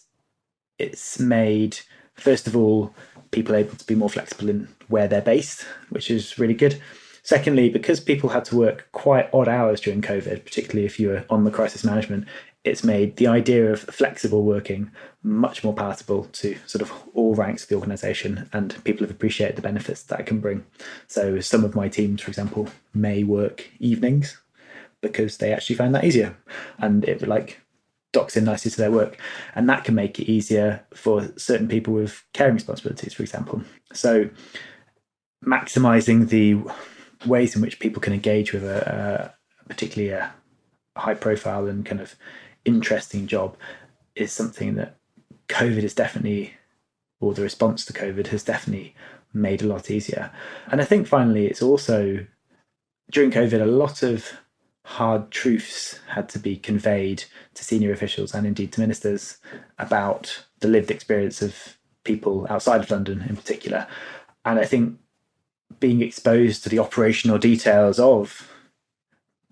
it's 0.77 1.19
made 1.19 1.77
first 2.15 2.47
of 2.47 2.55
all 2.55 2.93
people 3.31 3.55
able 3.55 3.75
to 3.75 3.85
be 3.85 3.95
more 3.95 4.09
flexible 4.09 4.49
in 4.49 4.67
where 4.87 5.07
they're 5.07 5.21
based, 5.21 5.65
which 5.89 6.11
is 6.11 6.37
really 6.37 6.53
good. 6.53 6.81
Secondly, 7.23 7.69
because 7.69 7.99
people 7.99 8.29
had 8.29 8.45
to 8.45 8.57
work 8.57 8.87
quite 8.93 9.29
odd 9.33 9.47
hours 9.47 9.79
during 9.79 10.01
COVID, 10.01 10.43
particularly 10.43 10.85
if 10.85 10.99
you 10.99 11.09
were 11.09 11.25
on 11.29 11.43
the 11.43 11.51
crisis 11.51 11.83
management, 11.83 12.25
it's 12.63 12.83
made 12.83 13.15
the 13.17 13.27
idea 13.27 13.71
of 13.71 13.79
flexible 13.79 14.43
working 14.43 14.91
much 15.23 15.63
more 15.63 15.73
palatable 15.73 16.25
to 16.25 16.57
sort 16.67 16.81
of 16.81 16.91
all 17.13 17.33
ranks 17.35 17.63
of 17.63 17.69
the 17.69 17.75
organization 17.75 18.49
and 18.53 18.83
people 18.83 19.03
have 19.05 19.15
appreciated 19.15 19.55
the 19.55 19.61
benefits 19.61 20.03
that 20.03 20.19
it 20.19 20.25
can 20.25 20.39
bring. 20.39 20.63
So 21.07 21.39
some 21.39 21.63
of 21.63 21.75
my 21.75 21.89
teams 21.89 22.21
for 22.21 22.29
example 22.29 22.69
may 22.93 23.23
work 23.23 23.67
evenings 23.79 24.39
because 25.01 25.37
they 25.37 25.53
actually 25.53 25.75
find 25.75 25.95
that 25.95 26.03
easier 26.03 26.35
and 26.77 27.03
it 27.05 27.27
like 27.27 27.59
docks 28.13 28.37
in 28.37 28.43
nicely 28.43 28.69
to 28.69 28.77
their 28.77 28.91
work. 28.91 29.17
And 29.55 29.67
that 29.69 29.83
can 29.83 29.95
make 29.95 30.19
it 30.19 30.29
easier 30.29 30.83
for 30.93 31.31
certain 31.37 31.67
people 31.67 31.93
with 31.93 32.23
caring 32.33 32.55
responsibilities 32.55 33.13
for 33.13 33.23
example. 33.23 33.63
So 33.93 34.29
maximizing 35.43 36.29
the 36.29 36.61
ways 37.25 37.55
in 37.55 37.61
which 37.61 37.79
people 37.79 38.01
can 38.01 38.13
engage 38.13 38.53
with 38.53 38.63
a, 38.63 39.33
a 39.63 39.67
particularly 39.67 40.13
a 40.13 40.33
high 40.97 41.13
profile 41.13 41.67
and 41.67 41.85
kind 41.85 42.01
of 42.01 42.15
interesting 42.65 43.27
job 43.27 43.55
is 44.15 44.31
something 44.31 44.75
that 44.75 44.97
COVID 45.47 45.83
is 45.83 45.93
definitely, 45.93 46.53
or 47.19 47.33
the 47.33 47.41
response 47.41 47.85
to 47.85 47.93
COVID 47.93 48.27
has 48.27 48.43
definitely 48.43 48.95
made 49.33 49.61
a 49.61 49.67
lot 49.67 49.89
easier. 49.89 50.31
And 50.67 50.81
I 50.81 50.85
think 50.85 51.07
finally, 51.07 51.47
it's 51.47 51.61
also 51.61 52.25
during 53.09 53.31
COVID, 53.31 53.61
a 53.61 53.65
lot 53.65 54.03
of 54.03 54.31
hard 54.85 55.31
truths 55.31 55.99
had 56.07 56.27
to 56.29 56.39
be 56.39 56.57
conveyed 56.57 57.23
to 57.53 57.63
senior 57.63 57.91
officials 57.91 58.33
and 58.33 58.47
indeed 58.47 58.73
to 58.73 58.81
ministers 58.81 59.37
about 59.77 60.45
the 60.59 60.67
lived 60.67 60.91
experience 60.91 61.41
of 61.41 61.77
people 62.03 62.47
outside 62.49 62.81
of 62.81 62.89
London 62.89 63.23
in 63.29 63.35
particular. 63.35 63.87
And 64.43 64.59
I 64.59 64.65
think 64.65 64.97
being 65.81 66.01
exposed 66.01 66.63
to 66.63 66.69
the 66.69 66.79
operational 66.79 67.37
details 67.37 67.99
of 67.99 68.49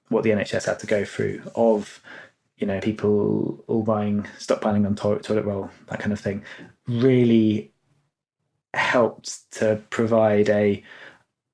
what 0.07 0.23
the 0.23 0.29
NHS 0.29 0.65
had 0.65 0.79
to 0.79 0.87
go 0.87 1.03
through, 1.03 1.41
of 1.55 2.01
you 2.57 2.67
know, 2.67 2.79
people 2.79 3.63
all 3.67 3.83
buying, 3.83 4.23
stockpiling 4.37 4.85
on 4.85 4.95
toilet, 4.95 5.23
toilet 5.23 5.45
roll, 5.45 5.69
that 5.87 5.99
kind 5.99 6.13
of 6.13 6.19
thing, 6.19 6.43
really 6.87 7.73
helped 8.73 9.51
to 9.51 9.81
provide 9.89 10.49
a 10.49 10.83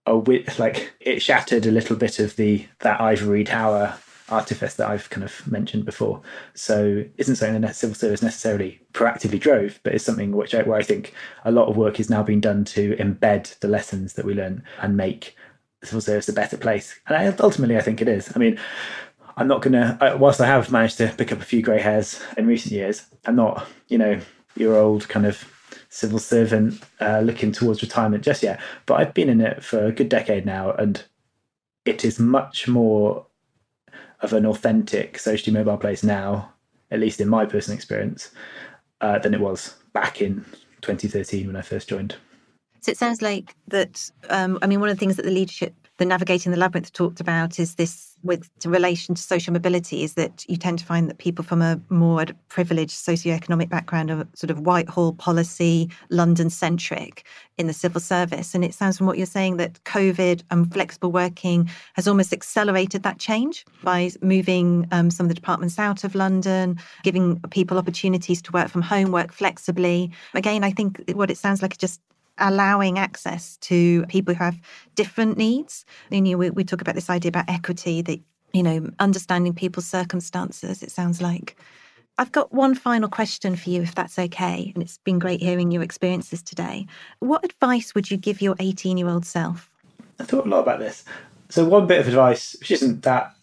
a 0.05 0.13
like 0.59 0.93
it 0.99 1.21
shattered 1.21 1.65
a 1.65 1.71
little 1.71 1.95
bit 1.95 2.19
of 2.19 2.35
the 2.35 2.67
that 2.79 3.01
ivory 3.01 3.43
tower 3.43 3.97
artifice 4.29 4.75
that 4.75 4.89
I've 4.89 5.09
kind 5.09 5.23
of 5.23 5.45
mentioned 5.49 5.85
before. 5.85 6.21
So 6.53 7.03
isn't 7.17 7.35
something 7.35 7.61
the 7.61 7.73
civil 7.73 7.95
service 7.95 8.21
necessarily 8.21 8.81
proactively 8.93 9.39
drove, 9.39 9.79
but 9.83 9.93
it's 9.93 10.03
something 10.03 10.31
which 10.31 10.55
I, 10.55 10.63
where 10.63 10.79
I 10.79 10.83
think 10.83 11.13
a 11.43 11.51
lot 11.51 11.67
of 11.67 11.77
work 11.77 11.99
is 11.99 12.09
now 12.09 12.23
being 12.23 12.41
done 12.41 12.65
to 12.65 12.95
embed 12.95 13.57
the 13.59 13.67
lessons 13.67 14.13
that 14.13 14.25
we 14.25 14.33
learn 14.33 14.63
and 14.81 14.97
make 14.97 15.35
the 15.81 15.87
civil 15.87 16.01
service 16.01 16.29
a 16.29 16.33
better 16.33 16.57
place. 16.57 16.99
And 17.07 17.15
I, 17.15 17.27
ultimately, 17.39 17.77
I 17.77 17.81
think 17.81 18.01
it 18.01 18.07
is. 18.07 18.31
I 18.35 18.39
mean, 18.39 18.59
I'm 19.37 19.47
not 19.47 19.61
gonna. 19.61 19.97
Whilst 20.19 20.41
I 20.41 20.47
have 20.47 20.71
managed 20.71 20.97
to 20.97 21.13
pick 21.17 21.31
up 21.31 21.39
a 21.41 21.45
few 21.45 21.61
grey 21.61 21.79
hairs 21.79 22.21
in 22.37 22.47
recent 22.47 22.71
years, 22.71 23.05
I'm 23.25 23.35
not, 23.35 23.67
you 23.89 23.97
know, 23.97 24.19
your 24.55 24.75
old 24.75 25.07
kind 25.09 25.25
of 25.25 25.51
civil 25.89 26.19
servant 26.19 26.81
uh, 26.99 27.19
looking 27.19 27.51
towards 27.51 27.81
retirement 27.81 28.23
just 28.23 28.43
yet. 28.43 28.59
But 28.85 28.95
I've 28.95 29.13
been 29.13 29.29
in 29.29 29.41
it 29.41 29.63
for 29.63 29.85
a 29.85 29.91
good 29.91 30.09
decade 30.09 30.45
now, 30.45 30.71
and 30.71 31.03
it 31.83 32.03
is 32.03 32.19
much 32.19 32.67
more 32.67 33.27
of 34.21 34.33
an 34.33 34.45
authentic 34.45 35.19
socially 35.19 35.53
mobile 35.53 35.77
place 35.77 36.03
now, 36.03 36.53
at 36.91 36.99
least 36.99 37.21
in 37.21 37.27
my 37.27 37.45
personal 37.45 37.75
experience, 37.75 38.31
uh, 39.01 39.19
than 39.19 39.33
it 39.33 39.39
was 39.39 39.75
back 39.93 40.21
in 40.21 40.45
2013 40.81 41.47
when 41.47 41.55
I 41.55 41.61
first 41.61 41.89
joined. 41.89 42.15
So 42.81 42.91
it 42.91 42.97
sounds 42.97 43.21
like 43.21 43.55
that. 43.69 44.11
Um, 44.29 44.59
I 44.61 44.67
mean, 44.67 44.79
one 44.79 44.89
of 44.89 44.95
the 44.95 44.99
things 44.99 45.15
that 45.15 45.25
the 45.25 45.31
leadership 45.31 45.84
the 45.97 46.05
navigating 46.05 46.51
the 46.51 46.57
labyrinth 46.57 46.91
talked 46.91 47.19
about 47.19 47.59
is 47.59 47.75
this 47.75 48.15
with 48.23 48.49
relation 48.65 49.13
to 49.13 49.21
social 49.21 49.53
mobility 49.53 50.03
is 50.03 50.15
that 50.15 50.43
you 50.49 50.57
tend 50.57 50.79
to 50.79 50.85
find 50.85 51.07
that 51.09 51.19
people 51.19 51.45
from 51.45 51.61
a 51.61 51.79
more 51.89 52.25
privileged 52.49 52.95
socioeconomic 52.95 53.69
background 53.69 54.09
are 54.09 54.27
sort 54.33 54.49
of 54.49 54.61
Whitehall 54.61 55.13
policy, 55.13 55.89
London 56.09 56.49
centric 56.49 57.23
in 57.57 57.67
the 57.67 57.73
civil 57.73 58.01
service. 58.01 58.55
And 58.55 58.65
it 58.65 58.73
sounds 58.73 58.97
from 58.97 59.05
what 59.05 59.17
you're 59.17 59.27
saying 59.27 59.57
that 59.57 59.81
COVID 59.83 60.41
and 60.49 60.73
flexible 60.73 61.11
working 61.11 61.69
has 61.93 62.07
almost 62.07 62.33
accelerated 62.33 63.03
that 63.03 63.19
change 63.19 63.63
by 63.83 64.09
moving 64.21 64.87
um, 64.91 65.11
some 65.11 65.25
of 65.25 65.29
the 65.29 65.35
departments 65.35 65.77
out 65.77 66.03
of 66.03 66.15
London, 66.15 66.79
giving 67.03 67.39
people 67.51 67.77
opportunities 67.77 68.41
to 68.41 68.51
work 68.51 68.69
from 68.69 68.81
home, 68.81 69.11
work 69.11 69.31
flexibly. 69.31 70.11
Again, 70.33 70.63
I 70.63 70.71
think 70.71 71.03
what 71.13 71.29
it 71.29 71.37
sounds 71.37 71.61
like 71.61 71.73
is 71.73 71.77
just 71.77 72.01
allowing 72.37 72.99
access 72.99 73.57
to 73.57 74.05
people 74.07 74.33
who 74.33 74.43
have 74.43 74.59
different 74.95 75.37
needs. 75.37 75.85
You 76.09 76.21
know, 76.21 76.37
we, 76.37 76.49
we 76.49 76.63
talk 76.63 76.81
about 76.81 76.95
this 76.95 77.09
idea 77.09 77.29
about 77.29 77.49
equity, 77.49 78.01
that, 78.01 78.19
you 78.53 78.63
know, 78.63 78.89
understanding 78.99 79.53
people's 79.53 79.87
circumstances, 79.87 80.83
it 80.83 80.91
sounds 80.91 81.21
like. 81.21 81.57
I've 82.17 82.31
got 82.31 82.53
one 82.53 82.75
final 82.75 83.09
question 83.09 83.55
for 83.55 83.69
you, 83.69 83.81
if 83.81 83.93
that's 83.93 84.17
okay. 84.17 84.71
And 84.73 84.81
it's 84.81 84.99
been 84.99 85.19
great 85.19 85.41
hearing 85.41 85.71
your 85.71 85.83
experiences 85.83 86.41
today. 86.41 86.87
What 87.19 87.43
advice 87.43 87.93
would 87.93 88.09
you 88.09 88.17
give 88.17 88.41
your 88.41 88.55
18 88.59 88.97
year 88.97 89.09
old 89.09 89.25
self? 89.25 89.69
I 90.19 90.23
thought 90.23 90.45
a 90.45 90.49
lot 90.49 90.61
about 90.61 90.79
this. 90.79 91.03
So, 91.49 91.65
one 91.65 91.87
bit 91.87 91.99
of 91.99 92.07
advice, 92.07 92.55
which 92.59 92.71
isn't 92.71 93.03
that 93.03 93.34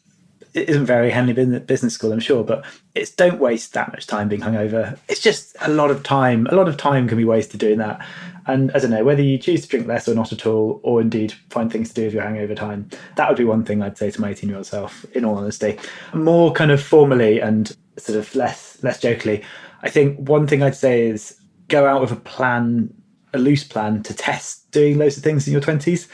it 0.55 0.69
isn't 0.69 0.85
very 0.85 1.11
Henley 1.11 1.33
Business 1.33 1.95
School, 1.95 2.13
I'm 2.13 2.21
sure, 2.21 2.45
but 2.45 2.65
it's 2.95 3.11
don't 3.11 3.41
waste 3.41 3.73
that 3.73 3.91
much 3.91 4.07
time 4.07 4.29
being 4.29 4.43
hungover. 4.43 4.99
It's 5.09 5.21
just 5.21 5.57
a 5.61 5.71
lot 5.71 5.91
of 5.91 6.03
time. 6.03 6.47
A 6.49 6.55
lot 6.55 6.69
of 6.69 6.77
time 6.77 7.09
can 7.09 7.17
be 7.17 7.25
wasted 7.25 7.59
doing 7.59 7.79
that. 7.79 8.05
And 8.47 8.71
I 8.73 8.79
don't 8.79 8.91
know 8.91 9.05
whether 9.05 9.23
you 9.23 9.39
choose 9.39 9.63
to 9.63 9.69
drink 9.69 9.87
less 9.87 10.09
or 10.09 10.15
not 10.15 10.33
at 10.33 10.45
all, 10.47 10.81
or 10.83 11.01
indeed 11.01 11.33
find 11.49 11.73
things 11.73 11.89
to 11.89 11.95
do 11.95 12.05
with 12.05 12.15
your 12.15 12.23
hangover 12.23 12.55
time. 12.55 12.91
That 13.17 13.29
would 13.29 13.39
be 13.39 13.45
one 13.45 13.65
thing 13.65 13.83
I'd 13.83 13.97
say 13.97 14.11
to 14.11 14.21
my 14.21 14.31
18 14.31 14.49
year 14.49 14.59
old 14.59 14.67
self. 14.67 15.07
In 15.15 15.25
all 15.25 15.37
honesty, 15.37 15.79
more 16.13 16.53
kind 16.53 16.71
of 16.71 16.83
formally 16.83 17.41
and 17.41 17.75
sort 17.97 18.19
of 18.19 18.35
less 18.35 18.83
less 18.83 19.01
jokingly, 19.01 19.43
I 19.83 19.89
think 19.89 20.19
one 20.29 20.47
thing 20.47 20.63
I'd 20.63 20.77
say 20.77 21.07
is 21.07 21.39
go 21.69 21.87
out 21.87 22.03
with 22.03 22.13
a 22.13 22.17
plan, 22.17 22.93
a 23.33 23.39
loose 23.39 23.65
plan 23.65 24.03
to 24.03 24.13
test 24.13 24.71
doing 24.71 24.99
loads 24.99 25.17
of 25.17 25.23
things 25.23 25.47
in 25.47 25.53
your 25.53 25.63
20s. 25.63 26.09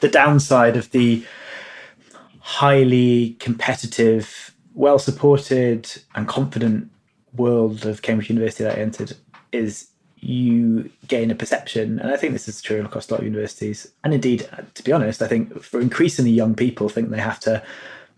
The 0.00 0.08
downside 0.08 0.76
of 0.76 0.90
the 0.90 1.24
highly 2.48 3.36
competitive, 3.40 4.54
well 4.72 4.98
supported, 4.98 5.86
and 6.14 6.26
confident 6.26 6.90
world 7.34 7.84
of 7.84 8.00
Cambridge 8.00 8.30
University 8.30 8.64
that 8.64 8.78
I 8.78 8.80
entered 8.80 9.12
is 9.52 9.88
you 10.16 10.90
gain 11.08 11.30
a 11.30 11.34
perception, 11.34 11.98
and 11.98 12.10
I 12.10 12.16
think 12.16 12.32
this 12.32 12.48
is 12.48 12.62
true 12.62 12.82
across 12.82 13.10
a 13.10 13.12
lot 13.12 13.20
of 13.20 13.26
universities. 13.26 13.92
And 14.02 14.14
indeed, 14.14 14.48
uh, 14.50 14.62
to 14.72 14.82
be 14.82 14.92
honest, 14.92 15.20
I 15.20 15.28
think 15.28 15.62
for 15.62 15.78
increasingly 15.78 16.30
young 16.30 16.54
people, 16.54 16.88
think 16.88 17.10
they 17.10 17.20
have 17.20 17.38
to 17.40 17.62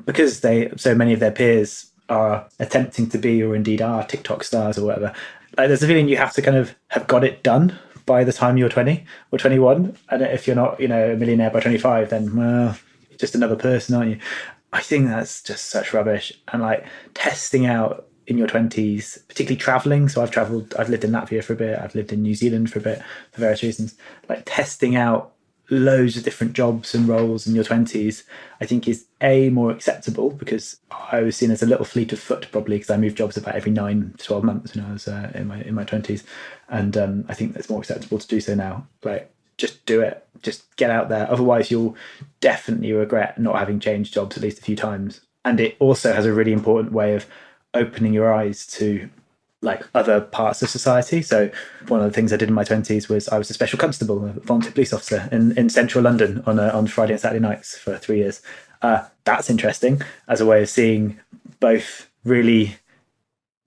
because 0.06 0.40
they 0.42 0.70
so 0.76 0.94
many 0.94 1.12
of 1.12 1.18
their 1.18 1.32
peers 1.32 1.90
are 2.08 2.46
attempting 2.60 3.08
to 3.08 3.18
be 3.18 3.42
or 3.42 3.56
indeed 3.56 3.82
are 3.82 4.06
TikTok 4.06 4.44
stars 4.44 4.78
or 4.78 4.86
whatever. 4.86 5.12
Like 5.58 5.66
there's 5.66 5.82
a 5.82 5.88
feeling 5.88 6.08
you 6.08 6.18
have 6.18 6.34
to 6.34 6.42
kind 6.42 6.56
of 6.56 6.76
have 6.88 7.08
got 7.08 7.24
it 7.24 7.42
done 7.42 7.76
by 8.06 8.22
the 8.22 8.32
time 8.32 8.56
you're 8.56 8.68
20 8.68 9.04
or 9.32 9.38
21, 9.40 9.96
and 10.08 10.22
if 10.22 10.46
you're 10.46 10.54
not, 10.54 10.78
you 10.78 10.86
know, 10.86 11.14
a 11.14 11.16
millionaire 11.16 11.50
by 11.50 11.58
25, 11.58 12.10
then 12.10 12.36
well, 12.36 12.76
just 13.20 13.34
another 13.34 13.56
person, 13.56 13.94
aren't 13.94 14.10
you? 14.10 14.18
I 14.72 14.80
think 14.80 15.08
that's 15.08 15.42
just 15.42 15.66
such 15.66 15.92
rubbish. 15.92 16.32
And 16.52 16.62
like 16.62 16.86
testing 17.14 17.66
out 17.66 18.06
in 18.26 18.38
your 18.38 18.46
20s, 18.46 19.26
particularly 19.26 19.60
traveling. 19.60 20.08
So 20.08 20.22
I've 20.22 20.30
traveled, 20.30 20.74
I've 20.78 20.88
lived 20.88 21.04
in 21.04 21.10
Latvia 21.10 21.42
for 21.42 21.52
a 21.52 21.56
bit, 21.56 21.78
I've 21.78 21.94
lived 21.94 22.12
in 22.12 22.22
New 22.22 22.34
Zealand 22.34 22.70
for 22.70 22.78
a 22.78 22.82
bit 22.82 23.02
for 23.32 23.40
various 23.40 23.62
reasons. 23.62 23.96
Like 24.28 24.44
testing 24.46 24.94
out 24.94 25.32
loads 25.68 26.16
of 26.16 26.24
different 26.24 26.52
jobs 26.52 26.94
and 26.94 27.08
roles 27.08 27.46
in 27.46 27.54
your 27.54 27.64
20s, 27.64 28.24
I 28.60 28.66
think 28.66 28.86
is 28.86 29.06
A, 29.20 29.50
more 29.50 29.70
acceptable 29.70 30.30
because 30.30 30.76
I 31.10 31.22
was 31.22 31.36
seen 31.36 31.50
as 31.50 31.62
a 31.62 31.66
little 31.66 31.84
fleet 31.84 32.12
of 32.12 32.20
foot 32.20 32.48
probably 32.52 32.76
because 32.76 32.90
I 32.90 32.96
moved 32.96 33.16
jobs 33.16 33.36
about 33.36 33.54
every 33.54 33.72
nine 33.72 34.14
to 34.16 34.24
12 34.24 34.44
months 34.44 34.74
when 34.74 34.84
I 34.84 34.92
was 34.92 35.08
uh, 35.08 35.30
in 35.34 35.48
my 35.48 35.62
in 35.62 35.74
my 35.74 35.84
20s. 35.84 36.24
And 36.68 36.96
um, 36.96 37.24
I 37.28 37.34
think 37.34 37.54
that's 37.54 37.70
more 37.70 37.80
acceptable 37.80 38.18
to 38.18 38.28
do 38.28 38.40
so 38.40 38.54
now. 38.54 38.86
Like, 39.02 39.32
just 39.56 39.84
do 39.86 40.00
it. 40.00 40.26
Just 40.42 40.76
get 40.76 40.90
out 40.90 41.08
there. 41.08 41.30
Otherwise, 41.30 41.70
you'll 41.70 41.96
definitely 42.40 42.92
regret 42.92 43.38
not 43.38 43.58
having 43.58 43.80
changed 43.80 44.14
jobs 44.14 44.36
at 44.36 44.42
least 44.42 44.58
a 44.58 44.62
few 44.62 44.76
times. 44.76 45.20
And 45.44 45.60
it 45.60 45.76
also 45.78 46.12
has 46.12 46.26
a 46.26 46.32
really 46.32 46.52
important 46.52 46.92
way 46.92 47.14
of 47.14 47.26
opening 47.74 48.12
your 48.12 48.32
eyes 48.32 48.66
to 48.66 49.08
like 49.62 49.86
other 49.94 50.20
parts 50.20 50.62
of 50.62 50.70
society. 50.70 51.20
So 51.20 51.50
one 51.88 52.00
of 52.00 52.06
the 52.06 52.12
things 52.12 52.32
I 52.32 52.36
did 52.36 52.48
in 52.48 52.54
my 52.54 52.64
twenties 52.64 53.08
was 53.08 53.28
I 53.28 53.36
was 53.36 53.50
a 53.50 53.54
special 53.54 53.78
constable, 53.78 54.24
a 54.24 54.32
volunteer 54.32 54.72
police 54.72 54.92
officer 54.92 55.28
in, 55.30 55.56
in 55.58 55.68
central 55.68 56.02
London 56.02 56.42
on 56.46 56.58
a, 56.58 56.68
on 56.68 56.86
Friday 56.86 57.12
and 57.12 57.20
Saturday 57.20 57.40
nights 57.40 57.76
for 57.76 57.98
three 57.98 58.18
years. 58.18 58.40
Uh, 58.80 59.04
that's 59.24 59.50
interesting 59.50 60.00
as 60.28 60.40
a 60.40 60.46
way 60.46 60.62
of 60.62 60.68
seeing 60.70 61.20
both 61.58 62.10
really 62.24 62.76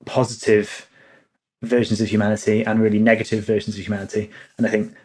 positive 0.06 0.89
versions 1.62 2.02
of 2.02 2.10
humanity 2.10 2.66
and 2.66 2.82
really 2.82 3.00
negative 3.00 3.45
versions 3.45 3.78
of 3.78 3.86
humanity. 3.86 4.32
And 4.58 4.66
I 4.66 4.70
think 4.72 4.95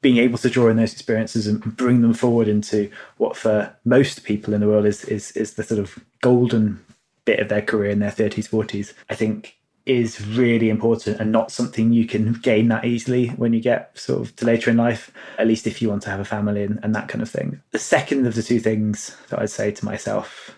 being 0.00 0.16
able 0.16 0.38
to 0.38 0.50
draw 0.50 0.68
in 0.68 0.76
those 0.76 0.92
experiences 0.92 1.46
and 1.46 1.76
bring 1.76 2.00
them 2.02 2.14
forward 2.14 2.48
into 2.48 2.90
what 3.18 3.36
for 3.36 3.74
most 3.84 4.24
people 4.24 4.54
in 4.54 4.60
the 4.60 4.68
world 4.68 4.86
is 4.86 5.04
is 5.04 5.32
is 5.32 5.54
the 5.54 5.62
sort 5.62 5.80
of 5.80 5.98
golden 6.20 6.84
bit 7.24 7.40
of 7.40 7.48
their 7.48 7.62
career 7.62 7.90
in 7.90 7.98
their 7.98 8.10
30s 8.10 8.48
40s 8.48 8.94
i 9.08 9.14
think 9.14 9.56
is 9.86 10.26
really 10.26 10.68
important 10.68 11.18
and 11.18 11.32
not 11.32 11.50
something 11.50 11.92
you 11.92 12.06
can 12.06 12.32
gain 12.34 12.68
that 12.68 12.84
easily 12.84 13.28
when 13.28 13.52
you 13.52 13.60
get 13.60 13.96
sort 13.98 14.20
of 14.20 14.34
to 14.36 14.44
later 14.44 14.70
in 14.70 14.76
life 14.76 15.10
at 15.38 15.46
least 15.46 15.66
if 15.66 15.80
you 15.80 15.88
want 15.88 16.02
to 16.02 16.10
have 16.10 16.20
a 16.20 16.24
family 16.24 16.62
and, 16.62 16.78
and 16.82 16.94
that 16.94 17.08
kind 17.08 17.22
of 17.22 17.30
thing 17.30 17.60
the 17.72 17.78
second 17.78 18.26
of 18.26 18.34
the 18.34 18.42
two 18.42 18.60
things 18.60 19.16
that 19.28 19.40
i'd 19.40 19.50
say 19.50 19.70
to 19.70 19.84
myself 19.84 20.56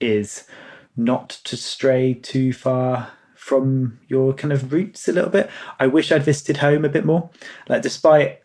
is 0.00 0.44
not 0.96 1.28
to 1.44 1.56
stray 1.56 2.14
too 2.14 2.52
far 2.52 3.10
from 3.34 3.98
your 4.08 4.34
kind 4.34 4.52
of 4.52 4.72
roots 4.72 5.08
a 5.08 5.12
little 5.12 5.30
bit. 5.30 5.48
I 5.78 5.86
wish 5.86 6.12
I'd 6.12 6.24
visited 6.24 6.58
home 6.58 6.84
a 6.84 6.88
bit 6.90 7.06
more. 7.06 7.30
Like 7.68 7.80
despite 7.80 8.40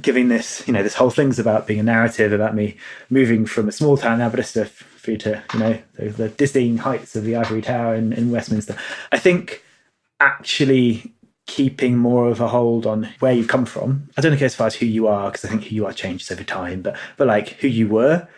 giving 0.00 0.28
this, 0.28 0.66
you 0.66 0.72
know, 0.72 0.82
this 0.82 0.94
whole 0.94 1.10
thing's 1.10 1.38
about 1.38 1.66
being 1.66 1.80
a 1.80 1.84
narrative 1.84 2.32
about 2.32 2.54
me 2.54 2.76
moving 3.08 3.46
from 3.46 3.68
a 3.68 3.72
small 3.72 3.96
town 3.96 4.20
in 4.20 4.26
Aberystwyth 4.26 4.84
through 4.98 5.18
to, 5.18 5.42
you 5.54 5.60
know, 5.60 5.78
the, 5.94 6.08
the 6.10 6.28
dizzying 6.28 6.78
heights 6.78 7.16
of 7.16 7.24
the 7.24 7.36
Ivory 7.36 7.62
Tower 7.62 7.94
in, 7.94 8.12
in 8.12 8.30
Westminster. 8.30 8.76
I 9.12 9.18
think 9.18 9.64
actually 10.20 11.14
keeping 11.46 11.96
more 11.96 12.28
of 12.28 12.40
a 12.40 12.48
hold 12.48 12.86
on 12.86 13.08
where 13.18 13.32
you've 13.32 13.48
come 13.48 13.66
from. 13.66 14.08
I 14.16 14.20
don't 14.20 14.38
know 14.38 14.44
as 14.44 14.54
far 14.54 14.68
as 14.68 14.76
who 14.76 14.86
you 14.86 15.08
are, 15.08 15.30
because 15.30 15.44
I 15.44 15.48
think 15.48 15.64
who 15.64 15.74
you 15.74 15.86
are 15.86 15.92
changes 15.92 16.30
over 16.30 16.44
time, 16.44 16.82
but 16.82 16.96
but 17.16 17.26
like 17.26 17.48
who 17.60 17.68
you 17.68 17.88
were, 17.88 18.28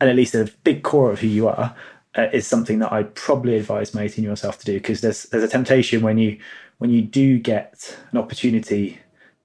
and 0.00 0.10
at 0.10 0.16
least 0.16 0.34
a 0.34 0.52
big 0.64 0.82
core 0.82 1.10
of 1.10 1.20
who 1.20 1.28
you 1.28 1.48
are, 1.48 1.74
uh, 2.16 2.28
is 2.32 2.46
something 2.46 2.78
that 2.80 2.92
I'd 2.92 3.14
probably 3.14 3.56
advise 3.56 3.94
my 3.94 4.02
18 4.02 4.22
year 4.22 4.32
old 4.32 4.38
self 4.38 4.58
to 4.58 4.66
do 4.66 4.74
because 4.74 5.00
there's 5.00 5.24
there's 5.24 5.44
a 5.44 5.48
temptation 5.48 6.02
when 6.02 6.18
you 6.18 6.38
when 6.78 6.90
you 6.90 7.00
do 7.00 7.38
get 7.38 7.96
an 8.12 8.18
opportunity 8.18 8.98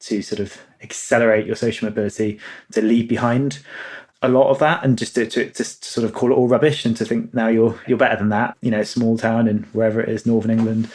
to 0.04 0.22
sort 0.22 0.40
of 0.40 0.58
accelerate 0.82 1.46
your 1.46 1.56
social 1.56 1.88
mobility 1.88 2.40
to 2.72 2.82
leave 2.82 3.08
behind 3.08 3.60
a 4.22 4.30
lot 4.30 4.50
of 4.50 4.60
that 4.60 4.84
and 4.84 4.98
just 4.98 5.16
to, 5.16 5.26
to, 5.26 5.50
to, 5.50 5.64
sort 5.64 6.06
of 6.06 6.14
call 6.14 6.32
it 6.32 6.36
all 6.36 6.48
rubbish 6.48 6.86
and 6.86 6.96
to 6.96 7.06
think 7.06 7.34
now 7.34 7.48
you're 7.48 7.78
you're 7.88 7.98
better 7.98 8.16
than 8.16 8.30
that 8.30 8.58
you 8.62 8.72
know 8.72 8.84
small 8.84 9.18
town 9.18 9.48
in 9.48 9.64
wherever 9.74 10.00
it 10.00 10.08
is 10.08 10.26
northern 10.26 10.52
england 10.52 10.90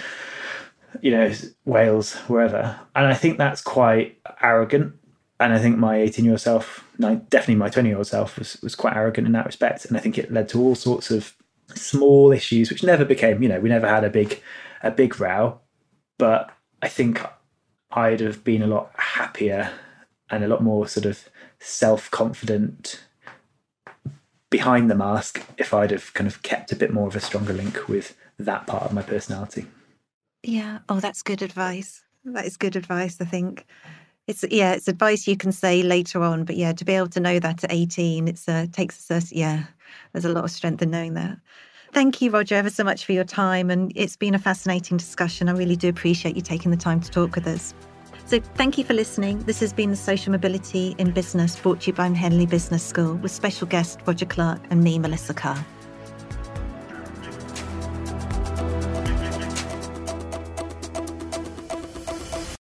you 1.01 1.11
know 1.11 1.33
wales 1.65 2.15
wherever. 2.27 2.79
And 2.95 3.07
i 3.07 3.15
think 3.15 3.39
that's 3.39 3.61
quite 3.61 4.19
arrogant. 4.41 4.95
And 5.41 5.53
i 5.53 5.59
think 5.59 5.79
my 5.79 5.97
18 5.97 6.25
year 6.25 6.33
old 6.33 6.41
self 6.41 6.85
definitely 6.99 7.55
my 7.57 7.69
20 7.69 7.89
year 7.89 7.99
old 7.99 8.07
self 8.07 8.39
was, 8.39 8.59
was 8.63 8.75
quite 8.75 8.97
arrogant 8.97 9.27
in 9.27 9.33
that 9.35 9.47
respect. 9.47 9.85
And 9.85 9.97
i 9.97 10.01
think 10.01 10.19
it 10.19 10.33
led 10.33 10.49
to 10.51 10.61
all 10.61 10.75
sorts 10.75 11.11
of 11.11 11.35
small 11.75 12.33
issues 12.33 12.71
which 12.71 12.83
never 12.83 13.05
became 13.05 13.43
you 13.43 13.49
know 13.49 13.61
we 13.61 13.69
never 13.69 13.87
had 13.87 14.05
a 14.05 14.11
big 14.11 14.43
a 14.83 14.91
big 14.91 15.21
row. 15.21 15.61
But 16.19 16.51
i 16.83 16.89
think 16.89 17.21
i'd 17.93 18.20
have 18.20 18.45
been 18.45 18.62
a 18.62 18.66
lot 18.66 18.91
happier 18.97 19.72
and 20.30 20.45
a 20.45 20.49
lot 20.49 20.62
more 20.62 20.86
sort 20.86 21.07
of 21.07 21.28
self-confident 21.61 23.01
behind 24.51 24.91
the 24.91 24.95
mask 24.95 25.45
if 25.57 25.74
i'd 25.74 25.91
have 25.91 26.12
kind 26.14 26.26
of 26.26 26.43
kept 26.43 26.72
a 26.72 26.76
bit 26.76 26.93
more 26.93 27.09
of 27.09 27.16
a 27.16 27.20
stronger 27.20 27.53
link 27.53 27.89
with 27.89 28.16
that 28.39 28.66
part 28.66 28.84
of 28.84 28.93
my 28.93 29.03
personality. 29.03 29.66
Yeah. 30.43 30.78
Oh 30.89 31.01
that's 31.01 31.22
good 31.22 31.43
advice. 31.43 32.03
That 32.24 32.47
is 32.47 32.57
good 32.57 32.76
advice 32.76 33.20
i 33.20 33.24
think. 33.24 33.66
It's 34.26 34.45
yeah 34.51 34.72
it's 34.72 34.89
advice 34.89 35.26
you 35.26 35.36
can 35.36 35.53
say 35.53 35.82
later 35.82 36.22
on 36.22 36.45
but 36.45 36.57
yeah 36.57 36.72
to 36.72 36.84
be 36.84 36.93
able 36.93 37.09
to 37.09 37.20
know 37.20 37.39
that 37.39 37.64
at 37.64 37.72
18 37.72 38.28
it's 38.28 38.49
uh, 38.49 38.66
takes 38.72 38.99
a 38.99 39.03
certain 39.03 39.39
yeah 39.39 39.64
there's 40.12 40.24
a 40.24 40.32
lot 40.32 40.45
of 40.45 40.51
strength 40.51 40.82
in 40.82 40.91
knowing 40.91 41.14
that. 41.14 41.39
Thank 41.93 42.20
you, 42.20 42.30
Roger, 42.30 42.55
ever 42.55 42.70
so 42.70 42.84
much 42.84 43.05
for 43.05 43.12
your 43.12 43.24
time. 43.24 43.70
And 43.70 43.93
it's 43.95 44.16
been 44.16 44.34
a 44.34 44.39
fascinating 44.39 44.97
discussion. 44.97 45.49
I 45.49 45.53
really 45.53 45.76
do 45.76 45.89
appreciate 45.89 46.36
you 46.36 46.43
taking 46.43 46.70
the 46.70 46.76
time 46.76 47.01
to 47.01 47.11
talk 47.11 47.34
with 47.34 47.47
us. 47.47 47.74
So, 48.26 48.41
thank 48.41 48.76
you 48.76 48.84
for 48.84 48.93
listening. 48.93 49.39
This 49.45 49.61
has 49.61 49.72
been 49.72 49.91
the 49.91 49.97
Social 49.97 50.32
Mobility 50.32 50.95
in 50.99 51.12
Business 51.12 51.57
brought 51.57 51.80
to 51.82 51.86
you 51.89 51.93
by 51.95 52.09
Henley 52.09 52.45
Business 52.45 52.82
School 52.82 53.14
with 53.14 53.30
special 53.30 53.66
guest 53.66 54.01
Roger 54.07 54.26
Clarke 54.26 54.61
and 54.70 54.84
me, 54.84 54.99
Melissa 54.99 55.32
Carr. 55.32 55.64